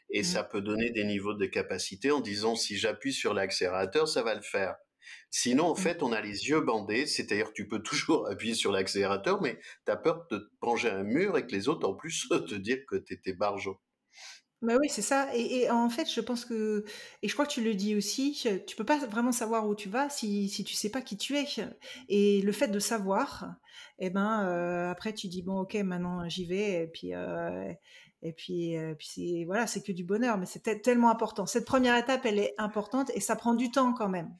Et 0.10 0.22
mmh. 0.22 0.24
ça 0.24 0.44
peut 0.46 0.62
donner 0.62 0.92
des 0.92 1.04
niveaux 1.04 1.34
de 1.34 1.46
capacité 1.46 2.12
en 2.12 2.22
disant 2.22 2.56
si 2.56 2.78
j'appuie 2.78 3.12
sur 3.12 3.34
l'accélérateur, 3.34 4.08
ça 4.08 4.24
va 4.24 4.34
le 4.34 4.42
faire. 4.42 4.78
Sinon, 5.30 5.66
en 5.66 5.74
mmh. 5.74 5.78
fait, 5.78 6.04
on 6.04 6.12
a 6.12 6.22
les 6.22 6.48
yeux 6.50 6.62
bandés, 6.62 7.06
c'est-à-dire 7.06 7.48
que 7.48 7.54
tu 7.54 7.68
peux 7.68 7.82
toujours 7.82 8.28
appuyer 8.32 8.54
sur 8.54 8.72
l'accélérateur, 8.72 9.42
mais 9.42 9.60
tu 9.86 9.92
as 9.92 9.98
peur 9.98 10.26
de 10.32 10.38
te 10.38 10.66
manger 10.66 10.90
un 10.90 11.04
mur 11.04 11.38
et 11.38 11.46
que 11.46 11.52
les 11.52 11.68
autres, 11.68 11.88
en 11.88 11.94
plus, 11.94 12.28
te 12.50 12.56
dire 12.56 12.80
que 12.88 12.96
tu 12.96 13.14
étais 13.14 13.34
barjo. 13.34 13.80
Bah 14.62 14.78
oui, 14.80 14.88
c'est 14.90 15.02
ça. 15.02 15.30
Et, 15.36 15.70
en 15.70 15.90
fait, 15.90 16.10
je 16.12 16.22
pense 16.22 16.46
que, 16.46 16.86
et 17.22 17.28
je 17.28 17.34
crois 17.34 17.46
que 17.46 17.52
tu 17.52 17.64
le 17.64 17.76
dis 17.76 17.96
aussi, 17.96 18.42
tu 18.66 18.76
peux 18.76 18.84
pas 18.84 18.98
vraiment 19.06 19.32
savoir 19.32 19.68
où 19.68 19.76
tu 19.76 19.90
vas 19.90 20.10
si, 20.10 20.50
si 20.50 20.64
tu 20.64 20.74
sais 20.74 20.90
pas 20.90 21.02
qui 21.02 21.18
tu 21.18 21.38
es. 21.38 21.46
Et 22.10 22.42
le 22.42 22.52
fait 22.52 22.70
de 22.70 22.80
savoir, 22.80 23.56
eh 24.00 24.10
ben, 24.10 24.48
euh, 24.48 24.90
après 24.90 25.14
tu 25.14 25.28
dis 25.28 25.44
bon, 25.44 25.60
ok, 25.62 25.76
maintenant 25.76 26.28
j'y 26.30 26.46
vais, 26.46 26.84
et 26.84 26.88
puis, 26.88 27.14
euh, 27.14 27.72
et 28.24 28.34
puis, 28.34 28.78
euh, 28.78 28.96
puis 28.96 29.08
c'est 29.08 29.46
voilà, 29.46 29.68
c'est 29.68 29.84
que 29.84 29.92
du 29.92 30.04
bonheur, 30.04 30.38
mais 30.38 30.48
c'est 30.48 30.82
tellement 30.82 31.12
important. 31.12 31.46
Cette 31.46 31.66
première 31.66 31.96
étape, 31.96 32.26
elle 32.26 32.40
est 32.40 32.56
importante 32.58 33.12
et 33.14 33.20
ça 33.20 33.36
prend 33.36 33.54
du 33.54 33.72
temps 33.72 33.94
quand 33.94 34.10
même. 34.10 34.36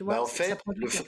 Bah, 0.00 0.22
en 0.22 0.26
fait, 0.26 0.58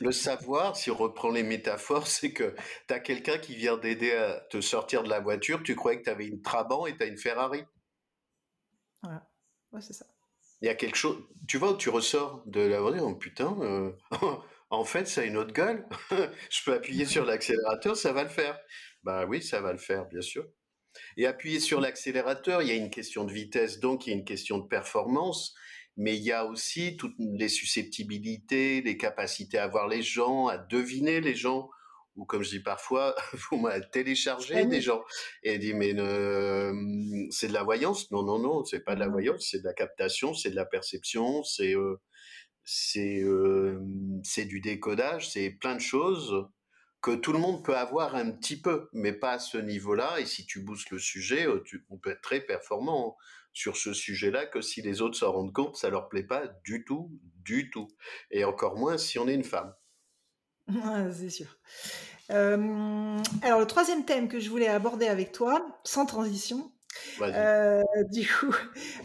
le, 0.00 0.12
savoir, 0.12 0.76
si 0.76 0.90
on 0.90 0.96
reprend 0.96 1.31
les 1.31 1.42
métaphores, 1.42 2.07
c'est 2.07 2.33
que 2.33 2.55
tu 2.88 2.94
as 2.94 3.00
quelqu'un 3.00 3.38
qui 3.38 3.55
vient 3.55 3.76
d'aider 3.76 4.12
à 4.12 4.40
te 4.50 4.61
sortir 4.61 5.03
de 5.03 5.09
la 5.09 5.20
voiture, 5.20 5.62
tu 5.62 5.76
croyais 5.76 5.98
que 5.98 6.05
tu 6.05 6.11
avais 6.11 6.26
une 6.26 6.42
Trabant 6.42 6.87
et 6.87 6.96
tu 6.96 7.03
as 7.03 7.07
une 7.07 7.18
Ferrari. 7.18 7.64
Voilà, 9.03 9.29
ouais, 9.72 9.81
c'est 9.81 9.92
ça. 9.92 10.07
Il 10.62 10.66
y 10.66 10.68
a 10.68 10.74
quelque 10.74 10.96
chose, 10.96 11.16
tu 11.48 11.57
vois, 11.57 11.74
tu 11.74 11.88
ressors 11.88 12.42
de 12.46 12.61
la 12.61 12.81
voiture, 12.81 13.07
oh 13.07 13.14
putain, 13.14 13.57
euh, 13.61 13.92
en 14.70 14.85
fait, 14.85 15.07
ça 15.09 15.22
a 15.22 15.24
une 15.24 15.37
autre 15.37 15.53
gueule. 15.53 15.87
Je 16.50 16.64
peux 16.64 16.74
appuyer 16.74 17.07
sur 17.07 17.24
l'accélérateur, 17.24 17.96
ça 17.96 18.12
va 18.12 18.24
le 18.24 18.29
faire. 18.29 18.59
Bah 19.03 19.24
oui, 19.24 19.42
ça 19.42 19.61
va 19.61 19.72
le 19.72 19.79
faire, 19.79 20.07
bien 20.07 20.20
sûr. 20.20 20.46
Et 21.16 21.26
appuyer 21.26 21.61
sur 21.61 21.81
l'accélérateur, 21.81 22.62
il 22.62 22.68
y 22.68 22.72
a 22.72 22.74
une 22.74 22.90
question 22.90 23.24
de 23.24 23.33
vitesse, 23.33 23.81
donc 23.81 24.07
il 24.07 24.11
y 24.11 24.12
a 24.12 24.16
une 24.16 24.24
question 24.24 24.59
de 24.59 24.66
performance 24.66 25.55
mais 25.96 26.16
il 26.16 26.22
y 26.22 26.33
a 26.33 26.46
aussi 26.46 26.96
toutes 26.96 27.16
les 27.18 27.48
susceptibilités, 27.48 28.83
les 28.83 28.96
capacités 28.96 29.59
à 29.59 29.68
voir 29.68 29.88
les 29.88 30.03
gens, 30.03 30.46
à 30.46 30.59
deviner 30.59 31.20
les 31.20 31.35
gens, 31.35 31.70
ou 32.16 32.24
comme 32.24 32.42
je 32.42 32.50
dis 32.50 32.61
parfois, 32.61 33.14
à 33.70 33.81
télécharger 33.81 34.66
des 34.66 34.81
gens. 34.81 35.03
Et 35.42 35.59
dit 35.59 35.74
mais 35.74 35.90
c'est 37.31 37.48
de 37.48 37.53
la 37.53 37.62
voyance 37.62 38.11
Non, 38.11 38.22
non, 38.22 38.38
non, 38.38 38.64
c'est 38.64 38.81
pas 38.81 38.94
de 38.94 39.00
la 39.00 39.09
mmh. 39.09 39.12
voyance, 39.12 39.48
c'est 39.50 39.61
de 39.61 39.64
la 39.64 39.74
captation, 39.74 40.35
c'est 40.35 40.50
de 40.50 40.57
la 40.57 40.66
perception, 40.66 41.42
c'est 41.44 41.74
euh, 41.74 42.00
c'est 42.64 43.22
euh, 43.22 43.81
c'est 44.22 44.44
du 44.44 44.61
décodage, 44.61 45.31
c'est 45.31 45.50
plein 45.50 45.74
de 45.74 45.81
choses 45.81 46.46
que 47.03 47.14
tout 47.14 47.33
le 47.33 47.38
monde 47.38 47.64
peut 47.64 47.76
avoir 47.76 48.14
un 48.14 48.31
petit 48.31 48.61
peu, 48.61 48.88
mais 48.92 49.12
pas 49.12 49.33
à 49.33 49.38
ce 49.38 49.57
niveau-là. 49.57 50.20
Et 50.20 50.26
si 50.26 50.44
tu 50.44 50.61
boostes 50.61 50.90
le 50.90 50.98
sujet, 50.98 51.46
euh, 51.46 51.62
on 51.88 51.96
peut 51.96 52.11
être 52.11 52.20
très 52.20 52.40
performant 52.40 53.16
sur 53.52 53.76
ce 53.76 53.92
sujet-là 53.92 54.46
que 54.46 54.60
si 54.60 54.82
les 54.82 55.02
autres 55.02 55.16
s'en 55.16 55.32
rendent 55.32 55.52
compte, 55.52 55.76
ça 55.76 55.90
leur 55.90 56.08
plaît 56.08 56.24
pas 56.24 56.46
du 56.64 56.84
tout, 56.84 57.10
du 57.44 57.70
tout. 57.70 57.88
Et 58.30 58.44
encore 58.44 58.76
moins 58.76 58.98
si 58.98 59.18
on 59.18 59.28
est 59.28 59.34
une 59.34 59.44
femme. 59.44 59.74
c'est 61.12 61.30
sûr. 61.30 61.58
Euh, 62.30 63.18
alors 63.42 63.60
le 63.60 63.66
troisième 63.66 64.04
thème 64.04 64.28
que 64.28 64.38
je 64.38 64.50
voulais 64.50 64.68
aborder 64.68 65.08
avec 65.08 65.32
toi, 65.32 65.80
sans 65.84 66.06
transition, 66.06 66.72
euh, 67.20 67.82
du 68.12 68.26
coup, 68.26 68.54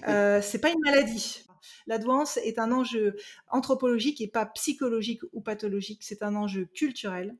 euh, 0.08 0.41
c'est 0.41 0.60
pas 0.60 0.69
une 0.69 0.81
maladie. 0.81 1.41
La 1.88 1.97
douance 1.97 2.38
est 2.38 2.58
un 2.58 2.71
enjeu 2.71 3.15
anthropologique 3.49 4.21
et 4.21 4.27
pas 4.27 4.45
psychologique 4.47 5.21
ou 5.34 5.41
pathologique. 5.41 6.01
C'est 6.03 6.23
un 6.23 6.36
enjeu 6.36 6.65
culturel. 6.65 7.36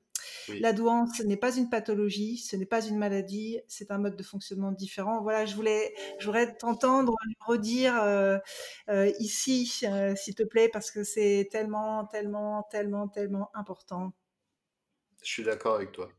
La 0.60 0.74
douance 0.74 1.20
n'est 1.22 1.38
pas 1.38 1.56
une 1.56 1.70
pathologie, 1.70 2.38
ce 2.38 2.56
n'est 2.56 2.66
pas 2.66 2.86
une 2.86 2.98
maladie, 2.98 3.60
c'est 3.68 3.92
un 3.92 3.98
mode 3.98 4.16
de 4.16 4.24
fonctionnement 4.24 4.72
différent. 4.72 5.22
Voilà, 5.22 5.46
je 5.46 5.56
voulais, 5.56 5.94
je 6.20 6.26
voudrais 6.26 6.56
t'entendre 6.56 7.16
redire 7.46 8.02
euh, 8.04 8.38
euh, 8.90 9.12
ici, 9.20 9.82
euh, 9.84 10.16
s'il 10.16 10.36
te 10.36 10.44
plaît, 10.44 10.70
parce 10.70 10.92
que 10.92 11.04
c'est 11.04 11.48
tellement, 11.52 12.06
tellement, 12.06 12.64
tellement, 12.64 13.08
tellement 13.08 13.50
important. 13.54 14.14
Je 15.24 15.32
suis 15.32 15.44
d'accord 15.44 15.76
avec 15.76 15.92
toi. 15.92 16.10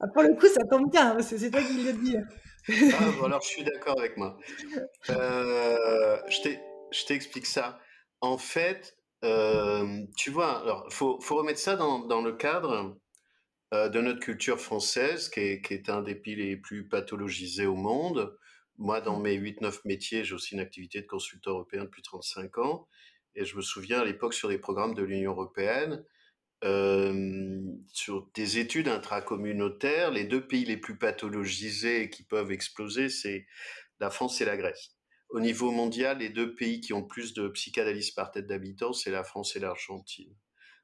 Ah, 0.00 0.08
pour 0.12 0.22
le 0.22 0.34
coup, 0.34 0.48
ça 0.48 0.64
tombe 0.64 0.90
bien, 0.90 1.14
parce 1.14 1.30
que 1.30 1.38
c'est 1.38 1.50
toi 1.50 1.62
qui 1.62 1.82
le 1.82 1.92
dis. 1.94 2.16
ah, 2.18 3.10
bon, 3.18 3.24
alors, 3.24 3.40
je 3.42 3.48
suis 3.48 3.64
d'accord 3.64 3.98
avec 3.98 4.16
moi. 4.16 4.38
je 5.08 7.04
t'explique 7.06 7.46
ça. 7.46 7.80
En 8.20 8.38
fait, 8.38 8.96
euh, 9.24 10.04
tu 10.16 10.30
vois, 10.30 10.60
alors 10.60 10.92
faut, 10.92 11.18
remettre 11.30 11.58
ça 11.58 11.76
dans, 11.76 12.22
le 12.22 12.32
cadre 12.32 12.96
euh, 13.72 13.88
de 13.88 14.00
notre 14.00 14.20
culture 14.20 14.60
française, 14.60 15.28
qui 15.30 15.40
est, 15.40 15.88
un 15.88 16.02
des 16.02 16.14
pays 16.14 16.36
les 16.36 16.56
plus 16.56 16.88
pathologisés 16.88 17.66
au 17.66 17.74
monde. 17.74 18.36
Moi, 18.76 19.00
dans 19.00 19.18
mes 19.18 19.38
8-9 19.38 19.80
métiers, 19.84 20.24
j'ai 20.24 20.34
aussi 20.34 20.54
une 20.54 20.60
activité 20.60 21.00
de 21.00 21.06
consultant 21.06 21.52
européen 21.52 21.84
depuis 21.84 22.02
35 22.02 22.58
ans. 22.58 22.88
Et 23.34 23.44
je 23.44 23.56
me 23.56 23.62
souviens 23.62 24.00
à 24.00 24.04
l'époque 24.04 24.34
sur 24.34 24.48
les 24.48 24.58
programmes 24.58 24.94
de 24.94 25.02
l'Union 25.02 25.32
européenne, 25.32 26.04
euh, 26.64 27.60
sur 27.92 28.28
des 28.34 28.58
études 28.58 28.88
intracommunautaires, 28.88 30.10
les 30.10 30.24
deux 30.24 30.46
pays 30.46 30.64
les 30.64 30.76
plus 30.76 30.96
pathologisés 30.98 32.10
qui 32.10 32.24
peuvent 32.24 32.52
exploser, 32.52 33.08
c'est 33.08 33.46
la 34.00 34.10
France 34.10 34.40
et 34.40 34.44
la 34.44 34.56
Grèce. 34.56 34.93
Au 35.34 35.40
niveau 35.40 35.72
mondial, 35.72 36.18
les 36.18 36.28
deux 36.28 36.54
pays 36.54 36.80
qui 36.80 36.92
ont 36.92 37.02
plus 37.02 37.34
de 37.34 37.48
psychanalyse 37.48 38.12
par 38.12 38.30
tête 38.30 38.46
d'habitants, 38.46 38.92
c'est 38.92 39.10
la 39.10 39.24
France 39.24 39.56
et 39.56 39.58
l'Argentine. 39.58 40.32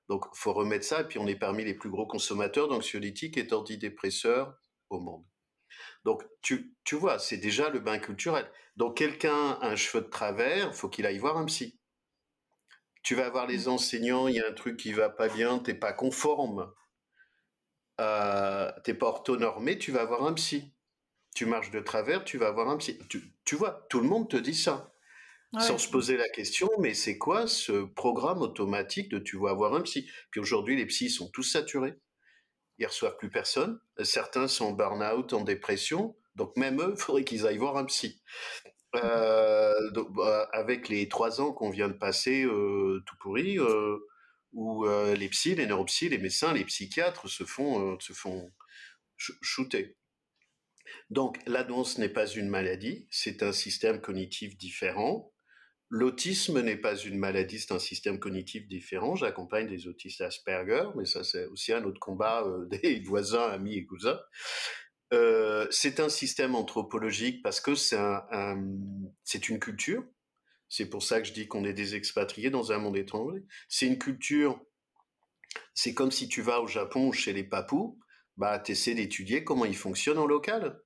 Donc, 0.09 0.25
faut 0.35 0.53
remettre 0.53 0.85
ça. 0.85 1.03
Et 1.03 1.05
puis, 1.05 1.21
on 1.21 1.29
est 1.29 1.37
parmi 1.39 1.65
les 1.65 1.75
plus 1.75 1.89
gros 1.89 2.05
consommateurs 2.05 2.67
d'anxiolytiques 2.67 3.37
et 3.37 3.45
d'antidépresseurs 3.45 4.59
au 4.89 4.99
monde. 4.99 5.25
Donc, 6.05 6.25
tu, 6.43 6.75
tu 6.83 6.97
vois, 6.97 7.21
c'est 7.21 7.37
déjà 7.37 7.71
le 7.71 7.79
bain 7.79 8.01
culturel. 8.01 8.51
Donc, 8.75 8.97
quelqu'un 8.97 9.53
a 9.61 9.69
un 9.69 9.77
cheveu 9.77 10.03
de 10.03 10.09
travers, 10.11 10.75
faut 10.75 10.89
qu'il 10.89 11.07
aille 11.07 11.19
voir 11.19 11.37
un 11.37 11.45
psy. 11.45 11.79
Tu 13.05 13.15
vas 13.15 13.31
voir 13.31 13.47
les 13.47 13.69
enseignants, 13.69 14.27
il 14.27 14.35
y 14.35 14.41
a 14.41 14.49
un 14.49 14.53
truc 14.53 14.77
qui 14.77 14.93
va 14.93 15.11
pas 15.11 15.29
bien, 15.29 15.61
t'es 15.61 15.75
pas 15.75 15.93
conforme, 15.93 16.73
euh, 18.01 18.73
t'es 18.83 18.95
pas 18.95 19.07
orthonormé, 19.07 19.79
tu 19.79 19.93
vas 19.93 20.05
voir 20.05 20.27
un 20.27 20.33
psy 20.33 20.75
tu 21.41 21.47
marches 21.47 21.71
de 21.71 21.81
travers, 21.81 22.23
tu 22.23 22.37
vas 22.37 22.49
avoir 22.49 22.69
un 22.69 22.77
psy. 22.77 22.99
Tu, 23.09 23.57
vois, 23.57 23.87
tout 23.89 24.01
le 24.01 24.07
monde 24.07 24.29
te 24.29 24.37
dit 24.37 24.55
ça. 24.55 24.93
Sans 25.59 25.79
se 25.79 25.89
poser 25.89 26.19
la 26.19 26.29
question, 26.29 26.69
mais 26.81 26.93
c'est 26.93 27.17
quoi 27.17 27.47
ce 27.47 27.87
programme 27.87 28.43
automatique 28.43 29.09
de 29.09 29.19
tu 29.19 29.39
vas 29.39 29.49
avoir 29.49 29.75
un 29.75 29.81
psy? 29.81 30.07
Puis 30.31 30.39
aujourd'hui, 30.39 30.77
les 30.77 30.85
psys 30.85 31.09
sont 31.09 31.31
tous 31.31 31.45
saturés. 31.45 31.95
Ils 32.77 32.87
reçoivent 32.87 33.17
plus 33.17 33.31
personne. 33.31 33.81
Certains 34.03 34.49
sont 34.49 34.67
en 34.67 34.73
burn-out, 34.73 35.33
en 35.33 35.41
dépression. 35.41 36.15
Donc 36.35 36.55
même 36.59 36.79
eux, 36.79 36.93
il 36.95 37.01
faudrait 37.01 37.25
qu'ils 37.25 37.47
aillent 37.47 37.57
voir 37.57 37.79
un 37.79 37.87
psy. 37.87 38.21
Euh, 38.97 39.91
bah, 40.11 40.47
avec 40.53 40.91
les 40.91 41.09
trois 41.09 41.41
ans 41.41 41.55
qu'on 41.55 41.71
vient 41.71 41.89
de 41.89 41.95
passer 41.95 42.45
euh, 42.45 43.03
tout 43.07 43.17
pourri, 43.19 43.59
euh, 43.59 43.97
où 44.53 44.85
les 44.85 45.29
psys, 45.31 45.55
les 45.55 45.65
neuropsys, 45.65 46.11
les 46.11 46.19
médecins, 46.19 46.53
les 46.53 46.67
psychiatres 46.67 47.31
se 47.31 47.45
font, 47.45 47.99
se 47.99 48.13
font 48.13 48.53
shooter. 49.17 49.97
Donc, 51.11 51.39
la 51.47 51.65
danse 51.65 51.99
n'est 51.99 52.09
pas 52.09 52.27
une 52.27 52.49
maladie, 52.49 53.07
c'est 53.11 53.43
un 53.43 53.53
système 53.53 54.01
cognitif 54.01 54.57
différent. 54.57 55.33
L'autisme 55.89 56.61
n'est 56.61 56.77
pas 56.77 56.97
une 56.97 57.19
maladie, 57.19 57.59
c'est 57.59 57.75
un 57.75 57.81
système 57.81 58.21
cognitif 58.21 58.69
différent. 58.69 59.17
J'accompagne 59.17 59.67
des 59.67 59.89
autistes 59.89 60.21
Asperger, 60.21 60.85
mais 60.97 61.05
ça 61.05 61.25
c'est 61.25 61.47
aussi 61.47 61.73
un 61.73 61.83
autre 61.83 61.99
combat 61.99 62.45
euh, 62.47 62.67
des 62.71 63.01
voisins, 63.01 63.49
amis 63.49 63.77
et 63.77 63.85
cousins. 63.85 64.21
Euh, 65.13 65.67
c'est 65.73 65.99
un 65.99 66.09
système 66.09 66.55
anthropologique 66.55 67.43
parce 67.43 67.61
que 67.61 67.75
c'est 67.75 69.49
une 69.49 69.59
culture. 69.59 70.05
C'est 70.69 70.89
pour 70.89 71.03
ça 71.03 71.21
que 71.21 71.27
je 71.27 71.33
dis 71.33 71.49
qu'on 71.49 71.65
est 71.65 71.73
des 71.73 71.97
expatriés 71.97 72.51
dans 72.51 72.71
un 72.71 72.79
monde 72.79 72.97
étranger. 72.97 73.43
C'est 73.69 73.87
une 73.87 73.99
culture. 73.99 74.61
C'est 75.75 75.95
comme 75.95 76.13
si 76.13 76.29
tu 76.29 76.43
vas 76.43 76.61
au 76.61 76.69
Japon 76.69 77.11
chez 77.11 77.33
les 77.33 77.43
Papous 77.43 77.99
bah, 78.41 78.59
tu 78.59 78.73
essaies 78.73 78.95
d'étudier 78.95 79.45
comment 79.45 79.67
ils 79.67 79.77
fonctionnent 79.77 80.19
en 80.19 80.27
local. 80.27 80.81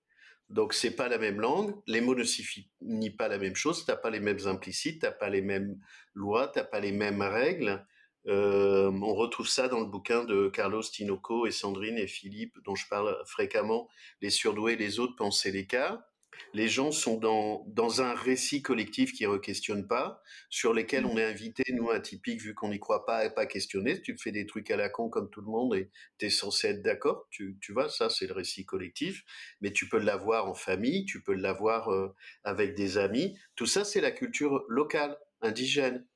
Donc, 0.55 0.73
c'est 0.73 0.95
pas 0.95 1.09
la 1.09 1.19
même 1.19 1.41
langue, 1.41 1.75
les 1.89 2.01
mots 2.01 2.15
ne 2.15 2.23
signifient 2.23 2.71
pas 3.19 3.27
la 3.27 3.39
même 3.39 3.57
chose, 3.57 3.85
t'as 3.85 3.97
pas 3.97 4.11
les 4.11 4.21
mêmes 4.21 4.47
implicites, 4.47 5.01
t'as 5.01 5.11
pas 5.11 5.29
les 5.29 5.43
mêmes 5.43 5.81
lois, 6.15 6.47
t'as 6.47 6.63
pas 6.63 6.79
les 6.79 6.93
mêmes 6.93 7.23
règles. 7.23 7.85
Euh, 8.29 8.89
on 9.03 9.15
retrouve 9.17 9.49
ça 9.49 9.67
dans 9.67 9.81
le 9.81 9.87
bouquin 9.87 10.23
de 10.23 10.49
Carlos 10.49 10.81
Tinoco 10.81 11.47
et 11.47 11.51
Sandrine 11.51 11.99
et 11.99 12.07
Philippe, 12.07 12.57
dont 12.65 12.77
je 12.77 12.87
parle 12.89 13.21
fréquemment, 13.27 13.89
Les 14.21 14.31
surdoués, 14.31 14.77
les 14.77 15.01
autres, 15.01 15.17
penser 15.17 15.51
les 15.51 15.67
cas. 15.67 16.07
Les 16.53 16.69
gens 16.69 16.93
sont 16.93 17.19
dans, 17.19 17.65
dans 17.69 18.03
un 18.03 18.15
récit 18.15 18.63
collectif 18.63 19.13
qui 19.13 19.25
ne 19.25 19.29
re-questionne 19.31 19.87
pas, 19.87 20.23
sur 20.51 20.73
lesquels 20.73 21.07
on 21.07 21.17
est 21.17 21.25
invité, 21.25 21.65
nous, 21.73 21.91
atypiques, 21.91 22.41
vu 22.41 22.55
qu'on 22.55 22.69
n'y 22.69 22.79
croit 22.79 23.07
pas, 23.07 23.19
à 23.19 23.31
pas 23.31 23.47
questionner. 23.47 24.01
Tu 24.03 24.17
fais 24.17 24.33
des 24.33 24.47
trucs 24.47 24.71
à 24.71 24.77
la 24.77 24.89
con 24.89 25.09
comme 25.09 25.31
tout 25.31 25.41
le 25.41 25.49
monde 25.49 25.75
et 25.75 25.91
tu 26.19 26.27
es 26.27 26.31
censé 26.31 26.69
être 26.69 26.83
d'accord. 26.83 27.27
Tu, 27.31 27.57
tu 27.61 27.73
vois, 27.73 27.89
ça, 27.89 28.11
c'est 28.11 28.27
le 28.27 28.35
récit 28.35 28.65
collectif. 28.65 29.25
Mais 29.61 29.73
tu 29.73 29.89
peux 29.89 29.99
l'avoir 29.99 30.49
en 30.49 30.55
famille, 30.55 31.05
tu 31.05 31.23
peux 31.23 31.35
l'avoir 31.35 31.91
euh, 31.93 32.15
avec 32.45 32.75
des 32.75 32.99
amis. 32.99 33.37
Tout 33.57 33.67
ça, 33.67 33.85
c'est 33.85 34.01
la 34.01 34.11
culture 34.11 34.65
locale, 34.69 35.19
indigène. 35.41 36.07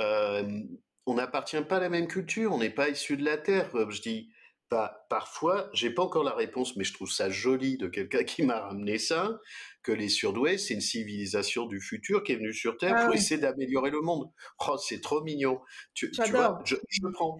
Euh, 0.00 0.62
on 1.06 1.14
n'appartient 1.14 1.60
pas 1.62 1.76
à 1.76 1.80
la 1.80 1.88
même 1.88 2.06
culture, 2.06 2.52
on 2.52 2.58
n'est 2.58 2.70
pas 2.70 2.88
issu 2.88 3.16
de 3.16 3.24
la 3.24 3.38
terre. 3.38 3.70
Je 3.90 4.00
dis, 4.00 4.30
bah, 4.70 5.06
parfois, 5.08 5.70
j'ai 5.72 5.90
pas 5.90 6.02
encore 6.02 6.24
la 6.24 6.34
réponse, 6.34 6.76
mais 6.76 6.84
je 6.84 6.92
trouve 6.92 7.10
ça 7.10 7.30
joli 7.30 7.78
de 7.78 7.88
quelqu'un 7.88 8.24
qui 8.24 8.42
m'a 8.42 8.60
ramené 8.60 8.98
ça, 8.98 9.40
que 9.82 9.92
les 9.92 10.10
surdoués, 10.10 10.58
c'est 10.58 10.74
une 10.74 10.82
civilisation 10.82 11.66
du 11.66 11.80
futur 11.80 12.22
qui 12.22 12.32
est 12.32 12.36
venue 12.36 12.52
sur 12.52 12.76
Terre 12.76 12.94
ah 12.96 13.04
pour 13.06 13.14
essayer 13.14 13.40
d'améliorer 13.40 13.90
le 13.90 14.02
monde. 14.02 14.30
Oh, 14.66 14.76
c'est 14.76 15.00
trop 15.00 15.22
mignon. 15.22 15.60
Tu, 15.94 16.10
vois, 16.30 16.62
je, 16.64 16.76
prends. 17.12 17.38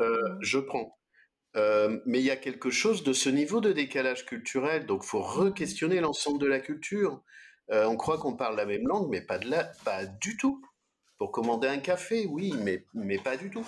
Euh, 0.00 0.18
je 0.40 0.58
prends. 0.58 0.98
Euh, 1.56 2.00
mais 2.06 2.18
il 2.18 2.24
y 2.24 2.30
a 2.30 2.36
quelque 2.36 2.70
chose 2.70 3.04
de 3.04 3.12
ce 3.12 3.28
niveau 3.28 3.60
de 3.60 3.72
décalage 3.72 4.26
culturel, 4.26 4.86
donc 4.86 5.04
faut 5.04 5.22
re-questionner 5.22 6.00
l'ensemble 6.00 6.38
de 6.38 6.46
la 6.46 6.58
culture. 6.58 7.22
Euh, 7.70 7.86
on 7.86 7.96
croit 7.96 8.18
qu'on 8.18 8.36
parle 8.36 8.56
la 8.56 8.66
même 8.66 8.86
langue, 8.86 9.08
mais 9.08 9.20
pas 9.20 9.38
de 9.38 9.48
la, 9.48 9.64
pas 9.84 10.06
du 10.06 10.36
tout. 10.36 10.64
Pour 11.20 11.32
commander 11.32 11.68
un 11.68 11.80
café, 11.80 12.24
oui, 12.24 12.54
mais, 12.64 12.86
mais 12.94 13.18
pas 13.18 13.36
du 13.36 13.50
tout. 13.50 13.66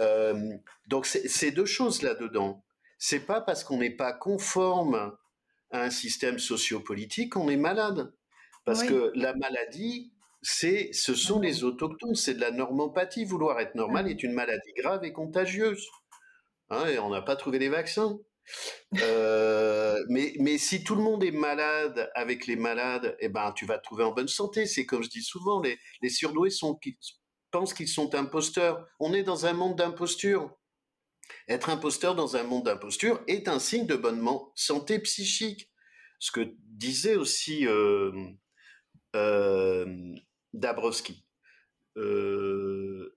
Euh, 0.00 0.56
donc 0.88 1.06
c'est 1.06 1.52
deux 1.52 1.64
choses 1.64 2.02
là-dedans. 2.02 2.64
C'est 2.98 3.20
pas 3.20 3.40
parce 3.40 3.62
qu'on 3.62 3.78
n'est 3.78 3.94
pas 3.94 4.12
conforme 4.12 5.16
à 5.70 5.82
un 5.84 5.90
système 5.90 6.40
sociopolitique 6.40 7.34
qu'on 7.34 7.48
est 7.48 7.56
malade. 7.56 8.12
Parce 8.64 8.82
que 8.82 9.12
la 9.14 9.36
maladie, 9.36 10.12
c'est, 10.42 10.90
ce 10.92 11.14
sont 11.14 11.38
les 11.38 11.62
autochtones, 11.62 12.16
c'est 12.16 12.34
de 12.34 12.40
la 12.40 12.50
normopathie. 12.50 13.24
Vouloir 13.24 13.60
être 13.60 13.76
normal 13.76 14.10
est 14.10 14.24
une 14.24 14.32
maladie 14.32 14.72
grave 14.76 15.04
et 15.04 15.12
contagieuse. 15.12 15.86
Hein, 16.70 16.88
et 16.88 16.98
on 16.98 17.10
n'a 17.10 17.22
pas 17.22 17.36
trouvé 17.36 17.60
les 17.60 17.68
vaccins. 17.68 18.18
Euh, 19.00 20.04
mais, 20.08 20.34
mais 20.38 20.58
si 20.58 20.82
tout 20.82 20.94
le 20.94 21.02
monde 21.02 21.22
est 21.22 21.30
malade 21.30 22.10
avec 22.14 22.46
les 22.46 22.56
malades, 22.56 23.16
eh 23.20 23.28
ben, 23.28 23.52
tu 23.52 23.66
vas 23.66 23.78
te 23.78 23.84
trouver 23.84 24.04
en 24.04 24.12
bonne 24.12 24.28
santé. 24.28 24.66
C'est 24.66 24.86
comme 24.86 25.02
je 25.02 25.08
dis 25.08 25.22
souvent, 25.22 25.60
les, 25.60 25.78
les 26.02 26.10
surdoués 26.10 26.50
pensent 27.50 27.74
qu'ils 27.74 27.88
sont 27.88 28.14
imposteurs. 28.14 28.86
On 28.98 29.14
est 29.14 29.22
dans 29.22 29.46
un 29.46 29.52
monde 29.52 29.76
d'imposture. 29.76 30.56
Être 31.48 31.70
imposteur 31.70 32.16
dans 32.16 32.36
un 32.36 32.42
monde 32.42 32.64
d'imposture 32.64 33.22
est 33.28 33.48
un 33.48 33.60
signe 33.60 33.86
de 33.86 33.96
bonne 33.96 34.26
santé 34.54 34.98
psychique. 34.98 35.70
Ce 36.18 36.32
que 36.32 36.54
disait 36.64 37.16
aussi 37.16 37.66
euh, 37.66 38.12
euh, 39.16 40.14
Dabrowski. 40.52 41.24
De 41.96 43.14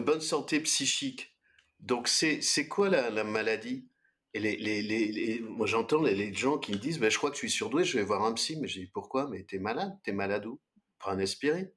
bonne 0.00 0.20
santé 0.20 0.60
psychique. 0.60 1.36
Donc 1.80 2.08
c'est 2.08 2.68
quoi 2.68 2.88
la, 2.88 3.24
maladie? 3.24 3.88
Et 4.36 4.56
les, 4.56 4.82
les, 4.82 5.40
moi 5.40 5.66
j'entends 5.66 6.02
les, 6.02 6.34
gens 6.34 6.58
qui 6.58 6.72
me 6.72 6.76
disent 6.78 6.98
ben, 6.98 7.10
je 7.10 7.16
crois 7.16 7.30
que 7.30 7.36
je 7.36 7.40
suis 7.40 7.50
surdoué, 7.50 7.84
je 7.84 7.96
vais 7.98 8.04
voir 8.04 8.22
un 8.24 8.34
psy. 8.34 8.58
Mais 8.60 8.68
je 8.68 8.80
dis 8.80 8.86
pourquoi? 8.86 9.28
Mais 9.28 9.44
t'es 9.44 9.58
malade, 9.58 9.96
t'es 10.04 10.12
malade 10.12 10.46
où? 10.46 10.60
Prends 10.98 11.12
un 11.12 11.18
aspirine. 11.18 11.70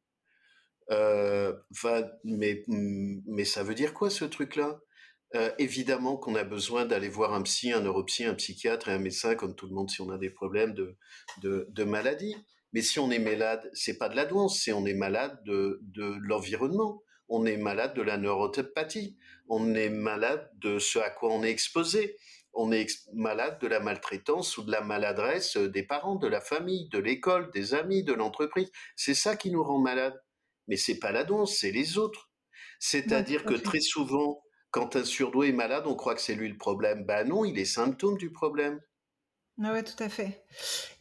Euh, 0.92 1.54
mais, 2.24 2.64
mais 2.68 3.46
ça 3.46 3.64
veut 3.64 3.76
dire 3.76 3.94
quoi 3.94 4.10
ce 4.10 4.26
truc-là? 4.26 4.80
Euh, 5.36 5.52
Évidemment 5.60 6.18
qu'on 6.18 6.36
a 6.36 6.44
besoin 6.44 6.86
d'aller 6.86 7.10
voir 7.10 7.34
un 7.34 7.44
psy, 7.44 7.72
un 7.72 7.82
neuropsy, 7.82 8.26
un 8.26 8.34
psychiatre 8.34 8.90
et 8.90 8.94
un 8.94 9.00
médecin, 9.00 9.36
comme 9.36 9.56
tout 9.56 9.68
le 9.68 9.74
monde, 9.76 9.90
si 9.90 10.02
on 10.02 10.10
a 10.10 10.18
des 10.18 10.32
problèmes 10.32 10.74
de, 10.74 10.98
de, 11.42 11.68
de 11.70 11.84
maladie. 11.84 12.36
Mais 12.74 12.82
si 12.82 13.00
on 13.00 13.10
est 13.12 13.20
malade, 13.20 13.70
c'est 13.74 13.98
pas 13.98 14.10
de 14.10 14.16
la 14.16 14.26
douance, 14.26 14.62
c'est 14.64 14.74
on 14.74 14.86
est 14.86 14.94
malade 14.94 15.40
de, 15.46 15.80
de 15.84 16.16
l'environnement. 16.22 17.04
On 17.30 17.46
est 17.46 17.58
malade 17.58 17.96
de 17.96 18.02
la 18.02 18.18
neuropathie. 18.18 19.18
On 19.48 19.76
est 19.76 19.90
malade 19.90 20.50
de 20.56 20.80
ce 20.80 21.00
à 21.00 21.10
quoi 21.10 21.32
on 21.32 21.44
est 21.44 21.52
exposé. 21.52 22.18
On 22.54 22.72
est 22.72 22.88
malade 23.14 23.60
de 23.62 23.68
la 23.68 23.80
maltraitance 23.80 24.58
ou 24.58 24.64
de 24.64 24.72
la 24.72 24.82
maladresse 24.82 25.58
des 25.58 25.84
parents, 25.84 26.16
de 26.16 26.28
la 26.28 26.42
famille, 26.42 26.90
de 26.90 27.00
l'école, 27.00 27.52
des 27.52 27.74
amis, 27.74 28.04
de 28.04 28.14
l'entreprise. 28.14 28.72
C'est 28.96 29.14
ça 29.14 29.36
qui 29.36 29.52
nous 29.52 29.64
rend 29.64 29.80
malades 29.80 30.20
mais 30.70 30.78
c'est 30.78 31.00
pas 31.00 31.12
la 31.12 31.26
danse, 31.26 31.58
c'est 31.58 31.72
les 31.72 31.98
autres. 31.98 32.30
C'est-à-dire 32.80 33.44
que 33.44 33.56
très 33.56 33.82
souvent, 33.82 34.42
quand 34.72 34.96
un 34.96 35.04
surdoué 35.04 35.50
est 35.50 35.54
malade, 35.54 35.86
on 35.88 35.96
croit 35.96 36.16
que 36.16 36.22
c'est 36.22 36.36
lui 36.36 36.48
le 36.48 36.58
problème. 36.58 37.04
Ben 37.06 37.28
non, 37.28 37.44
il 37.44 37.58
est 37.58 37.66
symptôme 37.66 38.18
du 38.18 38.32
problème. 38.32 38.80
Ah 39.62 39.74
ouais, 39.74 39.84
tout 39.84 40.02
à 40.02 40.08
fait. 40.08 40.46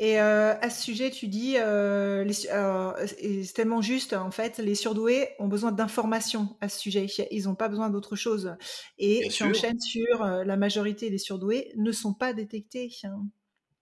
Et 0.00 0.20
euh, 0.20 0.59
à 0.61 0.68
ce 0.68 0.82
sujet, 0.82 1.11
tu 1.11 1.28
dis, 1.28 1.56
euh, 1.59 2.28
c'est 2.28 3.52
tellement 3.54 3.82
juste, 3.82 4.14
en 4.14 4.32
fait, 4.32 4.59
les 4.59 4.74
surdoués 4.74 5.28
ont 5.38 5.46
besoin 5.46 5.70
d'informations 5.70 6.56
à 6.61 6.68
ce 6.68 6.80
sujet. 6.80 7.06
Ils 7.30 7.44
n'ont 7.44 7.54
pas 7.54 7.68
besoin 7.68 7.88
d'autre 7.88 8.16
chose. 8.16 8.56
Et 8.98 9.28
tu 9.28 9.44
enchaînes 9.44 9.80
sur 9.80 10.22
euh, 10.22 10.42
la 10.42 10.56
majorité 10.56 11.09
des 11.09 11.18
surdoués 11.18 11.72
ne 11.76 11.92
sont 11.92 12.14
pas 12.14 12.32
détectés. 12.32 12.90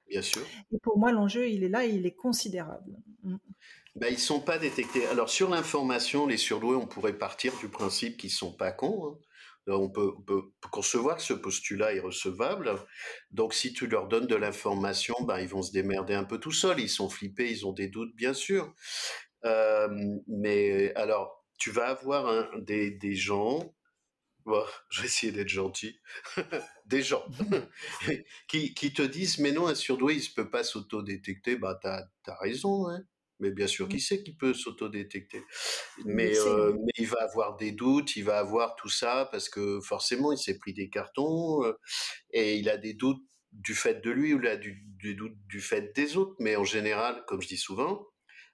Bien 0.09 0.23
sûr. 0.23 0.43
Et 0.73 0.79
pour 0.83 0.99
moi, 0.99 1.11
l'enjeu, 1.11 1.49
il 1.49 1.65
est 1.65 1.71
là, 1.71 1.87
il 1.87 2.05
est 2.05 2.15
considérable. 2.15 2.99
Ben, 3.97 4.09
ils 4.13 4.19
sont 4.19 4.41
pas 4.41 4.59
détectés. 4.59 5.07
Alors 5.07 5.31
sur 5.31 5.49
l'information, 5.49 6.27
les 6.27 6.37
surdoués, 6.37 6.77
on 6.77 6.87
pourrait 6.87 7.17
partir 7.17 7.57
du 7.59 7.69
principe 7.69 8.19
qu'ils 8.19 8.31
sont 8.31 8.53
pas 8.53 8.73
cons. 8.73 9.07
Hein. 9.09 9.19
On 9.69 9.91
peut, 9.91 10.13
concevoir 10.71 11.17
que 11.17 11.23
ce 11.23 11.33
postulat 11.33 11.95
est 11.95 12.01
recevable. 12.01 12.73
Donc, 13.31 13.53
si 13.53 13.73
tu 13.73 13.87
leur 13.87 14.07
donnes 14.07 14.27
de 14.27 14.37
l'information, 14.37 15.17
ben, 15.23 15.41
ils 15.41 15.49
vont 15.49 15.63
se 15.63 15.73
démerder 15.73 16.15
un 16.15 16.25
peu 16.25 16.39
tout 16.39 16.53
seuls. 16.53 16.81
Ils 16.81 16.89
sont 16.89 17.09
flippés, 17.09 17.51
ils 17.51 17.67
ont 17.67 17.73
des 17.73 17.89
doutes, 17.89 18.15
bien 18.15 18.33
sûr. 18.33 18.73
Euh, 19.45 19.89
mais 20.29 20.95
alors, 20.95 21.45
tu 21.59 21.71
vas 21.71 21.89
avoir 21.89 22.49
des, 22.61 23.15
gens, 23.15 23.75
je 24.91 25.01
vais 25.01 25.07
essayer 25.07 25.33
d'être 25.33 25.49
gentil, 25.49 25.99
des 26.87 27.03
gens 27.03 27.25
qui, 28.49 28.75
te 28.75 29.03
disent, 29.03 29.39
mais 29.39 29.53
non, 29.53 29.67
un 29.67 29.75
surdoué, 29.75 30.15
il 30.15 30.21
ne 30.21 30.35
peut 30.35 30.51
pas 30.51 30.65
s'auto-détecter. 30.65 31.57
Bah, 31.57 31.79
tu 31.83 31.89
as, 31.89 32.37
raison. 32.41 32.89
Hein. 32.89 33.05
Mais 33.39 33.51
bien 33.51 33.67
sûr, 33.67 33.89
qui 33.89 33.97
mmh. 33.97 34.01
sait 34.01 34.23
qu'il 34.23 34.37
peut 34.37 34.55
s'autodétecter? 34.55 35.43
Mais, 36.05 36.39
euh, 36.39 36.73
mais 36.73 36.93
il 36.99 37.07
va 37.07 37.23
avoir 37.23 37.57
des 37.57 37.73
doutes, 37.73 38.17
il 38.17 38.25
va 38.25 38.39
avoir 38.39 38.77
tout 38.77 38.89
ça 38.89 39.29
parce 39.31 39.49
que 39.49 39.81
forcément, 39.81 40.33
il 40.33 40.39
s'est 40.39 40.59
pris 40.59 40.73
des 40.73 40.89
cartons 40.89 41.65
euh, 41.65 41.73
et 42.31 42.57
il 42.57 42.69
a 42.71 42.77
des 42.79 42.95
doutes 42.95 43.23
du 43.53 43.75
fait 43.75 44.03
de 44.03 44.11
lui 44.11 44.35
ou 44.35 44.41
il 44.41 44.47
a 44.47 44.57
du, 44.57 44.85
des 45.03 45.15
doutes 45.15 45.37
du 45.49 45.61
fait 45.61 45.95
des 45.95 46.17
autres. 46.17 46.35
Mais 46.39 46.57
en 46.57 46.65
général, 46.65 47.25
comme 47.27 47.43
je 47.43 47.49
dis 47.49 47.59
souvent, 47.59 48.07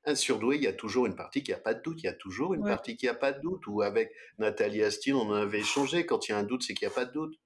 un 0.05 0.17
surdoué, 0.17 0.57
il 0.57 0.63
y 0.63 0.69
a 0.69 0.73
toujours 0.73 1.07
une 1.07 1.15
partie 1.15 1.43
qui 1.45 1.53
a 1.53 1.59
pas 1.59 1.75
de 1.75 1.83
doute, 1.83 2.03
il 2.03 2.07
y 2.07 2.09
a 2.09 2.15
toujours 2.15 2.55
une 2.55 2.65
partie 2.65 2.97
qui 2.97 3.07
a 3.07 3.15
pas 3.15 3.33
de 3.33 3.41
doute. 3.41 3.67
Ou 3.69 3.83
avec 3.83 4.11
Nathalie 4.39 4.83
Astine, 4.83 5.15
on 5.15 5.31
en 5.31 5.35
avait 5.35 5.61
échangé. 5.61 6.07
Quand 6.07 6.29
il 6.29 6.33
y 6.33 6.35
a 6.35 6.39
un 6.39 6.43
doute, 6.43 6.65
c'est 6.65 6.75
qu'il 6.75 6.89
n'y 6.89 6.93
a 6.93 6.95
pas 6.95 7.05
de 7.05 7.13
doute. 7.13 7.39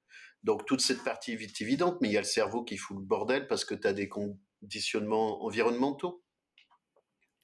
Donc 0.43 0.65
toute 0.65 0.81
cette 0.81 1.03
partie 1.05 1.33
est 1.33 1.61
évidente, 1.61 1.99
mais 2.01 2.09
il 2.09 2.13
y 2.13 2.17
a 2.17 2.21
le 2.21 2.27
cerveau 2.27 2.65
qui 2.65 2.77
fout 2.77 2.97
le 2.97 3.03
bordel 3.03 3.47
parce 3.47 3.65
que 3.65 3.75
tu 3.75 3.87
as 3.87 3.93
des 3.93 4.09
conditionnements 4.09 5.45
environnementaux. 5.45 6.23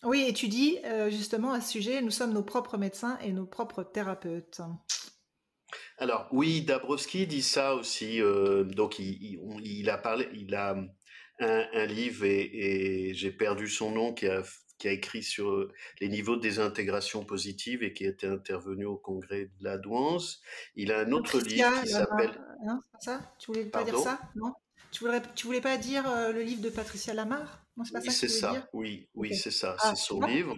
Oui, 0.04 0.24
et 0.26 0.32
tu 0.32 0.48
dis 0.48 0.78
euh, 0.84 1.10
justement 1.10 1.52
à 1.52 1.60
ce 1.60 1.70
sujet, 1.70 2.02
nous 2.02 2.10
sommes 2.10 2.32
nos 2.32 2.42
propres 2.42 2.76
médecins 2.76 3.18
et 3.22 3.32
nos 3.32 3.46
propres 3.46 3.84
thérapeutes. 3.84 4.60
Alors 5.98 6.28
oui, 6.32 6.62
Dabrowski 6.62 7.26
dit 7.26 7.42
ça 7.42 7.74
aussi. 7.74 8.20
Euh, 8.20 8.64
donc 8.64 8.98
il, 8.98 9.88
a 9.88 9.98
parlé, 9.98 10.28
il 10.34 10.54
a 10.54 10.76
un, 11.38 11.86
livre 11.86 12.24
et, 12.24 13.12
j'ai 13.14 13.30
perdu 13.30 13.68
son 13.68 13.92
nom 13.92 14.12
qui 14.12 14.26
a, 14.26 14.42
qui 14.78 14.88
a 14.88 14.90
écrit 14.90 15.22
sur 15.22 15.68
les 16.00 16.08
niveaux 16.08 16.36
de 16.36 16.40
désintégration 16.40 17.24
positive 17.24 17.84
et 17.84 17.92
qui 17.92 18.04
était 18.04 18.26
intervenu 18.26 18.84
au 18.84 18.96
congrès 18.96 19.44
de 19.44 19.64
la 19.64 19.78
Douance. 19.78 20.42
Il 20.74 20.90
a 20.90 21.00
un 21.00 21.12
autre 21.12 21.38
livre 21.38 21.82
qui 21.82 21.90
s'appelle. 21.90 22.32
Non, 22.66 22.80
c'est 22.80 22.92
pas 22.92 23.00
ça? 23.00 23.34
Tu 23.38 23.52
voulais 23.52 23.64
pas 23.66 23.84
dire 23.84 23.98
ça? 23.98 24.20
Non? 24.34 24.52
Tu 24.90 25.04
voulais, 25.04 25.22
tu 25.34 25.46
voulais 25.46 25.60
pas 25.60 25.78
dire 25.78 26.08
euh, 26.10 26.32
le 26.32 26.42
livre 26.42 26.60
de 26.60 26.68
Patricia 26.68 27.14
Lamar 27.14 27.61
Non, 27.76 27.84
c'est 27.84 27.92
pas 27.92 28.00
oui, 28.00 28.06
ça. 28.06 28.12
C'est 28.12 28.28
ça. 28.28 28.68
Oui, 28.72 29.08
oui, 29.14 29.34
c'est 29.34 29.50
ça. 29.50 29.76
Ah, 29.80 29.94
c'est 29.94 30.04
son 30.04 30.20
livre. 30.20 30.56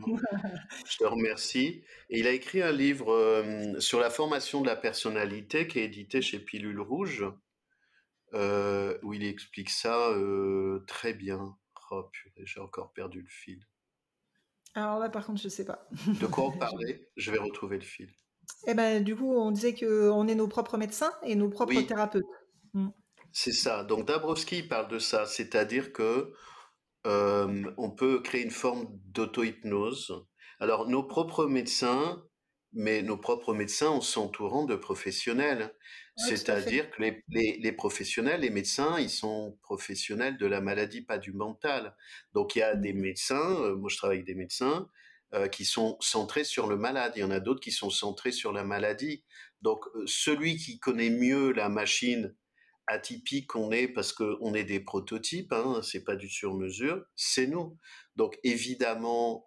Je 0.89 0.97
te 0.97 1.05
remercie. 1.05 1.85
Et 2.11 2.19
il 2.19 2.27
a 2.27 2.33
écrit 2.33 2.63
un 2.63 2.73
livre 2.73 3.13
euh, 3.13 3.79
sur 3.81 4.01
la 4.01 4.11
formation 4.11 4.61
de 4.63 4.67
la 4.67 4.77
personnalité 4.77 5.69
qui 5.69 5.79
est 5.79 5.85
édité 5.85 6.21
chez 6.23 6.41
Pilule 6.41 6.81
Rouge, 6.81 7.25
euh, 8.35 8.99
où 9.03 9.13
il 9.15 9.25
explique 9.25 9.71
ça 9.71 10.11
très 10.87 11.15
bien. 11.15 11.57
Oh 11.91 12.11
j'ai 12.39 12.61
encore 12.61 12.93
perdu 12.93 13.21
le 13.21 13.29
fil. 13.29 13.61
Alors 14.75 14.99
là, 14.99 15.09
par 15.09 15.25
contre, 15.25 15.41
je 15.41 15.49
sais 15.49 15.65
pas. 15.65 15.89
de 16.07 16.27
quoi 16.27 16.47
on 16.47 16.53
parlait? 16.59 17.09
Je 17.17 17.31
vais 17.31 17.39
retrouver 17.39 17.77
le 17.77 17.85
fil. 17.85 18.11
Eh 18.67 18.75
ben, 18.75 19.03
du 19.03 19.15
coup, 19.15 19.33
on 19.35 19.51
disait 19.51 19.75
qu'on 19.75 20.27
est 20.27 20.35
nos 20.35 20.49
propres 20.49 20.77
médecins 20.77 21.13
et 21.23 21.35
nos 21.35 21.49
propres 21.49 21.81
thérapeutes. 21.83 22.25
Mm. 22.73 22.89
C'est 23.33 23.53
ça. 23.53 23.85
Donc 23.85 24.07
Dabrowski 24.07 24.63
parle 24.63 24.89
de 24.89 24.99
ça, 24.99 25.27
c'est-à-dire 25.27 25.93
que 25.93 26.33
euh, 27.07 27.73
on 27.77 27.91
peut 27.91 28.21
créer 28.21 28.43
une 28.43 28.51
forme 28.51 28.87
d'auto-hypnose. 29.07 30.27
Alors 30.61 30.89
nos 30.89 31.03
propres 31.03 31.47
médecins, 31.47 32.23
mais 32.73 33.03
nos 33.03 33.17
propres 33.17 33.55
médecins 33.55 33.89
en 33.89 34.01
s'entourant 34.01 34.65
de 34.65 34.75
professionnels. 34.75 35.75
C'est-à-dire 36.17 36.91
que 36.91 37.03
les, 37.29 37.73
professionnels, 37.73 38.43
les 38.43 38.51
médecins, 38.51 38.99
ils 39.01 39.11
sont 39.11 39.59
professionnels 39.63 40.39
de 40.39 40.47
la 40.47 40.61
maladie, 40.61 41.03
pas 41.03 41.19
du 41.19 41.33
mental. 41.33 41.97
Donc 42.35 42.55
il 42.55 42.61
y 42.61 42.63
a 42.63 42.77
des 42.77 42.93
mmh. 42.93 43.01
médecins, 43.01 43.61
euh, 43.63 43.75
moi 43.75 43.89
je 43.91 43.97
travaille 43.97 44.19
avec 44.19 44.27
des 44.27 44.37
médecins, 44.37 44.89
euh, 45.35 45.49
qui 45.49 45.65
sont 45.65 45.97
centrés 46.01 46.45
sur 46.45 46.69
le 46.69 46.77
malade. 46.77 47.13
Il 47.17 47.21
y 47.21 47.25
en 47.25 47.33
a 47.33 47.41
d'autres 47.41 47.61
qui 47.61 47.73
sont 47.73 47.91
centrés 47.91 48.31
sur 48.31 48.53
la 48.53 48.63
maladie. 48.63 49.25
Donc 49.63 49.85
euh, 49.97 50.05
celui 50.07 50.57
qui 50.57 50.79
connaît 50.79 51.11
mieux 51.11 51.53
la 51.53 51.69
machine 51.69 52.35
atypique 52.87 53.49
qu'on 53.49 53.71
est 53.71 53.89
parce 53.89 54.13
qu'on 54.13 54.55
est 54.55 54.65
des 54.65 54.81
prototypes, 54.81 55.53
hein, 55.53 55.81
c'est 55.83 56.05
pas 56.05 56.17
du 56.17 56.29
sur-mesure, 56.29 57.05
c'est 57.17 57.47
nous. 57.47 57.79
Donc 58.17 58.39
évidemment, 58.45 59.47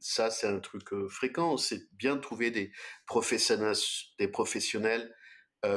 ça 0.00 0.30
c'est 0.30 0.46
un 0.46 0.60
truc 0.60 0.94
fréquent, 1.08 1.56
c'est 1.56 1.90
bien 1.92 2.16
de 2.16 2.20
trouver 2.20 2.50
des 2.50 2.72
professionnels, 3.06 5.14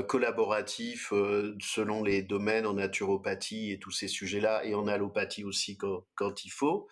collaboratifs 0.08 1.14
selon 1.62 2.04
les 2.04 2.22
domaines 2.22 2.66
en 2.66 2.74
naturopathie 2.74 3.72
et 3.72 3.80
tous 3.80 3.92
ces 3.92 4.08
sujets-là, 4.08 4.66
et 4.66 4.76
en 4.76 4.88
allopathie 4.88 5.44
aussi 5.44 5.78
quand, 5.78 6.06
quand, 6.16 6.46
il 6.46 6.50
faut. 6.50 6.88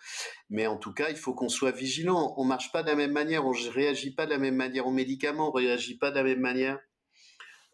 Mais 0.50 0.66
en 0.66 0.78
tout 0.78 0.92
cas, 0.92 1.10
il 1.10 1.16
faut 1.16 1.34
qu'on 1.34 1.48
soit 1.48 1.72
vigilant. 1.72 2.34
On 2.38 2.44
marche 2.44 2.72
pas 2.72 2.82
de 2.82 2.88
la 2.88 2.96
même 2.96 3.12
manière, 3.12 3.46
on 3.46 3.52
réagit 3.52 4.14
pas 4.14 4.24
de 4.24 4.30
la 4.30 4.38
même 4.38 4.56
manière 4.56 4.86
aux 4.86 4.92
médicaments, 4.92 5.50
on 5.50 5.52
réagit 5.52 5.98
pas 5.98 6.10
de 6.10 6.16
la 6.16 6.22
même 6.22 6.40
manière 6.40 6.78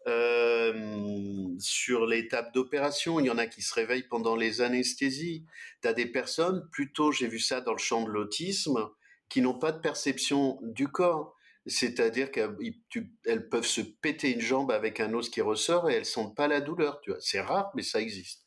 euh, 0.07 1.47
sur 1.59 2.05
l'étape 2.05 2.53
d'opération, 2.53 3.19
il 3.19 3.27
y 3.27 3.29
en 3.29 3.37
a 3.37 3.47
qui 3.47 3.61
se 3.61 3.73
réveillent 3.73 4.07
pendant 4.07 4.35
les 4.35 4.61
anesthésies. 4.61 5.45
Tu 5.81 5.87
as 5.87 5.93
des 5.93 6.05
personnes, 6.05 6.67
plutôt 6.71 7.11
j'ai 7.11 7.27
vu 7.27 7.39
ça 7.39 7.61
dans 7.61 7.71
le 7.71 7.77
champ 7.77 8.03
de 8.03 8.09
l'autisme, 8.09 8.89
qui 9.29 9.41
n'ont 9.41 9.57
pas 9.57 9.71
de 9.71 9.79
perception 9.79 10.59
du 10.61 10.87
corps. 10.87 11.35
C'est-à-dire 11.65 12.31
qu'elles 12.31 13.49
peuvent 13.49 13.65
se 13.65 13.81
péter 13.81 14.31
une 14.31 14.41
jambe 14.41 14.71
avec 14.71 14.99
un 14.99 15.13
os 15.13 15.29
qui 15.29 15.39
ressort 15.39 15.89
et 15.89 15.93
elles 15.93 16.05
sentent 16.05 16.35
pas 16.35 16.49
la 16.49 16.59
douleur. 16.59 16.99
Tu 17.01 17.11
vois, 17.11 17.19
c'est 17.21 17.39
rare, 17.39 17.71
mais 17.73 17.83
ça 17.83 18.01
existe. 18.01 18.45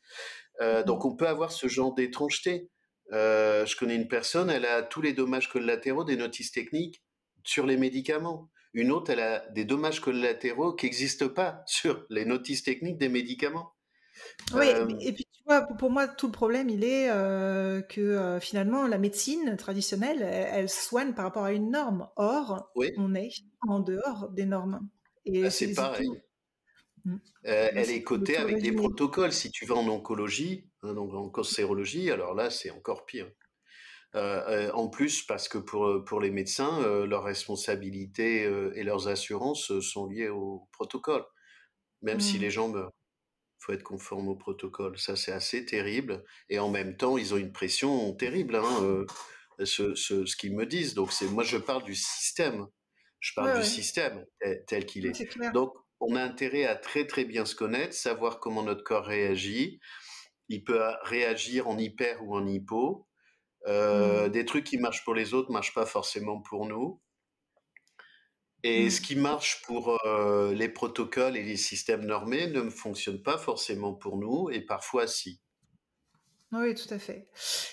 Euh, 0.61 0.83
donc 0.83 1.05
on 1.05 1.17
peut 1.17 1.27
avoir 1.27 1.51
ce 1.53 1.67
genre 1.67 1.95
d'étrangeté. 1.95 2.69
Euh, 3.13 3.65
je 3.65 3.77
connais 3.77 3.97
une 3.97 4.09
personne, 4.09 4.51
elle 4.51 4.67
a 4.67 4.83
tous 4.83 5.01
les 5.01 5.13
dommages 5.13 5.49
collatéraux 5.49 6.05
des 6.05 6.17
notices 6.17 6.53
techniques 6.53 7.03
sur 7.45 7.67
les 7.67 7.77
médicaments. 7.77 8.51
Une 8.77 8.93
autre, 8.93 9.11
elle 9.11 9.21
a 9.21 9.39
des 9.49 9.65
dommages 9.65 10.01
collatéraux 10.01 10.75
qui 10.75 10.85
n'existent 10.85 11.31
pas 11.31 11.63
sur 11.67 12.05
les 12.11 12.27
notices 12.27 12.63
techniques 12.63 12.99
des 12.99 13.09
médicaments. 13.09 13.73
Oui, 14.55 14.69
euh, 14.69 14.87
et 15.01 15.13
puis 15.13 15.25
tu 15.25 15.43
vois, 15.47 15.63
pour 15.63 15.91
moi, 15.91 16.07
tout 16.09 16.27
le 16.27 16.33
problème, 16.33 16.69
il 16.69 16.85
est 16.85 17.11
euh, 17.11 17.81
que 17.81 18.01
euh, 18.01 18.39
finalement, 18.39 18.87
la 18.87 18.99
médecine 18.99 19.57
traditionnelle, 19.57 20.23
elle, 20.23 20.69
soigne 20.69 21.15
par 21.15 21.25
rapport 21.25 21.45
à 21.45 21.53
une 21.53 21.71
norme. 21.71 22.09
Or, 22.17 22.71
on 22.97 23.15
est 23.15 23.31
en 23.67 23.81
dehors 23.81 24.29
des 24.31 24.45
normes. 24.45 24.87
Et 25.25 25.43
bah, 25.43 25.51
c'est 25.51 25.73
pareil. 25.75 26.11
Mmh. 27.05 27.19
elle 27.45 27.91
est 27.91 28.03
cotée 28.03 28.37
avec 28.37 28.61
des 28.61 28.73
protocoles. 28.73 29.33
Si 29.33 29.51
tu 29.51 29.65
vas 29.65 29.77
en 29.77 29.89
oncologie, 29.89 30.69
hein, 30.83 30.93
donc 30.93 31.15
en 31.15 31.31
cancérologie, 31.31 32.11
alors 32.11 32.35
là, 32.35 32.51
c'est 32.51 32.71
encore 32.71 33.07
pire. 33.07 33.31
Euh, 34.15 34.69
euh, 34.69 34.73
en 34.73 34.89
plus, 34.89 35.23
parce 35.23 35.49
que 35.49 35.59
pour, 35.59 35.87
euh, 35.87 36.05
pour 36.05 36.21
les 36.21 36.31
médecins, 36.31 36.81
leurs 37.07 37.25
responsabilités 37.25 38.43
et 38.75 38.83
leurs 38.83 39.09
assurances 39.09 39.79
sont 39.81 40.07
liées 40.07 40.29
au 40.29 40.69
protocole. 40.73 41.25
Même 42.03 42.21
si 42.21 42.39
les 42.39 42.49
mmh. 42.49 42.51
gens 42.51 42.69
meurent, 42.69 42.93
il 43.61 43.65
faut 43.65 43.73
être 43.73 43.83
conforme 43.83 44.29
au 44.29 44.37
protocole. 44.37 44.99
Ça, 44.99 45.17
c'est 45.17 45.33
assez 45.33 45.65
terrible. 45.65 46.25
Et 46.49 46.59
en 46.59 46.71
même 46.71 46.97
temps, 46.97 47.19
ils 47.19 47.35
ont 47.35 47.37
une 47.37 47.53
pression 47.53 48.15
terrible, 48.15 48.57
hein, 48.57 49.07
ce, 49.65 49.95
ce, 49.95 50.37
qu'ils 50.37 50.55
me 50.55 50.67
disent. 50.67 50.95
Donc, 50.95 51.13
c'est 51.13 51.27
moi, 51.27 51.43
je 51.43 51.57
parle 51.57 51.83
du 51.83 51.95
système. 51.95 52.67
Je 53.21 53.33
parle 53.35 53.59
du 53.59 53.67
système 53.67 54.25
tel, 54.67 54.87
qu'il 54.87 55.07
est. 55.07 55.53
Donc, 55.53 55.75
on 56.01 56.15
a 56.15 56.23
intérêt 56.23 56.65
à 56.65 56.77
très 56.77 57.07
très 57.07 57.25
bien 57.25 57.47
se 57.47 57.55
connaître, 57.55 57.95
savoir 57.95 58.39
comment 58.39 58.63
notre 58.63 58.85
corps 58.85 59.07
réagit. 59.07 59.81
Il 60.49 60.63
peut 60.63 60.81
réagir 61.03 61.67
en 61.67 61.79
hyper 61.79 62.23
ou 62.23 62.37
en 62.37 62.47
hypo. 62.47 63.07
Euh, 63.67 64.29
mmh. 64.29 64.33
Des 64.33 64.45
trucs 64.45 64.65
qui 64.65 64.79
marchent 64.79 65.05
pour 65.05 65.15
les 65.15 65.35
autres 65.35 65.51
marchent 65.51 65.75
pas 65.75 65.87
forcément 65.87 66.41
pour 66.41 66.67
nous. 66.67 67.01
Et 68.63 68.87
mmh. 68.87 68.91
ce 68.91 69.01
qui 69.01 69.17
marche 69.17 69.63
pour 69.63 69.99
euh, 70.07 70.53
les 70.53 70.69
protocoles 70.69 71.37
et 71.37 71.43
les 71.43 71.57
systèmes 71.57 72.05
normés 72.05 72.49
ne 72.49 72.69
fonctionne 72.71 73.23
pas 73.23 73.39
forcément 73.39 73.95
pour 73.95 74.17
nous, 74.17 74.51
et 74.51 74.61
parfois 74.61 75.07
si. 75.07 75.41
Oui, 76.53 76.75
tout 76.75 76.93
à 76.95 76.99
fait. 76.99 77.29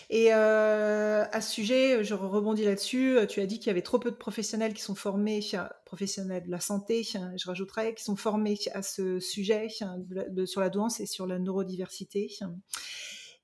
Et 0.10 0.34
euh, 0.34 1.26
à 1.32 1.42
ce 1.42 1.54
sujet, 1.54 2.04
je 2.04 2.16
rebondis 2.16 2.66
là-dessus. 2.66 3.18
Tu 3.30 3.40
as 3.40 3.46
dit 3.46 3.60
qu'il 3.60 3.68
y 3.68 3.70
avait 3.70 3.84
trop 3.84 4.00
peu 4.00 4.10
de 4.10 4.16
professionnels 4.16 4.74
qui 4.74 4.82
sont 4.82 4.96
formés, 4.96 5.42
professionnels 5.86 6.44
de 6.44 6.52
la 6.52 6.60
santé, 6.60 7.04
je 7.04 7.48
rajouterais, 7.48 7.94
qui 7.94 8.04
sont 8.04 8.16
formés 8.16 8.58
à 8.74 8.82
ce 8.82 9.20
sujet 9.20 9.68
sur 9.70 10.60
la 10.60 10.70
douance 10.70 11.00
et 11.00 11.06
sur 11.06 11.28
la 11.28 11.38
neurodiversité. 11.38 12.36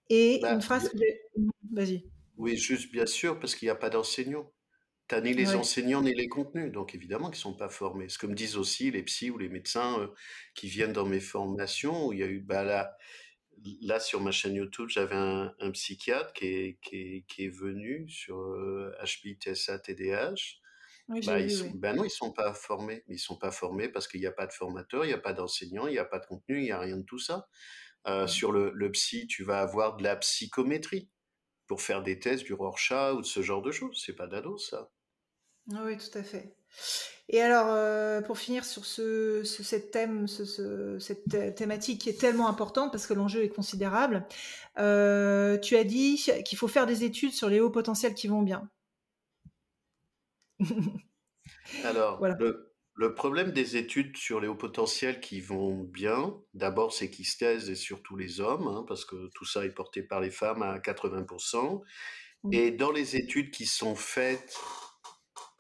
Et 0.10 0.39
bah, 0.41 0.54
une 0.54 0.62
phrase 0.62 0.89
que 0.89 0.97
Vas-y. 1.72 2.04
Oui, 2.40 2.56
juste 2.56 2.90
bien 2.92 3.06
sûr, 3.06 3.38
parce 3.38 3.54
qu'il 3.54 3.66
n'y 3.66 3.72
a 3.72 3.76
pas 3.76 3.90
d'enseignants. 3.90 4.52
Tu 5.10 5.16
n'as 5.16 5.22
ni 5.22 5.34
les 5.34 5.56
enseignants 5.56 6.02
ni 6.02 6.14
les 6.14 6.30
contenus, 6.30 6.72
donc 6.72 6.96
évidemment 6.96 7.30
qu'ils 7.30 7.40
ne 7.40 7.54
sont 7.54 7.58
pas 7.58 7.68
formés. 7.68 8.08
Ce 8.08 8.18
que 8.18 8.28
me 8.28 8.34
disent 8.34 8.56
aussi 8.56 8.92
les 8.92 9.04
psys 9.04 9.30
ou 9.30 9.38
les 9.38 9.50
médecins 9.50 10.00
euh, 10.00 10.08
qui 10.56 10.70
viennent 10.70 10.94
dans 10.94 11.06
mes 11.06 11.20
formations, 11.20 12.08
où 12.08 12.14
il 12.14 12.20
y 12.20 12.24
a 12.24 12.28
eu, 12.28 12.40
bah 12.40 12.64
là, 12.64 12.96
là 13.82 14.00
sur 14.00 14.22
ma 14.22 14.32
chaîne 14.32 14.56
YouTube, 14.56 14.88
j'avais 14.88 15.16
un, 15.16 15.54
psychiatre 15.74 16.32
qui 16.32 16.46
est, 16.46 16.80
qui, 16.82 17.26
qui 17.28 17.46
est 17.46 17.50
venu 17.54 18.08
sur 18.08 18.38
HPI, 19.04 19.38
TSA, 19.42 19.80
TDAH. 19.80 20.60
Oui, 21.10 21.22
bah, 21.26 21.40
ils 21.40 21.72
bah 21.74 21.92
non, 21.92 22.06
ils 22.06 22.10
sont 22.10 22.32
pas 22.32 22.54
formés. 22.54 23.04
Ils 23.10 23.20
sont 23.20 23.38
pas 23.38 23.52
formés 23.52 23.90
parce 23.90 24.08
qu'il 24.08 24.22
n'y 24.22 24.28
a 24.28 24.32
pas 24.32 24.48
de 24.48 24.54
formateur, 24.54 25.04
il 25.04 25.08
n'y 25.10 25.14
a 25.14 25.20
pas 25.20 25.34
d'enseignant, 25.34 25.88
il 25.88 25.92
n'y 25.92 26.00
a 26.00 26.06
pas 26.06 26.20
de 26.20 26.26
contenu, 26.26 26.60
il 26.60 26.64
n'y 26.64 26.72
a 26.72 26.80
rien 26.80 26.98
de 26.98 27.04
tout 27.04 27.20
ça. 27.20 27.50
Euh, 28.08 28.28
sur 28.28 28.54
le, 28.54 28.72
le 28.74 28.92
psy, 28.92 29.28
tu 29.28 29.44
vas 29.44 29.60
avoir 29.60 29.98
de 29.98 30.04
la 30.04 30.16
psychométrie 30.16 31.10
pour 31.70 31.82
faire 31.82 32.01
des 32.01 32.20
tests 32.20 32.43
du 32.43 32.53
Rorschach 32.53 33.13
ou 33.13 33.22
de 33.22 33.26
ce 33.26 33.41
genre 33.41 33.61
de 33.61 33.72
choses. 33.72 34.01
C'est 34.03 34.15
pas 34.15 34.28
d'ado, 34.28 34.57
ça. 34.57 34.89
Ah 35.74 35.84
oui, 35.86 35.95
tout 35.97 36.17
à 36.17 36.24
fait. 36.24 36.55
Et 37.30 37.41
alors, 37.41 37.67
euh, 37.70 38.22
pour 38.22 38.39
finir 38.39 38.65
sur 38.65 38.86
ce, 38.86 39.43
cette 39.43 39.91
thème, 39.91 40.28
cette 40.28 41.55
thématique 41.55 42.01
qui 42.01 42.09
est 42.09 42.20
tellement 42.20 42.49
importante 42.49 42.91
parce 42.91 43.05
que 43.05 43.13
l'enjeu 43.13 43.43
est 43.43 43.49
considérable, 43.49 44.26
euh, 44.80 45.59
tu 45.59 45.78
as 45.78 45.84
dit 45.84 46.17
qu'il 46.43 46.57
faut 46.57 46.67
faire 46.67 46.88
des 46.88 47.03
études 47.03 47.34
sur 47.34 47.49
les 47.49 47.59
hauts 47.59 47.70
potentiels 47.70 48.15
qui 48.15 48.28
vont 48.28 48.41
bien. 48.41 48.67
alors, 51.84 52.17
voilà. 52.17 52.36
Le 52.39 52.68
problème 53.08 53.52
des 53.52 53.78
études 53.78 54.18
sur 54.18 54.41
les 54.41 54.47
hauts 54.47 54.56
potentiels 54.56 55.22
qui 55.22 55.39
vont 55.39 55.84
bien, 55.84 56.36
d'abord, 56.54 56.91
c'est 56.91 57.10
qu'ils 57.10 57.26
se 57.28 57.38
taisent 57.38 57.70
et 57.70 57.76
surtout 57.76 58.18
les 58.18 58.41
hommes, 58.41 58.68
hein, 58.68 58.84
parce 58.88 59.06
que 59.06 59.30
tout 59.34 59.45
ça 59.45 59.64
est 59.64 59.74
porté 59.74 60.04
par 60.04 60.20
les 60.20 60.32
femmes 60.32 60.62
à 60.64 60.80
80%. 60.80 61.82
Et 62.52 62.72
dans 62.72 62.91
les 62.91 63.16
études 63.16 63.52
qui 63.52 63.66
sont 63.66 63.95
faites, 63.95 64.58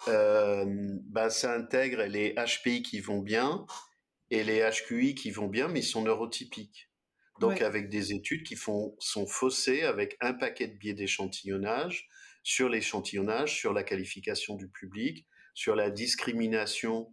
euh, 0.07 0.65
bah, 1.05 1.29
ça 1.29 1.53
intègre 1.53 2.03
les 2.03 2.35
HPI 2.35 2.83
qui 2.83 2.99
vont 2.99 3.19
bien 3.19 3.65
et 4.31 4.43
les 4.43 4.61
HQI 4.69 5.15
qui 5.15 5.31
vont 5.31 5.47
bien, 5.47 5.67
mais 5.67 5.79
ils 5.79 5.83
sont 5.83 6.03
neurotypiques. 6.03 6.89
Donc 7.39 7.61
avec 7.61 7.89
des 7.89 8.11
études 8.13 8.43
qui 8.43 8.55
font, 8.55 8.95
sont 8.99 9.27
faussées 9.27 9.83
avec 9.83 10.17
un 10.19 10.33
paquet 10.33 10.67
de 10.67 10.75
biais 10.75 10.93
d'échantillonnage 10.93 12.09
sur 12.43 12.67
l'échantillonnage, 12.69 13.55
sur 13.55 13.71
la 13.73 13.83
qualification 13.83 14.55
du 14.55 14.69
public, 14.69 15.25
sur 15.53 15.75
la 15.75 15.89
discrimination 15.89 17.11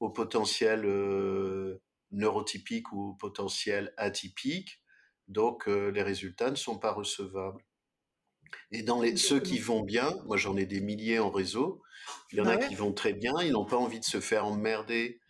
au 0.00 0.10
potentiel 0.10 0.84
euh, 0.84 1.82
neurotypique 2.10 2.92
ou 2.92 3.10
au 3.10 3.14
potentiel 3.14 3.92
atypique. 3.96 4.82
Donc, 5.26 5.68
euh, 5.68 5.90
les 5.90 6.02
résultats 6.02 6.50
ne 6.50 6.56
sont 6.56 6.78
pas 6.78 6.92
recevables. 6.92 7.62
Et 8.70 8.82
dans 8.82 9.02
les, 9.02 9.16
ceux 9.16 9.40
qui 9.40 9.58
vont 9.58 9.82
bien, 9.82 10.14
moi 10.24 10.38
j'en 10.38 10.56
ai 10.56 10.64
des 10.64 10.80
milliers 10.80 11.18
en 11.18 11.30
réseau, 11.30 11.82
il 12.32 12.38
y 12.38 12.40
en 12.40 12.46
a 12.46 12.56
qui 12.56 12.74
vont 12.74 12.92
très 12.94 13.12
bien, 13.12 13.34
ils 13.42 13.52
n'ont 13.52 13.66
pas 13.66 13.76
envie 13.76 14.00
de 14.00 14.04
se 14.04 14.20
faire 14.20 14.46
emmerder 14.46 15.20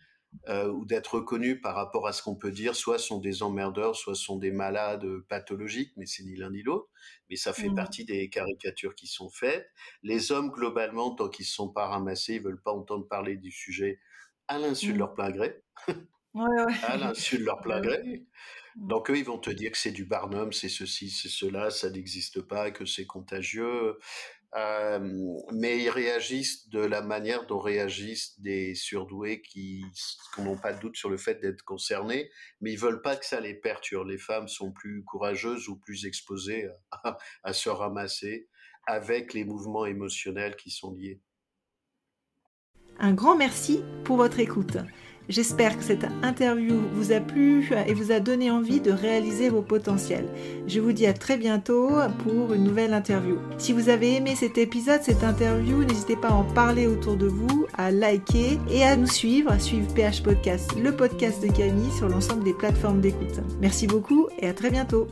euh, 0.47 0.69
ou 0.69 0.85
d'être 0.85 1.15
reconnus 1.15 1.59
par 1.61 1.75
rapport 1.75 2.07
à 2.07 2.13
ce 2.13 2.21
qu'on 2.21 2.35
peut 2.35 2.51
dire, 2.51 2.75
soit 2.75 2.99
sont 2.99 3.19
des 3.19 3.43
emmerdeurs, 3.43 3.95
soit 3.95 4.15
sont 4.15 4.37
des 4.37 4.51
malades 4.51 5.05
pathologiques, 5.27 5.91
mais 5.97 6.05
c'est 6.05 6.23
ni 6.23 6.35
l'un 6.35 6.51
ni 6.51 6.61
l'autre. 6.61 6.87
Mais 7.29 7.35
ça 7.35 7.51
fait 7.51 7.69
mmh. 7.69 7.75
partie 7.75 8.05
des 8.05 8.29
caricatures 8.29 8.95
qui 8.95 9.07
sont 9.07 9.29
faites. 9.29 9.67
Les 10.03 10.31
hommes, 10.31 10.51
globalement, 10.51 11.13
tant 11.13 11.27
qu'ils 11.27 11.43
ne 11.43 11.49
sont 11.49 11.69
pas 11.69 11.87
ramassés, 11.87 12.35
ils 12.35 12.41
veulent 12.41 12.61
pas 12.61 12.71
entendre 12.71 13.07
parler 13.07 13.35
du 13.35 13.51
sujet 13.51 13.99
à 14.49 14.57
l'insu 14.57 14.87
de 14.87 14.93
mmh. 14.93 14.97
leur 14.97 15.13
plein 15.13 15.31
gré. 15.31 15.63
À 16.83 16.95
l'insu 16.95 17.39
de 17.39 17.43
leur 17.43 17.59
plein 17.59 17.81
gré. 17.81 18.03
Mmh. 18.75 18.87
Donc 18.87 19.09
eux, 19.09 19.17
ils 19.17 19.25
vont 19.25 19.39
te 19.39 19.49
dire 19.49 19.71
que 19.71 19.77
c'est 19.77 19.91
du 19.91 20.05
Barnum, 20.05 20.53
c'est 20.53 20.69
ceci, 20.69 21.09
c'est 21.09 21.29
cela, 21.29 21.71
ça 21.71 21.89
n'existe 21.89 22.41
pas, 22.41 22.71
que 22.71 22.85
c'est 22.85 23.05
contagieux. 23.05 23.97
mais 25.51 25.79
ils 25.79 25.89
réagissent 25.89 26.69
de 26.69 26.79
la 26.79 27.01
manière 27.01 27.45
dont 27.47 27.59
réagissent 27.59 28.39
des 28.39 28.75
surdoués 28.75 29.41
qui 29.41 29.83
n'ont 30.37 30.57
pas 30.57 30.73
de 30.73 30.79
doute 30.79 30.97
sur 30.97 31.09
le 31.09 31.17
fait 31.17 31.35
d'être 31.41 31.63
concernés, 31.63 32.29
mais 32.61 32.71
ils 32.73 32.79
veulent 32.79 33.01
pas 33.01 33.15
que 33.15 33.25
ça 33.25 33.39
les 33.39 33.55
perturbe. 33.55 34.07
Les 34.07 34.17
femmes 34.17 34.47
sont 34.47 34.71
plus 34.71 35.03
courageuses 35.03 35.67
ou 35.67 35.77
plus 35.77 36.05
exposées 36.05 36.69
à 37.43 37.53
se 37.53 37.69
ramasser 37.69 38.47
avec 38.85 39.33
les 39.33 39.45
mouvements 39.45 39.85
émotionnels 39.85 40.55
qui 40.55 40.69
sont 40.69 40.93
liés. 40.93 41.21
Un 42.99 43.13
grand 43.13 43.35
merci 43.35 43.81
pour 44.03 44.17
votre 44.17 44.39
écoute. 44.39 44.77
J'espère 45.29 45.77
que 45.77 45.83
cette 45.83 46.07
interview 46.23 46.75
vous 46.93 47.11
a 47.11 47.19
plu 47.19 47.69
et 47.85 47.93
vous 47.93 48.11
a 48.11 48.19
donné 48.19 48.49
envie 48.49 48.81
de 48.81 48.91
réaliser 48.91 49.49
vos 49.49 49.61
potentiels. 49.61 50.27
Je 50.67 50.79
vous 50.79 50.91
dis 50.91 51.05
à 51.05 51.13
très 51.13 51.37
bientôt 51.37 51.91
pour 52.23 52.51
une 52.53 52.63
nouvelle 52.63 52.95
interview. 52.95 53.37
Si 53.59 53.71
vous 53.71 53.89
avez 53.89 54.15
aimé 54.15 54.35
cet 54.35 54.57
épisode, 54.57 55.01
cette 55.03 55.23
interview, 55.23 55.83
n'hésitez 55.83 56.15
pas 56.15 56.29
à 56.29 56.33
en 56.33 56.43
parler 56.43 56.87
autour 56.87 57.15
de 57.15 57.27
vous, 57.27 57.67
à 57.77 57.91
liker 57.91 58.57
et 58.71 58.83
à 58.83 58.95
nous 58.95 59.05
suivre, 59.05 59.51
à 59.51 59.59
suivre 59.59 59.93
PH 59.93 60.23
Podcast, 60.23 60.71
le 60.81 60.95
podcast 60.95 61.43
de 61.43 61.51
Camille 61.51 61.91
sur 61.95 62.09
l'ensemble 62.09 62.43
des 62.43 62.53
plateformes 62.53 62.99
d'écoute. 62.99 63.39
Merci 63.61 63.85
beaucoup 63.85 64.29
et 64.39 64.47
à 64.47 64.53
très 64.53 64.71
bientôt. 64.71 65.07